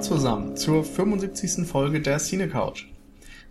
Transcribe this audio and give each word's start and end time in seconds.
Hallo 0.00 0.16
zusammen 0.16 0.56
zur 0.56 0.82
75. 0.82 1.66
Folge 1.66 2.00
der 2.00 2.18
Cine 2.20 2.48
Couch. 2.48 2.86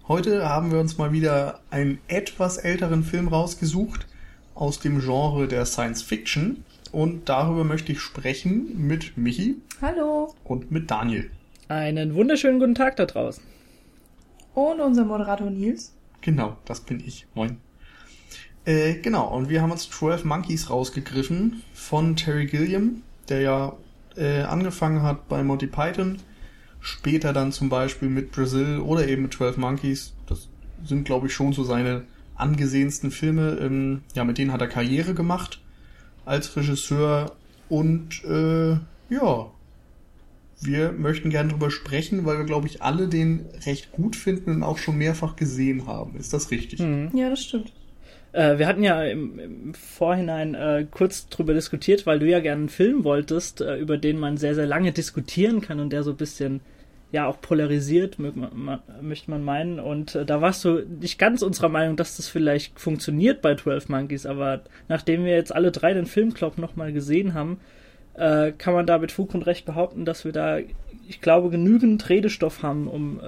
Heute 0.07 0.49
haben 0.49 0.71
wir 0.71 0.79
uns 0.79 0.97
mal 0.97 1.11
wieder 1.11 1.59
einen 1.69 1.99
etwas 2.07 2.57
älteren 2.57 3.03
Film 3.03 3.27
rausgesucht 3.27 4.07
aus 4.55 4.79
dem 4.79 4.99
Genre 4.99 5.47
der 5.47 5.67
Science 5.67 6.01
Fiction 6.01 6.63
und 6.91 7.29
darüber 7.29 7.63
möchte 7.63 7.91
ich 7.91 7.99
sprechen 7.99 8.87
mit 8.87 9.15
Michi. 9.15 9.57
Hallo. 9.79 10.33
Und 10.43 10.71
mit 10.71 10.89
Daniel. 10.89 11.29
Einen 11.67 12.15
wunderschönen 12.15 12.59
guten 12.59 12.73
Tag 12.73 12.95
da 12.95 13.05
draußen. 13.05 13.43
Und 14.55 14.79
unser 14.79 15.05
Moderator 15.05 15.51
Nils. 15.51 15.93
Genau, 16.21 16.57
das 16.65 16.81
bin 16.81 16.99
ich. 16.99 17.27
Moin. 17.35 17.57
Äh, 18.65 18.95
genau, 18.95 19.27
und 19.27 19.49
wir 19.49 19.61
haben 19.61 19.71
uns 19.71 19.87
12 19.91 20.25
Monkeys 20.25 20.71
rausgegriffen 20.71 21.61
von 21.75 22.15
Terry 22.15 22.47
Gilliam, 22.47 23.03
der 23.29 23.41
ja 23.41 23.73
äh, 24.17 24.41
angefangen 24.41 25.03
hat 25.03 25.27
bei 25.29 25.43
Monty 25.43 25.67
Python, 25.67 26.17
später 26.79 27.33
dann 27.33 27.51
zum 27.51 27.69
Beispiel 27.69 28.09
mit 28.09 28.31
Brazil 28.31 28.79
oder 28.79 29.07
eben 29.07 29.23
mit 29.23 29.33
12 29.33 29.57
Monkeys. 29.57 30.13
Das 30.27 30.47
sind, 30.83 31.05
glaube 31.05 31.27
ich, 31.27 31.33
schon 31.33 31.53
so 31.53 31.63
seine 31.63 32.03
angesehensten 32.35 33.11
Filme. 33.11 33.57
Ähm, 33.61 34.01
ja, 34.15 34.23
mit 34.23 34.37
denen 34.37 34.51
hat 34.51 34.61
er 34.61 34.67
Karriere 34.67 35.13
gemacht 35.13 35.61
als 36.25 36.55
Regisseur 36.55 37.35
und 37.69 38.23
äh, 38.23 38.77
ja, 39.09 39.51
wir 40.61 40.91
möchten 40.91 41.29
gerne 41.29 41.49
darüber 41.49 41.71
sprechen, 41.71 42.25
weil 42.25 42.37
wir, 42.37 42.45
glaube 42.45 42.67
ich, 42.67 42.81
alle 42.81 43.07
den 43.07 43.45
recht 43.65 43.91
gut 43.91 44.15
finden 44.15 44.51
und 44.55 44.63
auch 44.63 44.77
schon 44.77 44.97
mehrfach 44.97 45.35
gesehen 45.35 45.87
haben. 45.87 46.17
Ist 46.17 46.33
das 46.33 46.51
richtig? 46.51 46.79
Mhm. 46.79 47.11
Ja, 47.13 47.29
das 47.29 47.43
stimmt. 47.43 47.71
Äh, 48.31 48.59
wir 48.59 48.67
hatten 48.67 48.83
ja 48.83 49.03
im, 49.03 49.39
im 49.39 49.73
Vorhinein 49.73 50.53
äh, 50.53 50.85
kurz 50.89 51.27
drüber 51.29 51.53
diskutiert, 51.53 52.05
weil 52.05 52.19
du 52.19 52.27
ja 52.27 52.39
gerne 52.39 52.61
einen 52.61 52.69
Film 52.69 53.03
wolltest, 53.03 53.61
äh, 53.61 53.77
über 53.77 53.97
den 53.97 54.19
man 54.19 54.37
sehr, 54.37 54.55
sehr 54.55 54.67
lange 54.67 54.91
diskutieren 54.91 55.61
kann 55.61 55.79
und 55.79 55.91
der 55.91 56.03
so 56.03 56.11
ein 56.11 56.17
bisschen 56.17 56.61
ja 57.11 57.25
auch 57.25 57.41
polarisiert, 57.41 58.19
möchte 58.19 59.31
man 59.31 59.43
meinen. 59.43 59.79
Und 59.79 60.13
äh, 60.13 60.25
da 60.25 60.41
warst 60.41 60.63
du 60.63 60.85
nicht 60.85 61.17
ganz 61.17 61.41
unserer 61.41 61.69
Meinung, 61.69 61.95
dass 61.95 62.17
das 62.17 62.27
vielleicht 62.27 62.79
funktioniert 62.79 63.41
bei 63.41 63.55
12 63.55 63.89
Monkeys, 63.89 64.27
aber 64.27 64.61
nachdem 64.87 65.25
wir 65.25 65.33
jetzt 65.33 65.55
alle 65.55 65.71
drei 65.71 65.95
den 65.95 66.05
Filmclub 66.05 66.59
nochmal 66.59 66.93
gesehen 66.93 67.33
haben, 67.33 67.59
äh, 68.13 68.51
kann 68.51 68.75
man 68.75 68.85
da 68.85 68.99
mit 68.99 69.11
Fug 69.11 69.33
und 69.33 69.47
Recht 69.47 69.65
behaupten, 69.65 70.05
dass 70.05 70.23
wir 70.23 70.31
da, 70.31 70.59
ich 71.07 71.19
glaube, 71.19 71.49
genügend 71.49 72.07
Redestoff 72.09 72.61
haben, 72.61 72.87
um 72.87 73.19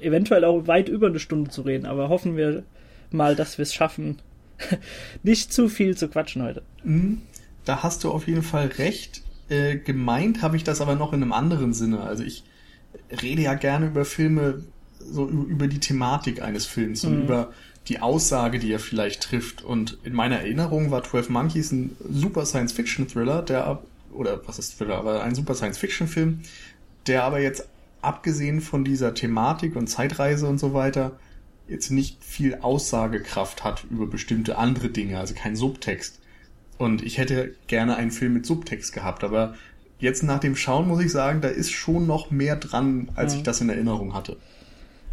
eventuell 0.00 0.44
auch 0.44 0.66
weit 0.66 0.88
über 0.88 1.08
eine 1.08 1.18
Stunde 1.20 1.50
zu 1.50 1.62
reden. 1.62 1.86
Aber 1.86 2.08
hoffen 2.08 2.36
wir 2.36 2.64
mal, 3.12 3.36
dass 3.36 3.58
wir 3.58 3.62
es 3.62 3.74
schaffen, 3.74 4.18
nicht 5.22 5.52
zu 5.52 5.68
viel 5.68 5.96
zu 5.96 6.08
quatschen 6.08 6.42
heute. 6.42 6.62
Mhm. 6.84 7.22
Da 7.64 7.82
hast 7.82 8.04
du 8.04 8.10
auf 8.10 8.26
jeden 8.26 8.42
Fall 8.42 8.68
recht. 8.78 9.22
Äh, 9.48 9.76
gemeint 9.76 10.42
habe 10.42 10.56
ich 10.56 10.64
das 10.64 10.80
aber 10.80 10.94
noch 10.94 11.12
in 11.12 11.22
einem 11.22 11.32
anderen 11.32 11.72
Sinne. 11.72 12.00
Also 12.00 12.24
ich 12.24 12.44
rede 13.22 13.42
ja 13.42 13.54
gerne 13.54 13.86
über 13.86 14.04
Filme, 14.04 14.62
so 14.98 15.28
über 15.28 15.66
die 15.66 15.80
Thematik 15.80 16.42
eines 16.42 16.66
Films 16.66 17.02
mhm. 17.02 17.10
und 17.10 17.22
über 17.22 17.52
die 17.88 18.00
Aussage, 18.00 18.58
die 18.58 18.72
er 18.72 18.78
vielleicht 18.78 19.22
trifft. 19.22 19.62
Und 19.62 19.98
in 20.04 20.12
meiner 20.12 20.36
Erinnerung 20.36 20.90
war 20.90 21.02
12 21.02 21.28
Monkeys 21.30 21.72
ein 21.72 21.96
super 22.08 22.46
Science-Fiction-Thriller, 22.46 23.42
der, 23.42 23.82
oder 24.12 24.40
was 24.46 24.58
ist 24.58 24.78
Thriller, 24.78 24.98
aber 24.98 25.22
ein 25.22 25.34
super 25.34 25.54
Science-Fiction-Film, 25.54 26.40
der 27.06 27.24
aber 27.24 27.40
jetzt 27.40 27.66
abgesehen 28.02 28.60
von 28.60 28.84
dieser 28.84 29.14
Thematik 29.14 29.76
und 29.76 29.88
Zeitreise 29.88 30.46
und 30.46 30.58
so 30.58 30.72
weiter, 30.72 31.18
jetzt 31.70 31.90
nicht 31.90 32.22
viel 32.22 32.56
Aussagekraft 32.56 33.64
hat 33.64 33.84
über 33.90 34.06
bestimmte 34.06 34.58
andere 34.58 34.88
Dinge, 34.88 35.18
also 35.18 35.34
kein 35.34 35.56
Subtext. 35.56 36.20
Und 36.78 37.02
ich 37.02 37.18
hätte 37.18 37.54
gerne 37.68 37.96
einen 37.96 38.10
Film 38.10 38.34
mit 38.34 38.44
Subtext 38.44 38.92
gehabt, 38.92 39.22
aber 39.22 39.54
jetzt 39.98 40.22
nach 40.22 40.40
dem 40.40 40.56
Schauen 40.56 40.88
muss 40.88 41.02
ich 41.02 41.12
sagen, 41.12 41.40
da 41.40 41.48
ist 41.48 41.70
schon 41.70 42.06
noch 42.06 42.30
mehr 42.30 42.56
dran, 42.56 43.10
als 43.14 43.34
ich 43.34 43.42
das 43.42 43.60
in 43.60 43.68
Erinnerung 43.68 44.14
hatte. 44.14 44.36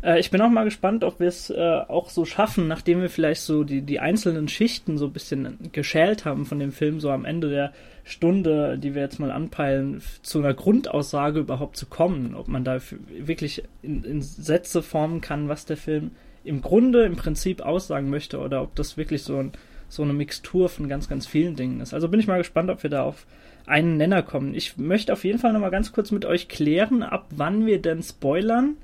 Äh, 0.01 0.19
ich 0.19 0.31
bin 0.31 0.41
auch 0.41 0.49
mal 0.49 0.63
gespannt, 0.63 1.03
ob 1.03 1.19
wir 1.19 1.27
es 1.27 1.49
äh, 1.49 1.81
auch 1.87 2.09
so 2.09 2.25
schaffen, 2.25 2.67
nachdem 2.67 3.01
wir 3.01 3.09
vielleicht 3.09 3.41
so 3.41 3.63
die, 3.63 3.81
die 3.81 3.99
einzelnen 3.99 4.47
Schichten 4.47 4.97
so 4.97 5.05
ein 5.05 5.13
bisschen 5.13 5.69
geschält 5.73 6.25
haben 6.25 6.45
von 6.45 6.59
dem 6.59 6.71
Film, 6.71 6.99
so 6.99 7.11
am 7.11 7.25
Ende 7.25 7.49
der 7.49 7.73
Stunde, 8.03 8.77
die 8.79 8.95
wir 8.95 9.01
jetzt 9.01 9.19
mal 9.19 9.31
anpeilen, 9.31 10.01
zu 10.21 10.39
einer 10.39 10.53
Grundaussage 10.53 11.41
überhaupt 11.41 11.77
zu 11.77 11.85
kommen. 11.85 12.33
Ob 12.33 12.47
man 12.47 12.63
da 12.63 12.79
wirklich 13.09 13.63
in, 13.81 14.03
in 14.03 14.21
Sätze 14.21 14.81
formen 14.81 15.21
kann, 15.21 15.49
was 15.49 15.65
der 15.65 15.77
Film 15.77 16.11
im 16.47 16.61
Grunde 16.61 17.03
im 17.03 17.15
Prinzip 17.15 17.61
aussagen 17.61 18.09
möchte 18.09 18.39
oder 18.39 18.61
ob 18.61 18.75
das 18.75 18.97
wirklich 18.97 19.23
so, 19.23 19.37
ein, 19.37 19.51
so 19.89 20.03
eine 20.03 20.13
Mixtur 20.13 20.69
von 20.69 20.87
ganz, 20.87 21.09
ganz 21.09 21.27
vielen 21.27 21.55
Dingen 21.55 21.81
ist. 21.81 21.93
Also 21.93 22.07
bin 22.09 22.19
ich 22.19 22.27
mal 22.27 22.37
gespannt, 22.37 22.69
ob 22.69 22.83
wir 22.83 22.89
da 22.89 23.03
auf 23.03 23.25
einen 23.65 23.97
Nenner 23.97 24.23
kommen. 24.23 24.53
Ich 24.53 24.77
möchte 24.77 25.13
auf 25.13 25.23
jeden 25.23 25.39
Fall 25.39 25.53
nochmal 25.53 25.71
ganz 25.71 25.91
kurz 25.91 26.11
mit 26.11 26.25
euch 26.25 26.47
klären, 26.47 27.03
ab 27.03 27.27
wann 27.31 27.65
wir 27.65 27.81
denn 27.81 28.01
spoilern. 28.01 28.77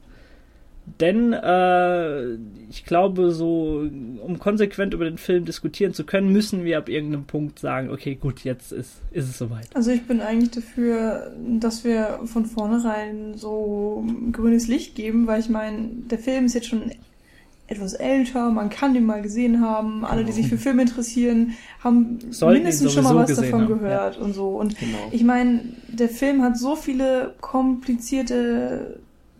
Denn 0.99 1.31
äh, 1.31 2.33
ich 2.69 2.83
glaube, 2.85 3.31
so 3.31 3.89
um 4.21 4.37
konsequent 4.39 4.93
über 4.93 5.05
den 5.05 5.17
Film 5.17 5.45
diskutieren 5.45 5.93
zu 5.93 6.03
können, 6.03 6.33
müssen 6.33 6.65
wir 6.65 6.77
ab 6.77 6.89
irgendeinem 6.89 7.23
Punkt 7.23 7.57
sagen, 7.59 7.89
okay, 7.89 8.15
gut, 8.15 8.43
jetzt 8.43 8.73
ist, 8.73 9.01
ist 9.11 9.29
es 9.29 9.37
soweit. 9.37 9.69
Also 9.73 9.91
ich 9.91 10.03
bin 10.03 10.19
eigentlich 10.19 10.51
dafür, 10.51 11.31
dass 11.59 11.85
wir 11.85 12.19
von 12.25 12.45
vornherein 12.45 13.37
so 13.37 14.05
grünes 14.33 14.67
Licht 14.67 14.95
geben, 14.95 15.25
weil 15.25 15.39
ich 15.39 15.47
meine, 15.47 15.87
der 16.11 16.19
Film 16.19 16.45
ist 16.45 16.53
jetzt 16.53 16.67
schon 16.67 16.91
etwas 17.67 17.93
älter, 17.93 18.49
man 18.49 18.69
kann 18.69 18.93
den 18.93 19.05
mal 19.05 19.21
gesehen 19.21 19.61
haben. 19.61 20.03
Alle, 20.05 20.25
die 20.25 20.31
sich 20.31 20.47
für 20.47 20.57
Filme 20.57 20.81
interessieren, 20.81 21.53
haben 21.83 22.19
Sollten 22.29 22.63
mindestens 22.63 22.93
schon 22.93 23.03
mal 23.03 23.15
was 23.15 23.33
davon 23.33 23.61
haben. 23.61 23.67
gehört 23.67 24.15
ja. 24.17 24.21
und 24.21 24.33
so. 24.33 24.49
Und 24.49 24.77
genau. 24.77 24.97
ich 25.11 25.23
meine, 25.23 25.61
der 25.87 26.09
Film 26.09 26.43
hat 26.43 26.57
so 26.57 26.75
viele 26.75 27.33
komplizierte, 27.39 28.99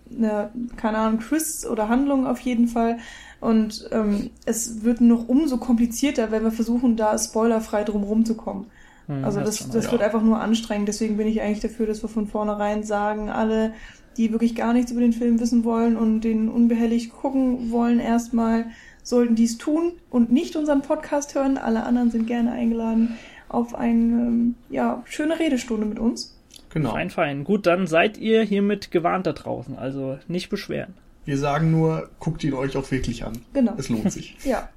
ne, 0.09 0.49
keine 0.77 0.99
Ahnung, 0.99 1.19
Twists 1.19 1.67
oder 1.67 1.89
Handlungen 1.89 2.25
auf 2.25 2.39
jeden 2.39 2.67
Fall. 2.67 2.97
Und 3.41 3.89
ähm, 3.91 4.29
es 4.45 4.83
wird 4.83 5.01
noch 5.01 5.27
umso 5.27 5.57
komplizierter, 5.57 6.31
wenn 6.31 6.43
wir 6.43 6.51
versuchen, 6.51 6.95
da 6.95 7.17
spoilerfrei 7.17 7.83
drum 7.83 8.03
rumzukommen. 8.03 8.67
Hm, 9.07 9.25
also 9.25 9.41
das, 9.41 9.57
das, 9.57 9.69
das 9.69 9.91
wird 9.91 10.01
einfach 10.01 10.21
nur 10.21 10.39
anstrengend. 10.39 10.87
Deswegen 10.87 11.17
bin 11.17 11.27
ich 11.27 11.41
eigentlich 11.41 11.59
dafür, 11.59 11.85
dass 11.85 12.01
wir 12.01 12.07
von 12.07 12.27
vornherein 12.27 12.83
sagen, 12.83 13.29
alle 13.29 13.73
die 14.17 14.31
wirklich 14.31 14.55
gar 14.55 14.73
nichts 14.73 14.91
über 14.91 15.01
den 15.01 15.13
Film 15.13 15.39
wissen 15.39 15.63
wollen 15.63 15.97
und 15.97 16.21
den 16.21 16.49
unbehelligt 16.49 17.11
gucken 17.11 17.71
wollen, 17.71 17.99
erstmal 17.99 18.65
sollten 19.03 19.35
dies 19.35 19.57
tun 19.57 19.93
und 20.09 20.31
nicht 20.31 20.55
unseren 20.55 20.81
Podcast 20.81 21.35
hören. 21.35 21.57
Alle 21.57 21.83
anderen 21.83 22.11
sind 22.11 22.25
gerne 22.25 22.51
eingeladen 22.51 23.17
auf 23.49 23.75
eine 23.75 23.93
ähm, 23.93 24.55
ja, 24.69 25.03
schöne 25.05 25.39
Redestunde 25.39 25.85
mit 25.85 25.99
uns. 25.99 26.35
Genau. 26.69 26.91
Fein, 26.91 27.09
fein. 27.11 27.43
Gut, 27.43 27.67
dann 27.67 27.85
seid 27.85 28.17
ihr 28.17 28.41
hiermit 28.41 28.89
gewarnt 28.89 29.27
da 29.27 29.33
draußen. 29.33 29.77
Also 29.77 30.17
nicht 30.27 30.49
beschweren. 30.49 30.95
Wir 31.25 31.37
sagen 31.37 31.71
nur, 31.71 32.09
guckt 32.19 32.43
ihn 32.43 32.53
euch 32.53 32.75
auch 32.75 32.89
wirklich 32.89 33.23
an. 33.23 33.33
Genau. 33.53 33.75
Es 33.77 33.89
lohnt 33.89 34.11
sich. 34.11 34.35
ja. 34.43 34.69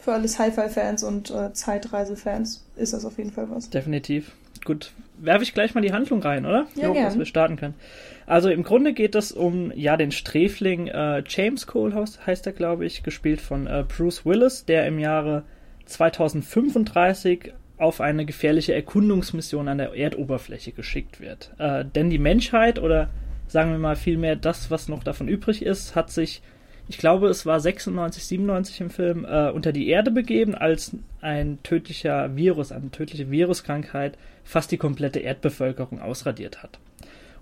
Für 0.00 0.14
alle 0.14 0.28
Sci-Fi-Fans 0.28 1.02
und 1.02 1.30
äh, 1.30 1.52
Zeitreise-Fans 1.52 2.64
ist 2.76 2.92
das 2.92 3.04
auf 3.04 3.18
jeden 3.18 3.32
Fall 3.32 3.50
was. 3.50 3.68
Definitiv. 3.70 4.32
Gut, 4.66 4.90
werfe 5.16 5.44
ich 5.44 5.54
gleich 5.54 5.74
mal 5.74 5.80
die 5.80 5.92
Handlung 5.92 6.20
rein, 6.20 6.44
oder? 6.44 6.66
Ja, 6.74 6.88
jo, 6.88 6.92
gern. 6.92 7.04
dass 7.04 7.16
wir 7.16 7.24
starten 7.24 7.56
können. 7.56 7.74
Also 8.26 8.50
im 8.50 8.64
Grunde 8.64 8.92
geht 8.92 9.14
es 9.14 9.30
um 9.30 9.72
ja 9.76 9.96
den 9.96 10.10
Sträfling 10.10 10.88
äh, 10.88 11.22
James 11.26 11.68
Colehouse 11.68 12.26
heißt 12.26 12.46
er, 12.48 12.52
glaube 12.52 12.84
ich, 12.84 13.04
gespielt 13.04 13.40
von 13.40 13.68
äh, 13.68 13.84
Bruce 13.86 14.26
Willis, 14.26 14.64
der 14.64 14.86
im 14.86 14.98
Jahre 14.98 15.44
2035 15.84 17.52
auf 17.78 18.00
eine 18.00 18.24
gefährliche 18.24 18.74
Erkundungsmission 18.74 19.68
an 19.68 19.78
der 19.78 19.94
Erdoberfläche 19.94 20.72
geschickt 20.72 21.20
wird. 21.20 21.52
Äh, 21.58 21.84
denn 21.84 22.10
die 22.10 22.18
Menschheit 22.18 22.80
oder 22.80 23.08
sagen 23.46 23.70
wir 23.70 23.78
mal 23.78 23.94
vielmehr 23.94 24.34
das, 24.34 24.72
was 24.72 24.88
noch 24.88 25.04
davon 25.04 25.28
übrig 25.28 25.64
ist, 25.64 25.94
hat 25.94 26.10
sich 26.10 26.42
ich 26.88 26.98
glaube, 26.98 27.28
es 27.28 27.44
war 27.46 27.58
96, 27.58 28.24
97 28.24 28.80
im 28.80 28.90
Film, 28.90 29.24
äh, 29.24 29.50
unter 29.50 29.72
die 29.72 29.88
Erde 29.88 30.10
begeben, 30.12 30.54
als 30.54 30.92
ein 31.20 31.58
tödlicher 31.64 32.36
Virus, 32.36 32.70
eine 32.70 32.90
tödliche 32.90 33.30
Viruskrankheit 33.30 34.16
fast 34.46 34.70
die 34.70 34.78
komplette 34.78 35.18
Erdbevölkerung 35.18 36.00
ausradiert 36.00 36.62
hat. 36.62 36.78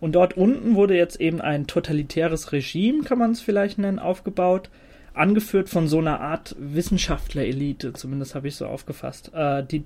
Und 0.01 0.13
dort 0.13 0.37
unten 0.37 0.75
wurde 0.75 0.97
jetzt 0.97 1.21
eben 1.21 1.41
ein 1.41 1.67
totalitäres 1.67 2.53
Regime, 2.53 3.05
kann 3.05 3.19
man 3.19 3.31
es 3.31 3.41
vielleicht 3.41 3.79
nennen, 3.79 3.99
aufgebaut, 3.99 4.71
angeführt 5.13 5.69
von 5.69 5.87
so 5.87 5.99
einer 5.99 6.21
Art 6.21 6.57
Wissenschaftlerelite, 6.59 7.93
zumindest 7.93 8.35
habe 8.35 8.49
ich 8.49 8.57
so 8.57 8.67
aufgefasst, 8.67 9.31
äh, 9.33 9.63
die, 9.65 9.85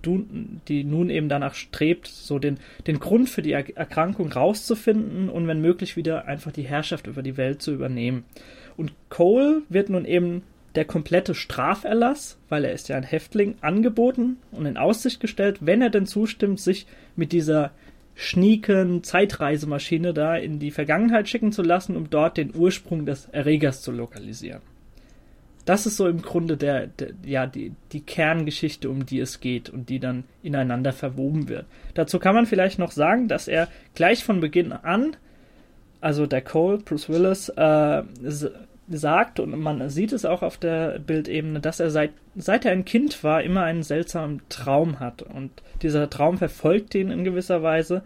die 0.69 0.85
nun 0.85 1.11
eben 1.11 1.29
danach 1.29 1.55
strebt, 1.55 2.09
so 2.09 2.39
den, 2.39 2.59
den 2.87 2.99
Grund 2.99 3.29
für 3.29 3.43
die 3.43 3.53
Erkrankung 3.53 4.33
rauszufinden 4.33 5.29
und 5.29 5.47
wenn 5.47 5.61
möglich 5.61 5.97
wieder 5.97 6.25
einfach 6.27 6.53
die 6.53 6.63
Herrschaft 6.63 7.07
über 7.07 7.23
die 7.23 7.37
Welt 7.37 7.61
zu 7.61 7.73
übernehmen. 7.73 8.25
Und 8.79 8.93
Cole 9.11 9.63
wird 9.69 9.91
nun 9.91 10.07
eben 10.07 10.43
der 10.79 10.85
komplette 10.85 11.35
Straferlass, 11.35 12.39
weil 12.49 12.65
er 12.65 12.73
ist 12.73 12.89
ja 12.89 12.97
ein 12.97 13.03
Häftling, 13.03 13.57
angeboten 13.63 14.37
und 14.53 14.65
in 14.65 14.77
Aussicht 14.77 15.19
gestellt, 15.19 15.59
wenn 15.61 15.83
er 15.83 15.91
denn 15.91 16.07
zustimmt, 16.07 16.61
sich 16.61 16.87
mit 17.17 17.33
dieser 17.33 17.73
schnieken 18.15 19.03
Zeitreisemaschine 19.03 20.15
da 20.15 20.37
in 20.37 20.61
die 20.61 20.71
Vergangenheit 20.71 21.29
schicken 21.29 21.51
zu 21.51 21.63
lassen, 21.63 21.97
um 21.97 22.11
dort 22.11 22.37
den 22.37 22.55
Ursprung 22.55 23.07
des 23.07 23.27
Erregers 23.33 23.83
zu 23.83 23.91
lokalisieren. 23.91 24.63
Das 25.65 25.85
ist 25.85 25.97
so 25.97 26.07
im 26.07 26.23
Grunde 26.23 26.57
der, 26.57 26.87
der, 26.87 27.09
ja, 27.27 27.49
die, 27.49 27.73
die 27.91 28.03
Kerngeschichte, 28.03 28.89
um 28.89 29.05
die 29.05 29.19
es 29.19 29.41
geht 29.41 29.71
und 29.71 29.89
die 29.89 29.99
dann 29.99 30.23
ineinander 30.45 30.93
verwoben 30.93 31.49
wird. 31.49 31.67
Dazu 31.95 32.21
kann 32.21 32.37
man 32.37 32.47
vielleicht 32.47 32.79
noch 32.79 32.93
sagen, 32.93 33.27
dass 33.27 33.49
er 33.49 33.67
gleich 33.97 34.23
von 34.23 34.39
Beginn 34.39 34.71
an 34.71 35.17
also 36.01 36.27
der 36.27 36.43
Cole, 36.43 36.79
Bruce 36.79 37.09
Willis, 37.09 37.49
äh, 37.49 38.03
sagt, 38.91 39.41
und 39.41 39.59
man 39.59 39.89
sieht 39.91 40.13
es 40.13 40.25
auch 40.25 40.43
auf 40.43 40.57
der 40.57 40.99
Bildebene, 40.99 41.61
dass 41.61 41.81
er 41.81 41.91
seit, 41.91 42.13
seit 42.37 42.65
er 42.65 42.73
ein 42.73 42.85
Kind 42.85 43.23
war, 43.23 43.43
immer 43.43 43.63
einen 43.63 43.83
seltsamen 43.83 44.43
Traum 44.49 45.01
hat. 45.01 45.23
Und 45.23 45.51
dieser 45.83 46.09
Traum 46.09 46.39
verfolgt 46.39 46.95
ihn 46.95 47.11
in 47.11 47.25
gewisser 47.25 47.63
Weise. 47.63 48.03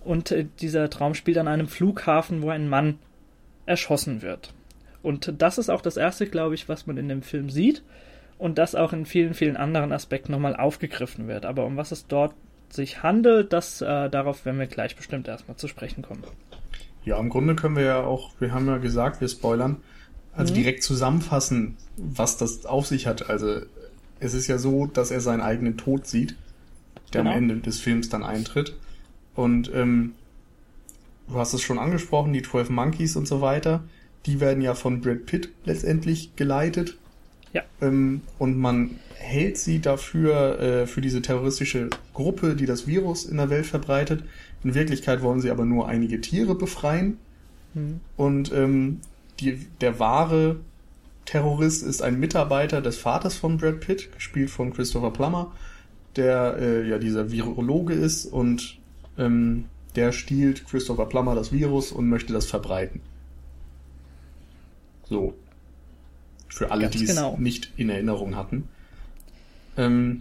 Und 0.00 0.30
äh, 0.30 0.46
dieser 0.60 0.90
Traum 0.90 1.14
spielt 1.14 1.38
an 1.38 1.48
einem 1.48 1.68
Flughafen, 1.68 2.42
wo 2.42 2.50
ein 2.50 2.68
Mann 2.68 2.98
erschossen 3.66 4.22
wird. 4.22 4.52
Und 5.02 5.40
das 5.40 5.58
ist 5.58 5.70
auch 5.70 5.82
das 5.82 5.96
erste, 5.96 6.26
glaube 6.26 6.54
ich, 6.54 6.68
was 6.68 6.86
man 6.86 6.96
in 6.96 7.08
dem 7.08 7.22
Film 7.22 7.50
sieht. 7.50 7.82
Und 8.38 8.58
das 8.58 8.74
auch 8.74 8.92
in 8.92 9.06
vielen, 9.06 9.34
vielen 9.34 9.56
anderen 9.56 9.92
Aspekten 9.92 10.32
nochmal 10.32 10.56
aufgegriffen 10.56 11.28
wird. 11.28 11.46
Aber 11.46 11.64
um 11.64 11.76
was 11.76 11.92
es 11.92 12.06
dort 12.06 12.34
sich 12.68 13.02
handelt, 13.02 13.52
das 13.52 13.80
äh, 13.80 14.10
darauf 14.10 14.44
werden 14.44 14.58
wir 14.58 14.66
gleich 14.66 14.96
bestimmt 14.96 15.28
erstmal 15.28 15.56
zu 15.56 15.68
sprechen 15.68 16.02
kommen. 16.02 16.24
Ja, 17.04 17.18
im 17.18 17.28
Grunde 17.28 17.54
können 17.54 17.76
wir 17.76 17.84
ja 17.84 18.00
auch, 18.02 18.32
wir 18.40 18.52
haben 18.52 18.66
ja 18.66 18.78
gesagt, 18.78 19.20
wir 19.20 19.28
spoilern, 19.28 19.76
also 20.36 20.52
mhm. 20.52 20.58
direkt 20.58 20.82
zusammenfassen, 20.82 21.76
was 21.96 22.36
das 22.36 22.66
auf 22.66 22.86
sich 22.86 23.06
hat. 23.06 23.28
Also 23.28 23.60
es 24.20 24.34
ist 24.34 24.46
ja 24.46 24.58
so, 24.58 24.86
dass 24.86 25.10
er 25.10 25.20
seinen 25.20 25.40
eigenen 25.40 25.76
Tod 25.76 26.06
sieht, 26.06 26.36
der 27.12 27.22
genau. 27.22 27.32
am 27.32 27.36
Ende 27.36 27.56
des 27.56 27.80
Films 27.80 28.08
dann 28.08 28.22
eintritt. 28.22 28.76
Und 29.34 29.70
ähm, 29.74 30.12
du 31.28 31.36
hast 31.36 31.54
es 31.54 31.62
schon 31.62 31.78
angesprochen, 31.78 32.32
die 32.32 32.42
12 32.42 32.70
Monkeys 32.70 33.16
und 33.16 33.26
so 33.26 33.40
weiter, 33.40 33.84
die 34.26 34.40
werden 34.40 34.62
ja 34.62 34.74
von 34.74 35.00
Brad 35.00 35.26
Pitt 35.26 35.50
letztendlich 35.64 36.36
geleitet. 36.36 36.96
Ja. 37.52 37.62
Ähm, 37.80 38.22
und 38.38 38.58
man 38.58 38.98
hält 39.16 39.58
sie 39.58 39.80
dafür, 39.80 40.58
äh, 40.60 40.86
für 40.86 41.00
diese 41.00 41.22
terroristische 41.22 41.90
Gruppe, 42.12 42.56
die 42.56 42.66
das 42.66 42.86
Virus 42.86 43.24
in 43.24 43.36
der 43.36 43.50
Welt 43.50 43.66
verbreitet. 43.66 44.24
In 44.62 44.74
Wirklichkeit 44.74 45.22
wollen 45.22 45.40
sie 45.40 45.50
aber 45.50 45.64
nur 45.64 45.88
einige 45.88 46.20
Tiere 46.20 46.54
befreien. 46.54 47.18
Mhm. 47.74 48.00
Und 48.16 48.52
ähm, 48.52 49.00
die, 49.40 49.66
der 49.80 49.98
wahre 49.98 50.56
Terrorist 51.24 51.82
ist 51.82 52.02
ein 52.02 52.20
Mitarbeiter 52.20 52.80
des 52.82 52.98
Vaters 52.98 53.34
von 53.34 53.56
Brad 53.56 53.80
Pitt, 53.80 54.12
gespielt 54.12 54.50
von 54.50 54.72
Christopher 54.72 55.10
Plummer, 55.10 55.52
der 56.16 56.56
äh, 56.58 56.88
ja 56.88 56.98
dieser 56.98 57.30
Virologe 57.30 57.94
ist 57.94 58.26
und 58.26 58.78
ähm, 59.18 59.64
der 59.96 60.12
stiehlt 60.12 60.66
Christopher 60.66 61.06
Plummer 61.06 61.34
das 61.34 61.52
Virus 61.52 61.92
und 61.92 62.08
möchte 62.08 62.32
das 62.32 62.46
verbreiten. 62.46 63.00
So. 65.08 65.34
Für 66.48 66.70
alle, 66.70 66.88
die 66.88 67.04
es 67.04 67.10
genau. 67.10 67.36
nicht 67.38 67.72
in 67.76 67.90
Erinnerung 67.90 68.36
hatten. 68.36 68.68
Ähm, 69.76 70.20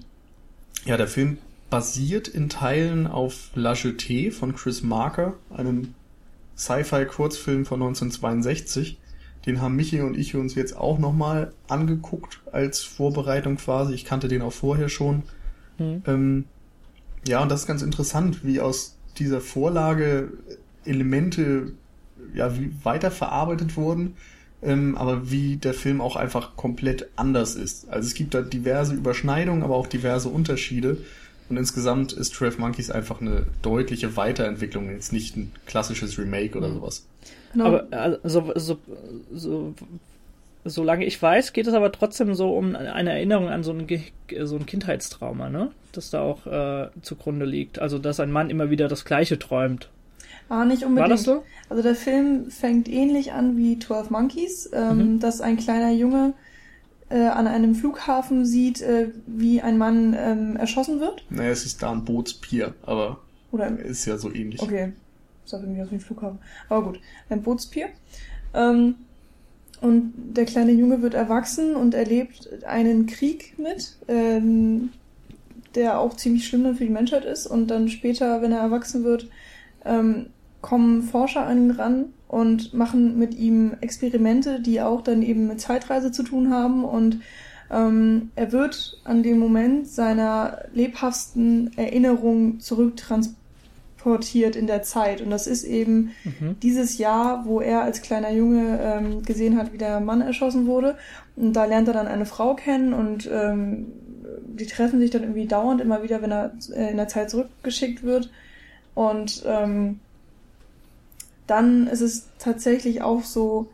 ja, 0.86 0.98
der 0.98 1.08
Film 1.08 1.38
basiert 1.70 2.28
in 2.28 2.50
Teilen 2.50 3.08
auf 3.08 3.50
La 3.56 3.74
Jetée 3.74 4.32
von 4.32 4.56
Chris 4.56 4.84
Marker, 4.84 5.36
einem 5.50 5.94
Sci-Fi-Kurzfilm 6.58 7.66
von 7.66 7.82
1962. 7.82 8.98
Den 9.46 9.62
haben 9.62 9.76
Michi 9.76 10.02
und 10.02 10.18
ich 10.18 10.36
uns 10.36 10.56
jetzt 10.56 10.78
auch 10.78 11.00
nochmal 11.00 11.52
angeguckt 11.68 12.42
als 12.52 12.82
Vorbereitung 12.82 13.58
quasi. 13.58 13.94
Ich 13.94 14.06
kannte 14.06 14.28
den 14.28 14.42
auch 14.42 14.54
vorher 14.54 14.90
schon. 14.90 15.24
Mhm. 15.78 16.04
Ähm, 16.08 16.46
ja, 17.28 17.42
und 17.42 17.50
das 17.50 17.62
ist 17.62 17.68
ganz 17.68 17.82
interessant, 17.82 18.46
wie 18.46 18.60
aus 18.60 18.98
dieser 19.18 19.42
Vorlage 19.42 20.30
Elemente 20.86 21.74
ja 22.34 22.58
wie 22.58 22.74
weiterverarbeitet 22.84 23.78
wurden, 23.78 24.16
ähm, 24.62 24.98
aber 24.98 25.30
wie 25.30 25.58
der 25.58 25.74
Film 25.74 26.02
auch 26.02 26.16
einfach 26.16 26.56
komplett 26.56 27.10
anders 27.16 27.56
ist. 27.56 27.90
Also 27.90 28.08
es 28.08 28.14
gibt 28.14 28.34
da 28.34 28.42
diverse 28.42 28.94
Überschneidungen, 28.94 29.64
aber 29.64 29.76
auch 29.76 29.88
diverse 29.88 30.30
Unterschiede. 30.30 30.98
Und 31.50 31.58
insgesamt 31.58 32.14
ist 32.14 32.34
12 32.36 32.58
Monkeys 32.58 32.90
einfach 32.90 33.20
eine 33.20 33.46
deutliche 33.62 34.16
Weiterentwicklung, 34.16 34.90
jetzt 34.90 35.12
nicht 35.12 35.36
ein 35.36 35.52
klassisches 35.66 36.18
Remake 36.18 36.58
oder 36.58 36.70
mhm. 36.70 36.82
Sowas. 37.54 37.54
Genau. 37.54 37.66
Aber 37.66 37.88
also, 37.92 38.52
so, 38.56 38.78
so, 39.34 39.74
solange 40.66 41.06
ich 41.06 41.22
weiß, 41.22 41.54
geht 41.54 41.68
es 41.68 41.74
aber 41.74 41.92
trotzdem 41.92 42.36
so 42.36 42.56
um 42.56 42.76
eine 42.76 43.12
Erinnerung 43.12 43.50
an 43.50 43.64
so 43.64 43.72
ein, 43.72 43.88
so 44.44 44.56
ein 44.56 44.66
Kindheitstrauma, 44.66 45.50
ne? 45.50 45.72
Das 45.92 46.10
da 46.10 46.22
auch 46.22 46.46
äh, 46.48 46.90
zugrunde 47.02 47.46
liegt. 47.46 47.80
Also, 47.80 48.00
dass 48.00 48.20
ein 48.20 48.32
Mann 48.32 48.50
immer 48.50 48.70
wieder 48.70 48.88
das 48.88 49.06
Gleiche 49.06 49.38
träumt. 49.38 49.90
Ah, 50.50 50.66
nicht 50.66 50.84
unbedingt. 50.84 51.10
War 51.10 51.10
das 51.10 51.24
so? 51.24 51.44
Also, 51.70 51.84
der 51.84 51.96
Film 51.96 52.50
fängt 52.50 52.90
ähnlich 52.90 53.34
an 53.34 53.58
wie 53.58 53.80
12 53.80 54.10
Monkeys, 54.10 54.70
ähm, 54.74 54.98
mhm. 54.98 55.20
dass 55.20 55.42
ein 55.42 55.58
kleiner 55.58 55.92
Junge 55.92 56.34
äh, 57.10 57.28
an 57.28 57.48
einem 57.48 57.76
Flughafen 57.76 58.46
sieht, 58.46 58.82
äh, 58.82 59.10
wie 59.28 59.62
ein 59.62 59.78
Mann 59.78 60.16
ähm, 60.18 60.56
erschossen 60.56 61.00
wird. 61.00 61.24
Naja, 61.30 61.52
es 61.52 61.66
ist 61.66 61.84
da 61.84 61.92
ein 61.92 62.06
Bootspier, 62.06 62.74
aber 62.84 63.20
Oder, 63.52 63.78
ist 63.80 64.06
ja 64.06 64.18
so 64.18 64.34
ähnlich. 64.34 64.62
Okay, 64.62 64.94
sah 65.46 65.60
irgendwie 65.60 65.82
aus 65.82 65.92
wie 65.92 65.96
ein 65.96 66.02
Flughafen. 66.02 66.40
Aber 66.70 66.84
gut, 66.84 67.00
ein 67.30 67.42
Bootspier. 67.42 67.90
Ähm, 68.54 68.96
und 69.82 70.14
der 70.16 70.46
kleine 70.46 70.72
Junge 70.72 71.02
wird 71.02 71.14
erwachsen 71.14 71.76
und 71.76 71.94
erlebt 71.94 72.64
einen 72.66 73.06
Krieg 73.06 73.60
mit, 73.60 73.98
ähm, 74.08 74.92
der 75.76 76.00
auch 76.00 76.16
ziemlich 76.16 76.48
schlimm 76.48 76.64
dann 76.64 76.78
für 76.78 76.86
die 76.86 76.90
Menschheit 76.90 77.26
ist. 77.26 77.48
Und 77.48 77.68
dann 77.68 77.90
später, 77.90 78.42
wenn 78.42 78.54
er 78.54 78.60
erwachsen 78.60 79.04
wird, 79.04 79.28
ähm, 79.84 80.28
kommen 80.62 81.04
Forscher 81.04 81.46
an 81.46 81.66
ihn 81.66 81.72
ran 81.72 82.06
und 82.30 82.74
machen 82.74 83.20
mit 83.20 83.36
ihm 83.36 83.76
Experimente, 83.82 84.62
die 84.62 84.80
auch 84.82 85.02
dann 85.02 85.22
eben 85.22 85.48
mit 85.48 85.60
Zeitreise 85.60 86.14
zu 86.14 86.24
tun 86.24 86.50
haben. 86.50 86.86
Und 86.86 87.20
ähm, 87.70 88.32
er 88.36 88.54
wird 88.54 89.02
an 89.04 89.22
den 89.22 89.38
Moment 89.38 89.88
seiner 89.88 90.60
lebhaften 90.74 91.78
Erinnerung 91.78 92.62
zurücktransportiert 92.62 93.43
portiert 94.04 94.58
in 94.58 94.68
der 94.68 94.84
Zeit. 94.84 95.22
Und 95.22 95.30
das 95.30 95.48
ist 95.48 95.64
eben 95.64 96.12
mhm. 96.26 96.60
dieses 96.62 96.98
Jahr, 96.98 97.46
wo 97.46 97.62
er 97.62 97.84
als 97.84 98.02
kleiner 98.02 98.32
Junge 98.32 98.80
ähm, 98.82 99.24
gesehen 99.24 99.58
hat, 99.58 99.72
wie 99.72 99.78
der 99.78 100.02
Mann 100.02 100.20
erschossen 100.20 100.68
wurde. 100.68 100.98
Und 101.38 101.54
da 101.54 101.64
lernt 101.64 101.88
er 101.88 101.94
dann 101.94 102.08
eine 102.08 102.26
Frau 102.26 102.54
kennen 102.54 102.94
und 102.94 103.30
ähm, 103.32 103.94
die 104.46 104.66
treffen 104.66 105.00
sich 105.00 105.10
dann 105.10 105.24
irgendwie 105.24 105.48
dauernd 105.48 105.80
immer 105.80 106.04
wieder, 106.04 106.22
wenn 106.22 106.32
er 106.32 106.52
äh, 106.76 106.92
in 106.92 106.98
der 106.98 107.08
Zeit 107.08 107.30
zurückgeschickt 107.30 108.04
wird. 108.04 108.30
Und 108.94 109.42
ähm, 109.46 110.02
dann 111.48 111.88
ist 111.88 112.02
es 112.02 112.28
tatsächlich 112.40 113.02
auch 113.02 113.24
so, 113.24 113.72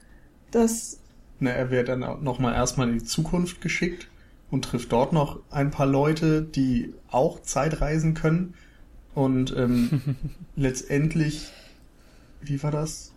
dass. 0.52 1.00
Na, 1.40 1.50
er 1.50 1.72
wird 1.72 1.90
dann 1.90 2.24
nochmal 2.24 2.54
erstmal 2.54 2.88
in 2.88 3.00
die 3.00 3.04
Zukunft 3.04 3.62
geschickt 3.62 4.08
und 4.52 4.64
trifft 4.64 4.92
dort 4.92 5.12
noch 5.12 5.40
ein 5.50 5.72
paar 5.72 5.88
Leute, 5.88 6.44
die 6.44 6.94
auch 7.10 7.42
Zeitreisen 7.42 8.14
können 8.14 8.54
und 9.20 9.54
ähm, 9.58 10.02
letztendlich, 10.56 11.50
wie 12.42 12.64
war 12.64 12.72
das? 12.72 13.12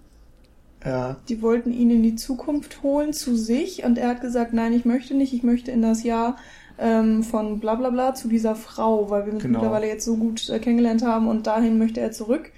Ja. 0.84 1.16
Die 1.28 1.40
wollten 1.42 1.72
ihn 1.72 1.90
in 1.90 2.02
die 2.02 2.16
Zukunft 2.16 2.82
holen 2.82 3.12
zu 3.12 3.36
sich 3.36 3.84
und 3.84 3.98
er 3.98 4.08
hat 4.08 4.20
gesagt, 4.20 4.52
nein, 4.52 4.72
ich 4.72 4.84
möchte 4.84 5.14
nicht, 5.14 5.32
ich 5.32 5.44
möchte 5.44 5.70
in 5.70 5.80
das 5.80 6.02
Jahr 6.02 6.36
ähm, 6.78 7.22
von 7.22 7.60
bla 7.60 7.76
bla 7.76 7.90
bla 7.90 8.14
zu 8.16 8.26
dieser 8.26 8.56
Frau, 8.56 9.10
weil 9.10 9.26
wir 9.26 9.34
uns 9.34 9.44
genau. 9.44 9.60
mittlerweile 9.60 9.86
jetzt 9.86 10.04
so 10.04 10.16
gut 10.16 10.48
äh, 10.48 10.58
kennengelernt 10.58 11.04
haben 11.04 11.28
und 11.28 11.46
dahin 11.46 11.78
möchte 11.78 12.00
er 12.00 12.10
zurück. 12.10 12.50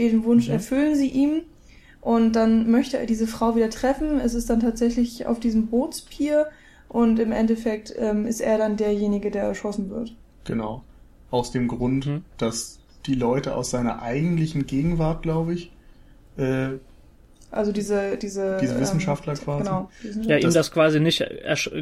Den 0.00 0.24
Wunsch 0.24 0.48
mhm. 0.48 0.54
erfüllen 0.54 0.96
sie 0.96 1.08
ihm 1.08 1.42
und 2.00 2.32
dann 2.32 2.68
möchte 2.68 2.98
er 2.98 3.06
diese 3.06 3.28
Frau 3.28 3.54
wieder 3.54 3.70
treffen. 3.70 4.18
Es 4.18 4.34
ist 4.34 4.50
dann 4.50 4.58
tatsächlich 4.58 5.26
auf 5.26 5.38
diesem 5.38 5.68
Bootspier 5.68 6.48
und 6.88 7.20
im 7.20 7.30
Endeffekt 7.30 7.94
ähm, 7.96 8.26
ist 8.26 8.40
er 8.40 8.58
dann 8.58 8.76
derjenige, 8.76 9.30
der 9.30 9.44
erschossen 9.44 9.88
wird. 9.88 10.16
Genau. 10.42 10.82
Aus 11.30 11.52
dem 11.52 11.68
Grund, 11.68 12.06
mhm. 12.06 12.24
dass 12.38 12.77
die 13.06 13.14
Leute 13.14 13.54
aus 13.54 13.70
seiner 13.70 14.02
eigentlichen 14.02 14.66
Gegenwart, 14.66 15.22
glaube 15.22 15.54
ich. 15.54 15.72
Äh, 16.36 16.78
also 17.50 17.72
diese 17.72 18.16
diese 18.16 18.58
diese 18.60 18.74
ähm, 18.74 18.80
Wissenschaftler 18.80 19.32
ähm, 19.32 19.38
quasi. 19.38 19.64
Genau, 19.64 19.90
ja, 20.22 20.36
ihm 20.36 20.52
das 20.52 20.70
quasi 20.70 21.00
nicht 21.00 21.24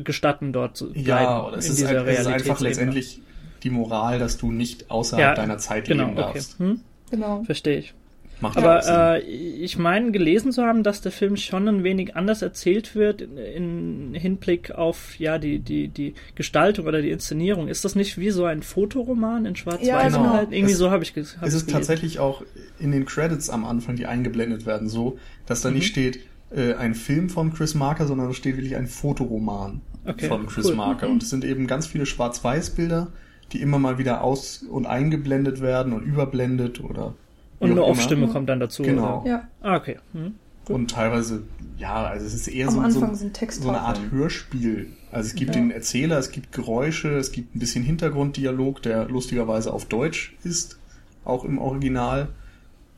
gestatten 0.04 0.52
dort 0.52 0.76
zu 0.76 0.92
bleiben. 0.92 1.06
Ja, 1.06 1.52
es 1.56 1.68
ist, 1.68 1.84
ein, 1.84 2.06
es 2.06 2.20
ist 2.20 2.26
einfach 2.26 2.60
letztendlich 2.60 3.20
die 3.62 3.70
Moral, 3.70 4.18
dass 4.18 4.38
du 4.38 4.52
nicht 4.52 4.90
außerhalb 4.90 5.20
ja, 5.20 5.34
deiner 5.34 5.58
Zeit 5.58 5.86
genau, 5.86 6.04
leben 6.04 6.16
darfst. 6.16 6.54
Okay. 6.54 6.70
Hm? 6.70 6.80
Genau. 7.10 7.42
Verstehe 7.44 7.78
ich. 7.78 7.94
Macht 8.40 8.58
Aber 8.58 9.16
äh, 9.16 9.20
ich 9.22 9.78
meine 9.78 10.12
gelesen 10.12 10.52
zu 10.52 10.62
haben, 10.62 10.82
dass 10.82 11.00
der 11.00 11.12
Film 11.12 11.36
schon 11.36 11.66
ein 11.68 11.84
wenig 11.84 12.16
anders 12.16 12.42
erzählt 12.42 12.94
wird 12.94 13.22
in, 13.22 13.38
in, 13.38 14.14
Hinblick 14.14 14.72
auf 14.72 15.18
ja 15.18 15.38
die 15.38 15.58
die 15.58 15.88
die 15.88 16.14
Gestaltung 16.34 16.86
oder 16.86 17.00
die 17.00 17.10
Inszenierung. 17.10 17.68
Ist 17.68 17.84
das 17.84 17.94
nicht 17.94 18.18
wie 18.18 18.30
so 18.30 18.44
ein 18.44 18.62
Fotoroman 18.62 19.46
in 19.46 19.56
Schwarz-Weiß 19.56 19.86
ja, 19.86 20.08
genau. 20.08 20.30
halt? 20.30 20.52
Irgendwie 20.52 20.72
es, 20.72 20.78
so 20.78 20.90
habe 20.90 21.02
ich 21.02 21.10
hab 21.10 21.16
Es 21.16 21.32
ist 21.32 21.40
gelesen. 21.40 21.70
tatsächlich 21.70 22.18
auch 22.18 22.42
in 22.78 22.92
den 22.92 23.06
Credits 23.06 23.48
am 23.48 23.64
Anfang, 23.64 23.96
die 23.96 24.06
eingeblendet 24.06 24.66
werden, 24.66 24.88
so, 24.88 25.18
dass 25.46 25.62
da 25.62 25.70
mhm. 25.70 25.76
nicht 25.76 25.86
steht 25.86 26.20
äh, 26.54 26.74
ein 26.74 26.94
Film 26.94 27.30
von 27.30 27.54
Chris 27.54 27.74
Marker, 27.74 28.06
sondern 28.06 28.28
da 28.28 28.34
steht 28.34 28.56
wirklich 28.56 28.76
ein 28.76 28.86
Fotoroman 28.86 29.80
okay, 30.04 30.28
von 30.28 30.46
Chris 30.46 30.66
cool. 30.66 30.74
Marker. 30.74 31.06
Mhm. 31.06 31.14
Und 31.14 31.22
es 31.22 31.30
sind 31.30 31.44
eben 31.44 31.66
ganz 31.66 31.86
viele 31.86 32.04
Schwarz-Weiß-Bilder, 32.04 33.08
die 33.52 33.62
immer 33.62 33.78
mal 33.78 33.98
wieder 33.98 34.22
aus- 34.22 34.62
und 34.62 34.86
eingeblendet 34.86 35.60
werden 35.60 35.92
und 35.92 36.02
überblendet 36.02 36.82
oder 36.82 37.14
und 37.58 37.70
eine 37.70 37.82
Off-Stimme 37.82 38.28
kommt 38.28 38.48
dann 38.48 38.60
dazu. 38.60 38.82
Genau. 38.82 39.22
Oder? 39.22 39.30
Ja. 39.30 39.48
Ah, 39.62 39.76
okay. 39.76 39.98
Hm. 40.12 40.34
Und 40.68 40.90
teilweise, 40.90 41.44
ja, 41.78 42.06
also 42.06 42.26
es 42.26 42.34
ist 42.34 42.48
eher 42.48 42.70
so, 42.70 42.82
so, 42.90 43.14
so, 43.14 43.68
eine 43.68 43.80
Art 43.80 44.00
Hörspiel. 44.10 44.88
Also 45.12 45.28
es 45.28 45.34
gibt 45.36 45.54
ja. 45.54 45.60
den 45.60 45.70
Erzähler, 45.70 46.18
es 46.18 46.32
gibt 46.32 46.50
Geräusche, 46.52 47.16
es 47.16 47.30
gibt 47.30 47.54
ein 47.54 47.60
bisschen 47.60 47.84
Hintergrunddialog, 47.84 48.82
der 48.82 49.06
lustigerweise 49.06 49.72
auf 49.72 49.84
Deutsch 49.84 50.36
ist, 50.42 50.78
auch 51.24 51.44
im 51.44 51.58
Original. 51.58 52.28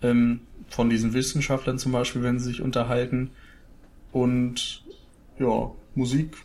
ähm, 0.02 0.40
von 0.68 0.90
diesen 0.90 1.14
Wissenschaftlern 1.14 1.78
zum 1.78 1.92
Beispiel, 1.92 2.22
wenn 2.22 2.38
sie 2.38 2.46
sich 2.46 2.62
unterhalten. 2.62 3.30
Und 4.12 4.84
ja, 5.38 5.70
Musik 5.94 6.36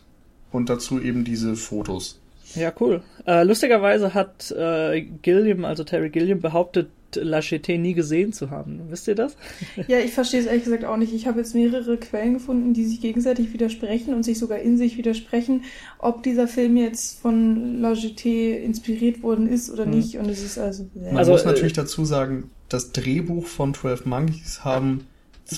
und 0.50 0.68
dazu 0.68 1.00
eben 1.00 1.24
diese 1.24 1.56
Fotos. 1.56 2.20
Ja, 2.54 2.72
cool. 2.80 3.02
Äh, 3.26 3.44
lustigerweise 3.44 4.14
hat 4.14 4.50
äh, 4.50 5.02
Gilliam, 5.22 5.64
also 5.64 5.84
Terry 5.84 6.10
Gilliam, 6.10 6.40
behauptet, 6.40 6.88
La 7.16 7.38
Cheté 7.38 7.78
nie 7.78 7.94
gesehen 7.94 8.32
zu 8.32 8.50
haben. 8.50 8.80
Wisst 8.88 9.08
ihr 9.08 9.14
das? 9.14 9.36
Ja, 9.88 9.98
ich 9.98 10.12
verstehe 10.12 10.40
es 10.40 10.46
ehrlich 10.46 10.64
gesagt 10.64 10.84
auch 10.84 10.96
nicht. 10.96 11.12
Ich 11.12 11.26
habe 11.26 11.40
jetzt 11.40 11.54
mehrere 11.54 11.96
Quellen 11.96 12.34
gefunden, 12.34 12.72
die 12.72 12.84
sich 12.84 13.00
gegenseitig 13.00 13.52
widersprechen 13.52 14.14
und 14.14 14.22
sich 14.22 14.38
sogar 14.38 14.58
in 14.58 14.76
sich 14.76 14.96
widersprechen, 14.96 15.64
ob 15.98 16.22
dieser 16.22 16.48
Film 16.48 16.76
jetzt 16.76 17.20
von 17.20 17.80
La 17.80 17.92
Jetée 17.92 18.56
inspiriert 18.56 19.22
worden 19.22 19.48
ist 19.48 19.70
oder 19.70 19.84
hm. 19.84 19.90
nicht. 19.90 20.16
Und 20.16 20.28
es 20.28 20.42
ist 20.42 20.58
also. 20.58 20.86
Man 20.94 21.16
also, 21.16 21.32
muss 21.32 21.44
natürlich 21.44 21.72
äh, 21.72 21.76
dazu 21.76 22.04
sagen, 22.04 22.50
das 22.68 22.92
Drehbuch 22.92 23.46
von 23.46 23.74
12 23.74 24.06
Monkeys 24.06 24.64
haben 24.64 25.06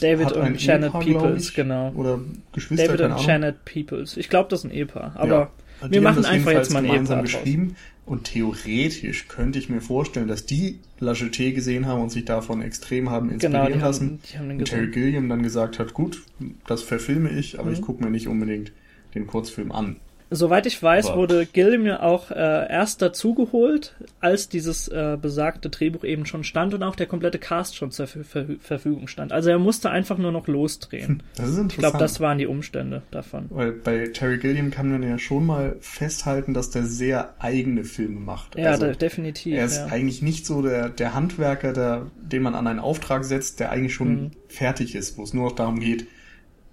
David 0.00 0.32
und 0.32 0.62
Janet 0.62 0.94
Ehepaar, 0.94 1.02
Peoples, 1.02 1.54
genau. 1.54 1.92
Oder 1.96 2.20
Geschwister, 2.52 2.96
David 2.96 3.12
und 3.12 3.26
Janet 3.26 3.64
Peoples. 3.64 4.16
Ich 4.16 4.28
glaube, 4.28 4.48
das 4.50 4.60
ist 4.60 4.64
ein 4.64 4.72
Ehepaar. 4.72 5.12
Aber 5.14 5.50
ja, 5.82 5.90
wir 5.90 6.00
machen 6.00 6.24
einfach 6.24 6.52
jetzt 6.52 6.72
mal 6.72 6.84
ein 6.84 6.90
Ehepaar 6.90 7.22
geschrieben. 7.22 7.76
Und 8.06 8.24
theoretisch 8.24 9.26
könnte 9.26 9.58
ich 9.58 9.68
mir 9.68 9.80
vorstellen, 9.80 10.28
dass 10.28 10.46
die 10.46 10.78
La 11.00 11.12
Jetée 11.12 11.52
gesehen 11.52 11.86
haben 11.86 12.02
und 12.02 12.10
sich 12.10 12.24
davon 12.24 12.62
extrem 12.62 13.10
haben 13.10 13.30
inspirieren 13.30 13.72
genau, 13.72 13.84
lassen. 13.84 14.06
Haben, 14.06 14.20
die 14.32 14.38
haben 14.38 14.50
und 14.58 14.64
Terry 14.64 14.90
Gilliam 14.92 15.28
dann 15.28 15.42
gesagt 15.42 15.80
hat, 15.80 15.92
gut, 15.92 16.22
das 16.68 16.82
verfilme 16.82 17.30
ich, 17.30 17.58
aber 17.58 17.68
mhm. 17.68 17.74
ich 17.74 17.82
gucke 17.82 18.04
mir 18.04 18.10
nicht 18.10 18.28
unbedingt 18.28 18.70
den 19.16 19.26
Kurzfilm 19.26 19.72
an. 19.72 19.96
Soweit 20.28 20.66
ich 20.66 20.82
weiß, 20.82 21.06
Aber 21.06 21.18
wurde 21.18 21.46
Gilliam 21.46 21.86
ja 21.86 22.02
auch 22.02 22.32
äh, 22.32 22.34
erst 22.34 23.00
dazugeholt, 23.00 23.94
als 24.18 24.48
dieses 24.48 24.88
äh, 24.88 25.16
besagte 25.20 25.70
Drehbuch 25.70 26.02
eben 26.02 26.26
schon 26.26 26.42
stand 26.42 26.74
und 26.74 26.82
auch 26.82 26.96
der 26.96 27.06
komplette 27.06 27.38
Cast 27.38 27.76
schon 27.76 27.92
zur 27.92 28.08
Ver 28.08 28.46
Verfügung 28.60 29.06
stand. 29.06 29.32
Also 29.32 29.50
er 29.50 29.58
musste 29.58 29.90
einfach 29.90 30.18
nur 30.18 30.32
noch 30.32 30.48
losdrehen. 30.48 31.22
Das 31.36 31.48
ist 31.48 31.58
interessant. 31.58 31.72
Ich 31.72 31.78
glaube, 31.78 31.98
das 31.98 32.18
waren 32.20 32.38
die 32.38 32.46
Umstände 32.46 33.02
davon. 33.12 33.46
Weil 33.50 33.72
bei 33.72 34.08
Terry 34.08 34.38
Gilliam 34.38 34.72
kann 34.72 34.90
man 34.90 35.02
ja 35.04 35.18
schon 35.18 35.46
mal 35.46 35.76
festhalten, 35.80 36.54
dass 36.54 36.70
der 36.70 36.84
sehr 36.84 37.34
eigene 37.38 37.84
Filme 37.84 38.18
macht. 38.18 38.56
Ja, 38.56 38.72
also, 38.72 38.92
definitiv. 38.92 39.54
Er 39.54 39.64
ist 39.64 39.76
ja. 39.76 39.86
eigentlich 39.86 40.22
nicht 40.22 40.44
so 40.44 40.60
der, 40.60 40.88
der 40.88 41.14
Handwerker, 41.14 41.72
der, 41.72 42.06
den 42.20 42.42
man 42.42 42.56
an 42.56 42.66
einen 42.66 42.80
Auftrag 42.80 43.24
setzt, 43.24 43.60
der 43.60 43.70
eigentlich 43.70 43.94
schon 43.94 44.08
mhm. 44.08 44.30
fertig 44.48 44.96
ist, 44.96 45.18
wo 45.18 45.22
es 45.22 45.34
nur 45.34 45.44
noch 45.44 45.54
darum 45.54 45.78
geht, 45.78 46.08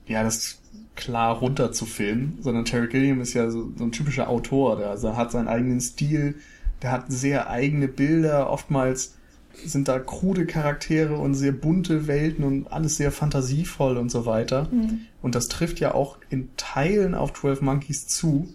ja, 0.07 0.23
das 0.23 0.59
klar 0.95 1.37
runter 1.37 1.71
zu 1.71 1.85
filmen, 1.85 2.37
sondern 2.41 2.65
Terry 2.65 2.87
Gilliam 2.87 3.21
ist 3.21 3.33
ja 3.33 3.49
so, 3.49 3.71
so 3.75 3.83
ein 3.83 3.91
typischer 3.91 4.29
Autor, 4.29 4.77
der 4.77 4.89
also 4.89 5.15
hat 5.15 5.31
seinen 5.31 5.47
eigenen 5.47 5.81
Stil, 5.81 6.35
der 6.81 6.91
hat 6.91 7.05
sehr 7.11 7.49
eigene 7.49 7.87
Bilder, 7.87 8.49
oftmals 8.49 9.15
sind 9.63 9.87
da 9.87 9.99
krude 9.99 10.45
Charaktere 10.45 11.15
und 11.15 11.35
sehr 11.35 11.51
bunte 11.51 12.07
Welten 12.07 12.43
und 12.43 12.71
alles 12.71 12.97
sehr 12.97 13.11
fantasievoll 13.11 13.97
und 13.97 14.09
so 14.09 14.25
weiter. 14.25 14.67
Mhm. 14.71 15.01
Und 15.21 15.35
das 15.35 15.47
trifft 15.47 15.79
ja 15.79 15.93
auch 15.93 16.17
in 16.29 16.49
Teilen 16.57 17.15
auf 17.15 17.33
12 17.33 17.61
Monkeys 17.61 18.07
zu, 18.07 18.47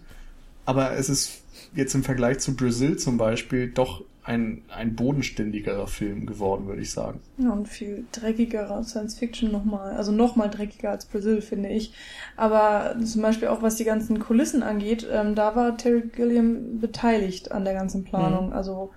aber 0.65 0.93
es 0.93 1.09
ist 1.09 1.41
jetzt 1.73 1.95
im 1.95 2.03
Vergleich 2.03 2.39
zu 2.39 2.55
Brazil 2.55 2.97
zum 2.97 3.17
Beispiel 3.17 3.69
doch 3.69 4.03
ein, 4.29 4.61
ein 4.69 4.95
bodenständigerer 4.95 5.87
Film 5.87 6.27
geworden, 6.27 6.67
würde 6.67 6.83
ich 6.83 6.91
sagen. 6.91 7.19
Ja, 7.39 7.49
und 7.49 7.67
viel 7.67 8.05
dreckigerer 8.11 8.83
Science 8.83 9.17
Fiction 9.17 9.51
nochmal. 9.51 9.95
Also 9.95 10.11
nochmal 10.11 10.51
dreckiger 10.51 10.91
als 10.91 11.05
Brazil, 11.05 11.41
finde 11.41 11.69
ich. 11.69 11.93
Aber 12.37 12.95
zum 13.03 13.23
Beispiel 13.23 13.47
auch 13.47 13.63
was 13.63 13.77
die 13.77 13.85
ganzen 13.85 14.19
Kulissen 14.19 14.61
angeht, 14.61 15.07
ähm, 15.11 15.33
da 15.33 15.55
war 15.55 15.75
Terry 15.77 16.03
Gilliam 16.15 16.79
beteiligt 16.79 17.51
an 17.51 17.65
der 17.65 17.73
ganzen 17.73 18.03
Planung. 18.03 18.47
Mhm. 18.47 18.53
Also 18.53 18.91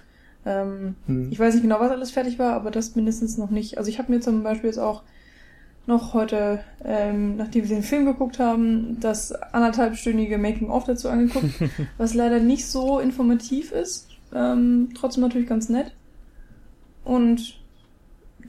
ähm, 0.44 0.96
mhm. 1.06 1.28
ich 1.32 1.38
weiß 1.38 1.54
nicht 1.54 1.62
genau, 1.62 1.80
was 1.80 1.90
alles 1.90 2.10
fertig 2.10 2.38
war, 2.38 2.52
aber 2.52 2.70
das 2.70 2.94
mindestens 2.94 3.38
noch 3.38 3.50
nicht. 3.50 3.78
Also 3.78 3.88
ich 3.88 3.98
habe 3.98 4.12
mir 4.12 4.20
zum 4.20 4.42
Beispiel 4.42 4.68
jetzt 4.68 4.78
auch 4.78 5.02
noch 5.86 6.12
heute, 6.12 6.60
ähm, 6.84 7.36
nachdem 7.38 7.62
wir 7.62 7.74
den 7.74 7.82
Film 7.82 8.04
geguckt 8.04 8.38
haben, 8.38 9.00
das 9.00 9.32
anderthalbstündige 9.32 10.36
Making-of 10.36 10.84
dazu 10.84 11.08
angeguckt, 11.08 11.54
was 11.96 12.12
leider 12.12 12.38
nicht 12.38 12.66
so 12.66 13.00
informativ 13.00 13.72
ist. 13.72 14.11
Ähm, 14.34 14.90
trotzdem 14.98 15.22
natürlich 15.22 15.48
ganz 15.48 15.68
nett. 15.68 15.92
Und 17.04 17.58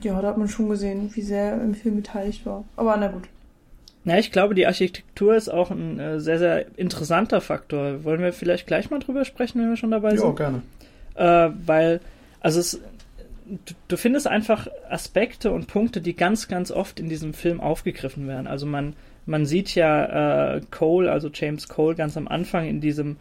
ja, 0.00 0.20
da 0.20 0.28
hat 0.28 0.38
man 0.38 0.48
schon 0.48 0.68
gesehen, 0.68 1.10
wie 1.14 1.22
sehr 1.22 1.52
er 1.52 1.62
im 1.62 1.74
Film 1.74 1.96
beteiligt 1.96 2.44
war. 2.46 2.64
Aber 2.76 2.96
na 2.96 3.08
gut. 3.08 3.24
Ja, 4.04 4.18
ich 4.18 4.32
glaube, 4.32 4.54
die 4.54 4.66
Architektur 4.66 5.34
ist 5.34 5.48
auch 5.48 5.70
ein 5.70 5.98
äh, 5.98 6.20
sehr, 6.20 6.38
sehr 6.38 6.66
interessanter 6.76 7.40
Faktor. 7.40 8.04
Wollen 8.04 8.20
wir 8.20 8.32
vielleicht 8.32 8.66
gleich 8.66 8.90
mal 8.90 8.98
drüber 8.98 9.24
sprechen, 9.24 9.60
wenn 9.60 9.70
wir 9.70 9.76
schon 9.76 9.90
dabei 9.90 10.16
sind? 10.16 10.26
Ja, 10.26 10.32
gerne. 10.32 10.62
Äh, 11.14 11.54
weil, 11.66 12.00
also 12.40 12.60
es, 12.60 12.80
du, 13.46 13.74
du 13.88 13.96
findest 13.96 14.26
einfach 14.26 14.68
Aspekte 14.90 15.52
und 15.52 15.68
Punkte, 15.68 16.02
die 16.02 16.14
ganz, 16.14 16.48
ganz 16.48 16.70
oft 16.70 17.00
in 17.00 17.08
diesem 17.08 17.32
Film 17.32 17.60
aufgegriffen 17.60 18.28
werden. 18.28 18.46
Also 18.46 18.66
man, 18.66 18.94
man 19.24 19.46
sieht 19.46 19.74
ja 19.74 20.56
äh, 20.56 20.60
Cole, 20.70 21.10
also 21.10 21.30
James 21.32 21.68
Cole, 21.68 21.94
ganz 21.94 22.18
am 22.18 22.28
Anfang 22.28 22.68
in 22.68 22.82
diesem, 22.82 23.16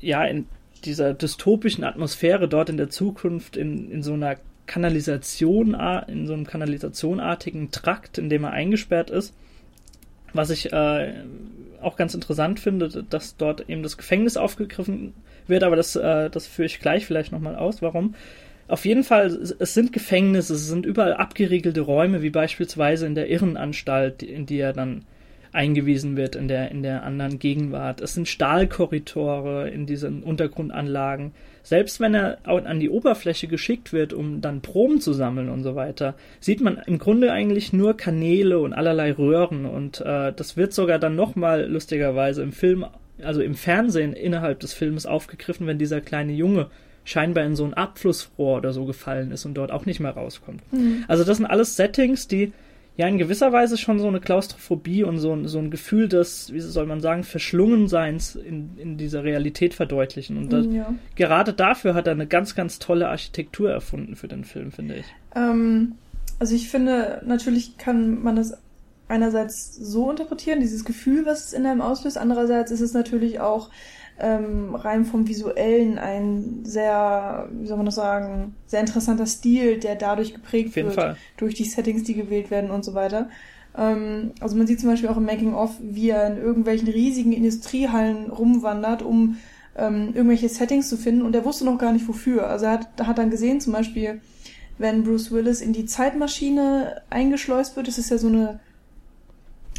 ja, 0.00 0.24
in 0.24 0.46
dieser 0.84 1.14
dystopischen 1.14 1.84
Atmosphäre 1.84 2.48
dort 2.48 2.68
in 2.68 2.76
der 2.76 2.90
Zukunft 2.90 3.56
in, 3.56 3.90
in 3.90 4.02
so 4.02 4.14
einer 4.14 4.36
Kanalisation, 4.66 5.74
in 6.08 6.26
so 6.26 6.32
einem 6.32 6.46
kanalisationartigen 6.46 7.70
Trakt, 7.70 8.18
in 8.18 8.28
dem 8.28 8.44
er 8.44 8.52
eingesperrt 8.52 9.10
ist. 9.10 9.34
Was 10.32 10.50
ich 10.50 10.72
äh, 10.72 11.12
auch 11.80 11.96
ganz 11.96 12.14
interessant 12.14 12.60
finde, 12.60 13.04
dass 13.08 13.36
dort 13.36 13.68
eben 13.68 13.82
das 13.82 13.96
Gefängnis 13.96 14.36
aufgegriffen 14.36 15.12
wird, 15.46 15.62
aber 15.62 15.76
das, 15.76 15.96
äh, 15.96 16.30
das 16.30 16.46
führe 16.46 16.66
ich 16.66 16.80
gleich 16.80 17.06
vielleicht 17.06 17.30
nochmal 17.30 17.56
aus, 17.56 17.82
warum. 17.82 18.14
Auf 18.66 18.86
jeden 18.86 19.04
Fall, 19.04 19.26
es 19.26 19.74
sind 19.74 19.92
Gefängnisse, 19.92 20.54
es 20.54 20.66
sind 20.66 20.86
überall 20.86 21.12
abgeriegelte 21.12 21.82
Räume, 21.82 22.22
wie 22.22 22.30
beispielsweise 22.30 23.06
in 23.06 23.14
der 23.14 23.28
Irrenanstalt, 23.28 24.22
in 24.22 24.46
die 24.46 24.58
er 24.58 24.72
dann 24.72 25.04
eingewiesen 25.54 26.16
wird 26.16 26.36
in 26.36 26.48
der, 26.48 26.70
in 26.70 26.82
der 26.82 27.04
anderen 27.04 27.38
Gegenwart. 27.38 28.00
Es 28.00 28.14
sind 28.14 28.28
Stahlkorridore 28.28 29.70
in 29.70 29.86
diesen 29.86 30.22
Untergrundanlagen. 30.22 31.32
Selbst 31.62 32.00
wenn 32.00 32.14
er 32.14 32.38
an 32.44 32.80
die 32.80 32.90
Oberfläche 32.90 33.46
geschickt 33.46 33.92
wird, 33.92 34.12
um 34.12 34.40
dann 34.40 34.60
Proben 34.60 35.00
zu 35.00 35.12
sammeln 35.12 35.48
und 35.48 35.62
so 35.62 35.74
weiter, 35.74 36.14
sieht 36.40 36.60
man 36.60 36.76
im 36.86 36.98
Grunde 36.98 37.32
eigentlich 37.32 37.72
nur 37.72 37.96
Kanäle 37.96 38.58
und 38.58 38.74
allerlei 38.74 39.12
Röhren 39.12 39.64
und 39.64 40.00
äh, 40.00 40.32
das 40.32 40.56
wird 40.56 40.74
sogar 40.74 40.98
dann 40.98 41.16
nochmal 41.16 41.66
lustigerweise 41.66 42.42
im 42.42 42.52
Film, 42.52 42.84
also 43.22 43.40
im 43.40 43.54
Fernsehen 43.54 44.12
innerhalb 44.12 44.60
des 44.60 44.74
Films 44.74 45.06
aufgegriffen, 45.06 45.66
wenn 45.66 45.78
dieser 45.78 46.02
kleine 46.02 46.32
Junge 46.32 46.66
scheinbar 47.04 47.44
in 47.44 47.54
so 47.54 47.64
ein 47.64 47.74
Abflussrohr 47.74 48.58
oder 48.58 48.72
so 48.72 48.84
gefallen 48.84 49.30
ist 49.30 49.44
und 49.44 49.54
dort 49.54 49.70
auch 49.70 49.86
nicht 49.86 50.00
mehr 50.00 50.12
rauskommt. 50.12 50.60
Mhm. 50.72 51.04
Also 51.06 51.24
das 51.24 51.36
sind 51.36 51.46
alles 51.46 51.76
Settings, 51.76 52.28
die 52.28 52.52
ja 52.96 53.08
in 53.08 53.18
gewisser 53.18 53.52
Weise 53.52 53.76
schon 53.76 53.98
so 53.98 54.06
eine 54.06 54.20
Klaustrophobie 54.20 55.02
und 55.02 55.18
so, 55.18 55.32
ein 55.32 55.48
so 55.48 55.58
ein 55.58 55.70
Gefühl 55.70 56.08
des, 56.08 56.52
wie 56.52 56.60
soll 56.60 56.86
man 56.86 57.00
sagen, 57.00 57.24
Verschlungenseins 57.24 58.36
in, 58.36 58.78
in 58.78 58.96
dieser 58.96 59.24
Realität 59.24 59.74
verdeutlichen. 59.74 60.36
Und 60.36 60.52
das, 60.52 60.66
ja. 60.66 60.94
gerade 61.16 61.52
dafür 61.52 61.94
hat 61.94 62.06
er 62.06 62.12
eine 62.12 62.26
ganz, 62.26 62.54
ganz 62.54 62.78
tolle 62.78 63.08
Architektur 63.08 63.70
erfunden 63.70 64.14
für 64.14 64.28
den 64.28 64.44
Film, 64.44 64.70
finde 64.70 64.96
ich. 64.96 65.06
Ähm, 65.34 65.96
also 66.38 66.54
ich 66.54 66.68
finde, 66.68 67.22
natürlich 67.26 67.78
kann 67.78 68.22
man 68.22 68.36
das 68.36 68.56
einerseits 69.08 69.74
so 69.74 70.10
interpretieren, 70.10 70.60
dieses 70.60 70.84
Gefühl, 70.84 71.26
was 71.26 71.46
es 71.46 71.52
in 71.52 71.66
einem 71.66 71.80
auslöst. 71.80 72.16
Andererseits 72.16 72.70
ist 72.70 72.80
es 72.80 72.94
natürlich 72.94 73.40
auch 73.40 73.70
ähm, 74.18 74.74
rein 74.74 75.04
vom 75.04 75.26
Visuellen 75.26 75.98
ein 75.98 76.60
sehr, 76.62 77.48
wie 77.52 77.66
soll 77.66 77.76
man 77.76 77.86
das 77.86 77.96
sagen, 77.96 78.54
sehr 78.66 78.80
interessanter 78.80 79.26
Stil, 79.26 79.78
der 79.78 79.96
dadurch 79.96 80.32
geprägt 80.34 80.76
wird, 80.76 80.94
Fall. 80.94 81.16
durch 81.36 81.54
die 81.54 81.64
Settings, 81.64 82.04
die 82.04 82.14
gewählt 82.14 82.50
werden 82.50 82.70
und 82.70 82.84
so 82.84 82.94
weiter. 82.94 83.28
Ähm, 83.76 84.32
also 84.40 84.56
man 84.56 84.66
sieht 84.66 84.80
zum 84.80 84.90
Beispiel 84.90 85.08
auch 85.08 85.16
im 85.16 85.24
Making-of, 85.24 85.72
wie 85.80 86.10
er 86.10 86.28
in 86.28 86.38
irgendwelchen 86.38 86.88
riesigen 86.88 87.32
Industriehallen 87.32 88.30
rumwandert, 88.30 89.02
um 89.02 89.36
ähm, 89.76 90.12
irgendwelche 90.14 90.48
Settings 90.48 90.88
zu 90.88 90.96
finden 90.96 91.22
und 91.22 91.34
er 91.34 91.44
wusste 91.44 91.64
noch 91.64 91.78
gar 91.78 91.92
nicht 91.92 92.06
wofür. 92.06 92.46
Also 92.46 92.66
er 92.66 92.72
hat, 92.72 92.88
hat 93.06 93.18
dann 93.18 93.30
gesehen, 93.30 93.60
zum 93.60 93.72
Beispiel, 93.72 94.20
wenn 94.78 95.02
Bruce 95.02 95.32
Willis 95.32 95.60
in 95.60 95.72
die 95.72 95.86
Zeitmaschine 95.86 97.02
eingeschleust 97.10 97.74
wird, 97.74 97.88
das 97.88 97.98
ist 97.98 98.10
ja 98.10 98.18
so 98.18 98.28
eine 98.28 98.60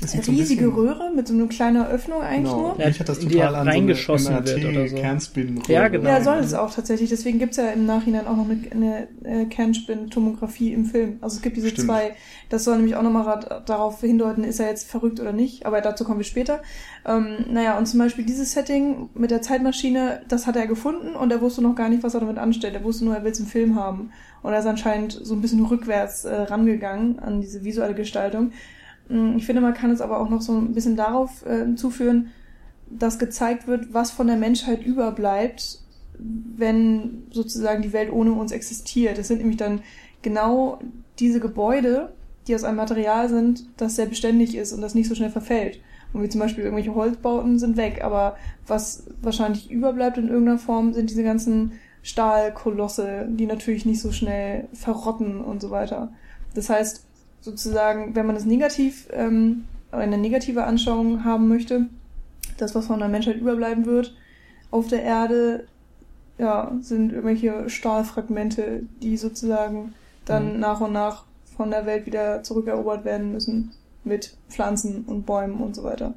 eine 0.02 0.28
riesige 0.28 0.66
so 0.66 0.72
Röhre 0.72 1.12
mit 1.16 1.28
so 1.28 1.34
einer 1.34 1.48
kleinen 1.48 1.86
Öffnung 1.86 2.22
eigentlich 2.22 2.52
genau. 2.52 2.74
nur. 2.74 2.80
Ja, 2.80 2.90
ich 2.90 3.00
hatte 3.00 3.14
das 3.14 3.20
total 3.20 3.56
an 3.56 3.68
reingeschossen 3.68 4.25
so 4.25 4.32
eine 4.34 4.46
wird 4.46 4.66
oder 4.66 4.88
so. 4.88 4.96
Kernspin-Röhre. 4.96 5.72
Ja, 5.72 5.88
genau. 5.88 6.10
Ja, 6.10 6.22
soll 6.22 6.40
es 6.40 6.54
auch 6.54 6.74
tatsächlich. 6.74 7.10
Deswegen 7.10 7.40
gibt's 7.40 7.58
ja 7.58 7.70
im 7.70 7.86
Nachhinein 7.86 8.28
auch 8.28 8.36
noch 8.36 8.46
eine, 8.50 9.08
eine 9.24 9.44
äh, 9.44 9.46
Kernspin-Tomographie 9.46 10.74
im 10.74 10.86
Film. 10.86 11.18
Also 11.22 11.38
es 11.38 11.42
gibt 11.42 11.58
diese 11.58 11.70
Stimmt. 11.70 11.88
zwei. 11.88 12.16
Das 12.50 12.64
soll 12.64 12.75
nämlich 12.75 12.96
auch 12.96 13.04
nochmal 13.04 13.64
darauf 13.66 14.02
hindeuten, 14.02 14.44
ist 14.44 14.60
er 14.60 14.68
jetzt 14.68 14.90
verrückt 14.90 15.20
oder 15.20 15.32
nicht. 15.32 15.66
Aber 15.66 15.82
dazu 15.82 16.04
kommen 16.04 16.20
wir 16.20 16.25
später. 16.25 16.62
Ähm, 17.06 17.46
naja, 17.50 17.78
und 17.78 17.86
zum 17.86 18.00
Beispiel 18.00 18.25
dieses 18.25 18.52
Setting 18.52 19.10
mit 19.14 19.32
der 19.32 19.42
Zeitmaschine, 19.42 20.22
das 20.28 20.46
hat 20.46 20.56
er 20.56 20.68
gefunden 20.68 21.16
und 21.16 21.32
er 21.32 21.42
wusste 21.42 21.62
noch 21.62 21.75
gar 21.75 21.90
nicht, 21.90 22.04
was 22.04 22.14
er 22.14 22.20
damit 22.20 22.38
anstellt. 22.38 22.74
Er 22.74 22.84
wusste 22.84 23.06
nur, 23.06 23.16
er 23.16 23.24
will 23.24 23.32
es 23.32 23.40
im 23.40 23.48
Film 23.48 23.75
haben. 23.75 24.12
Und 24.44 24.54
er 24.54 24.60
ist 24.60 24.68
anscheinend 24.68 25.14
so 25.14 25.34
ein 25.34 25.42
bisschen 25.42 25.66
rückwärts 25.66 26.25
äh, 26.25 26.34
rangegangen 26.34 27.18
an 27.20 27.42
diese 27.42 27.64
visuelle 27.64 27.96
Gestaltung. 27.96 28.52
Mm, 29.09 29.38
ich 29.38 29.45
finde, 29.45 29.62
man 29.62 29.74
kann 29.74 29.91
es 29.91 30.01
aber 30.01 30.19
auch 30.19 30.29
noch 30.29 30.41
so 30.41 30.53
ein 30.53 30.74
bisschen 30.74 30.95
darauf 30.95 31.45
äh, 31.45 31.75
zuführen, 31.75 32.31
dass 32.89 33.19
gezeigt 33.19 33.67
wird, 33.67 33.93
was 33.93 34.12
von 34.12 34.27
der 34.27 34.38
Menschheit 34.38 34.85
überbleibt, 34.85 35.79
wenn 36.17 37.24
sozusagen 37.31 37.81
die 37.81 37.93
Welt 37.93 38.12
ohne 38.12 38.33
uns 38.33 38.51
existiert. 38.51 39.17
Das 39.17 39.27
sind 39.27 39.39
nämlich 39.39 39.57
dann 39.57 39.81
genau 40.21 40.79
diese 41.19 41.39
Gebäude, 41.39 42.13
die 42.47 42.55
aus 42.55 42.63
einem 42.63 42.77
Material 42.77 43.27
sind, 43.29 43.65
das 43.77 43.95
sehr 43.95 44.05
beständig 44.05 44.55
ist 44.55 44.71
und 44.71 44.81
das 44.81 44.95
nicht 44.95 45.09
so 45.09 45.15
schnell 45.15 45.31
verfällt. 45.31 45.79
Und 46.13 46.24
wie 46.24 46.29
zum 46.29 46.39
Beispiel 46.39 46.63
irgendwelche 46.63 46.95
Holzbauten 46.95 47.59
sind 47.59 47.75
weg, 47.75 48.01
aber 48.03 48.38
was 48.67 49.07
wahrscheinlich 49.21 49.69
überbleibt 49.69 50.17
in 50.17 50.29
irgendeiner 50.29 50.59
Form, 50.59 50.93
sind 50.93 51.09
diese 51.09 51.24
ganzen 51.24 51.74
Stahlkolosse, 52.03 53.27
die 53.29 53.47
natürlich 53.47 53.85
nicht 53.85 54.00
so 54.00 54.12
schnell 54.12 54.67
verrotten 54.74 55.41
und 55.41 55.62
so 55.62 55.71
weiter. 55.71 56.13
Das 56.53 56.69
heißt, 56.69 57.05
sozusagen, 57.46 58.16
wenn 58.16 58.25
man 58.25 58.36
das 58.36 58.46
negativ, 58.46 59.08
ähm, 59.12 59.66
eine 59.92 60.18
negative 60.18 60.66
Anschauung 60.66 61.24
haben 61.24 61.48
möchte, 61.48 61.86
das, 62.58 62.75
was 62.75 62.88
von 62.88 63.00
der 63.00 63.08
Menschheit 63.08 63.38
überbleiben 63.38 63.86
wird, 63.86 64.16
auf 64.72 64.88
der 64.88 65.04
Erde, 65.04 65.68
ja, 66.38 66.74
sind 66.82 67.12
irgendwelche 67.12 67.70
Stahlfragmente, 67.70 68.84
die 69.02 69.16
sozusagen 69.16 69.94
dann 70.25 70.56
mhm. 70.56 70.60
nach 70.60 70.82
und 70.82 70.92
nach 70.92 71.24
von 71.56 71.70
der 71.70 71.86
Welt 71.86 72.06
wieder 72.06 72.44
zurückerobert 72.44 73.06
werden 73.06 73.32
müssen 73.32 73.72
mit 74.04 74.36
Pflanzen 74.50 75.06
und 75.06 75.25
Bäumen 75.25 75.62
und 75.62 75.75
so 75.75 75.84
weiter. 75.84 76.14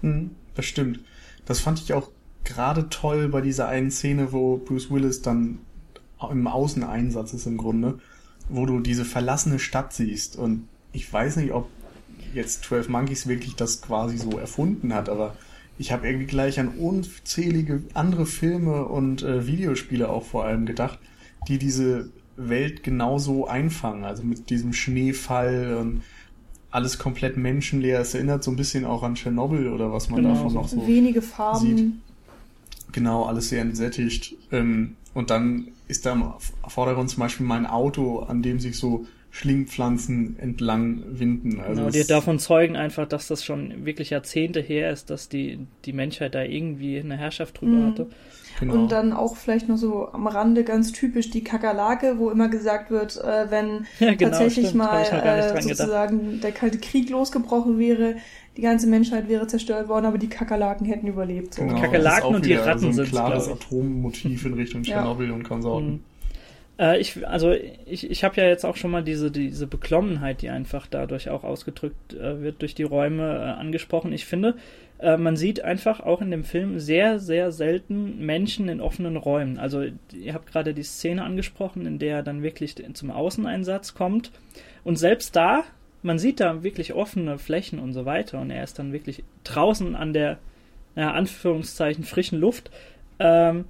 Hm, 0.00 0.30
das 0.54 0.64
stimmt. 0.64 1.00
Das 1.44 1.60
fand 1.60 1.80
ich 1.80 1.92
auch 1.92 2.08
gerade 2.44 2.88
toll 2.88 3.28
bei 3.28 3.40
dieser 3.40 3.68
einen 3.68 3.90
Szene, 3.90 4.32
wo 4.32 4.56
Bruce 4.58 4.90
Willis 4.90 5.22
dann 5.22 5.58
im 6.30 6.46
Außeneinsatz 6.46 7.34
ist 7.34 7.46
im 7.46 7.58
Grunde, 7.58 7.98
wo 8.48 8.66
du 8.66 8.80
diese 8.80 9.04
verlassene 9.04 9.58
Stadt 9.58 9.92
siehst. 9.92 10.36
Und 10.36 10.68
ich 10.92 11.10
weiß 11.10 11.36
nicht, 11.36 11.52
ob 11.52 11.68
jetzt 12.34 12.64
12 12.64 12.88
Monkeys 12.88 13.26
wirklich 13.26 13.54
das 13.56 13.80
quasi 13.82 14.18
so 14.18 14.38
erfunden 14.38 14.92
hat, 14.94 15.08
aber 15.08 15.36
ich 15.78 15.92
habe 15.92 16.06
irgendwie 16.06 16.26
gleich 16.26 16.60
an 16.60 16.68
unzählige 16.68 17.82
andere 17.94 18.26
Filme 18.26 18.84
und 18.84 19.22
äh, 19.22 19.46
Videospiele 19.46 20.08
auch 20.08 20.24
vor 20.24 20.44
allem 20.44 20.66
gedacht, 20.66 20.98
die 21.48 21.58
diese 21.58 22.10
Welt 22.36 22.82
genauso 22.82 23.46
einfangen. 23.46 24.04
Also 24.04 24.22
mit 24.22 24.50
diesem 24.50 24.72
Schneefall 24.72 25.76
und 25.80 26.02
alles 26.70 26.98
komplett 26.98 27.36
menschenleer. 27.36 28.00
Es 28.00 28.14
erinnert 28.14 28.44
so 28.44 28.50
ein 28.50 28.56
bisschen 28.56 28.84
auch 28.84 29.02
an 29.02 29.14
Tschernobyl 29.14 29.68
oder 29.68 29.92
was 29.92 30.10
man 30.10 30.22
genau, 30.22 30.34
davon 30.34 30.54
noch 30.54 30.68
so 30.68 30.86
wenige 30.86 31.22
Farben. 31.22 31.76
Sieht. 31.76 31.92
Genau, 32.92 33.24
alles 33.24 33.48
sehr 33.48 33.62
entsättigt. 33.62 34.36
Ähm, 34.52 34.96
und 35.14 35.30
dann 35.30 35.68
ist 35.88 36.04
da 36.04 36.12
im 36.12 36.32
Vordergrund 36.68 37.10
zum 37.10 37.20
Beispiel 37.20 37.46
mein 37.46 37.66
Auto, 37.66 38.20
an 38.20 38.42
dem 38.42 38.58
sich 38.58 38.76
so 38.76 39.06
Schlingpflanzen 39.30 40.38
entlang 40.38 41.02
winden. 41.08 41.58
Also 41.58 41.82
genau, 41.82 41.90
die 41.90 42.06
davon 42.06 42.38
zeugen 42.38 42.76
einfach, 42.76 43.08
dass 43.08 43.26
das 43.26 43.44
schon 43.44 43.84
wirklich 43.84 44.10
Jahrzehnte 44.10 44.60
her 44.60 44.92
ist, 44.92 45.10
dass 45.10 45.28
die, 45.28 45.66
die 45.84 45.92
Menschheit 45.92 46.36
da 46.36 46.42
irgendwie 46.42 47.00
eine 47.00 47.16
Herrschaft 47.16 47.60
drüber 47.60 47.72
mhm. 47.72 47.90
hatte. 47.90 48.06
Genau. 48.60 48.74
Und 48.74 48.92
dann 48.92 49.12
auch 49.12 49.36
vielleicht 49.36 49.68
noch 49.68 49.76
so 49.76 50.08
am 50.12 50.28
Rande 50.28 50.62
ganz 50.62 50.92
typisch 50.92 51.30
die 51.30 51.42
Kakerlake, 51.42 52.18
wo 52.18 52.30
immer 52.30 52.48
gesagt 52.48 52.92
wird, 52.92 53.16
äh, 53.16 53.50
wenn 53.50 53.86
ja, 53.98 54.14
genau, 54.14 54.30
tatsächlich 54.30 54.68
stimmt. 54.68 54.84
mal 54.84 55.02
äh, 55.02 55.62
sozusagen 55.62 56.20
gedacht. 56.20 56.44
der 56.44 56.52
Kalte 56.52 56.78
Krieg 56.78 57.10
losgebrochen 57.10 57.80
wäre, 57.80 58.16
die 58.56 58.62
ganze 58.62 58.86
Menschheit 58.86 59.28
wäre 59.28 59.46
zerstört 59.46 59.88
worden, 59.88 60.06
aber 60.06 60.18
die 60.18 60.28
Kakerlaken 60.28 60.86
hätten 60.86 61.06
überlebt. 61.06 61.54
So. 61.54 61.62
Genau, 61.62 61.80
Kakerlaken 61.80 62.34
und 62.34 62.46
die 62.46 62.54
Ratten 62.54 62.80
so 62.80 62.86
ein 62.86 62.92
sind 62.92 63.08
klares 63.08 63.48
Atommotiv 63.48 64.46
in 64.46 64.54
Richtung 64.54 64.82
Tschernobyl 64.82 65.28
ja. 65.28 65.34
und 65.34 65.42
Konsorten. 65.42 65.90
Mhm. 65.90 66.00
Äh, 66.78 67.00
ich, 67.00 67.26
also 67.26 67.52
ich, 67.52 68.10
ich 68.10 68.24
habe 68.24 68.40
ja 68.40 68.46
jetzt 68.46 68.64
auch 68.64 68.76
schon 68.76 68.90
mal 68.90 69.02
diese, 69.02 69.30
diese 69.30 69.66
Beklommenheit, 69.66 70.42
die 70.42 70.50
einfach 70.50 70.86
dadurch 70.86 71.30
auch 71.30 71.44
ausgedrückt 71.44 72.14
äh, 72.14 72.42
wird, 72.42 72.62
durch 72.62 72.74
die 72.74 72.82
Räume 72.82 73.22
äh, 73.22 73.60
angesprochen. 73.60 74.12
Ich 74.12 74.26
finde, 74.26 74.56
man 75.18 75.36
sieht 75.36 75.62
einfach 75.62 76.00
auch 76.00 76.22
in 76.22 76.30
dem 76.30 76.44
Film 76.44 76.78
sehr, 76.78 77.18
sehr 77.18 77.52
selten 77.52 78.24
Menschen 78.24 78.68
in 78.70 78.80
offenen 78.80 79.16
Räumen. 79.16 79.58
Also 79.58 79.82
ihr 80.12 80.32
habt 80.32 80.50
gerade 80.50 80.72
die 80.72 80.84
Szene 80.84 81.24
angesprochen, 81.24 81.84
in 81.84 81.98
der 81.98 82.18
er 82.18 82.22
dann 82.22 82.42
wirklich 82.42 82.76
zum 82.94 83.10
Außeneinsatz 83.10 83.94
kommt. 83.94 84.30
Und 84.82 84.96
selbst 84.96 85.36
da, 85.36 85.64
man 86.04 86.18
sieht 86.18 86.38
da 86.38 86.62
wirklich 86.62 86.92
offene 86.92 87.38
Flächen 87.38 87.78
und 87.78 87.94
so 87.94 88.04
weiter. 88.04 88.40
Und 88.40 88.50
er 88.50 88.62
ist 88.62 88.78
dann 88.78 88.92
wirklich 88.92 89.24
draußen 89.42 89.96
an 89.96 90.12
der, 90.12 90.38
ja, 90.96 91.12
Anführungszeichen, 91.12 92.04
frischen 92.04 92.38
Luft. 92.38 92.70
Ähm, 93.18 93.64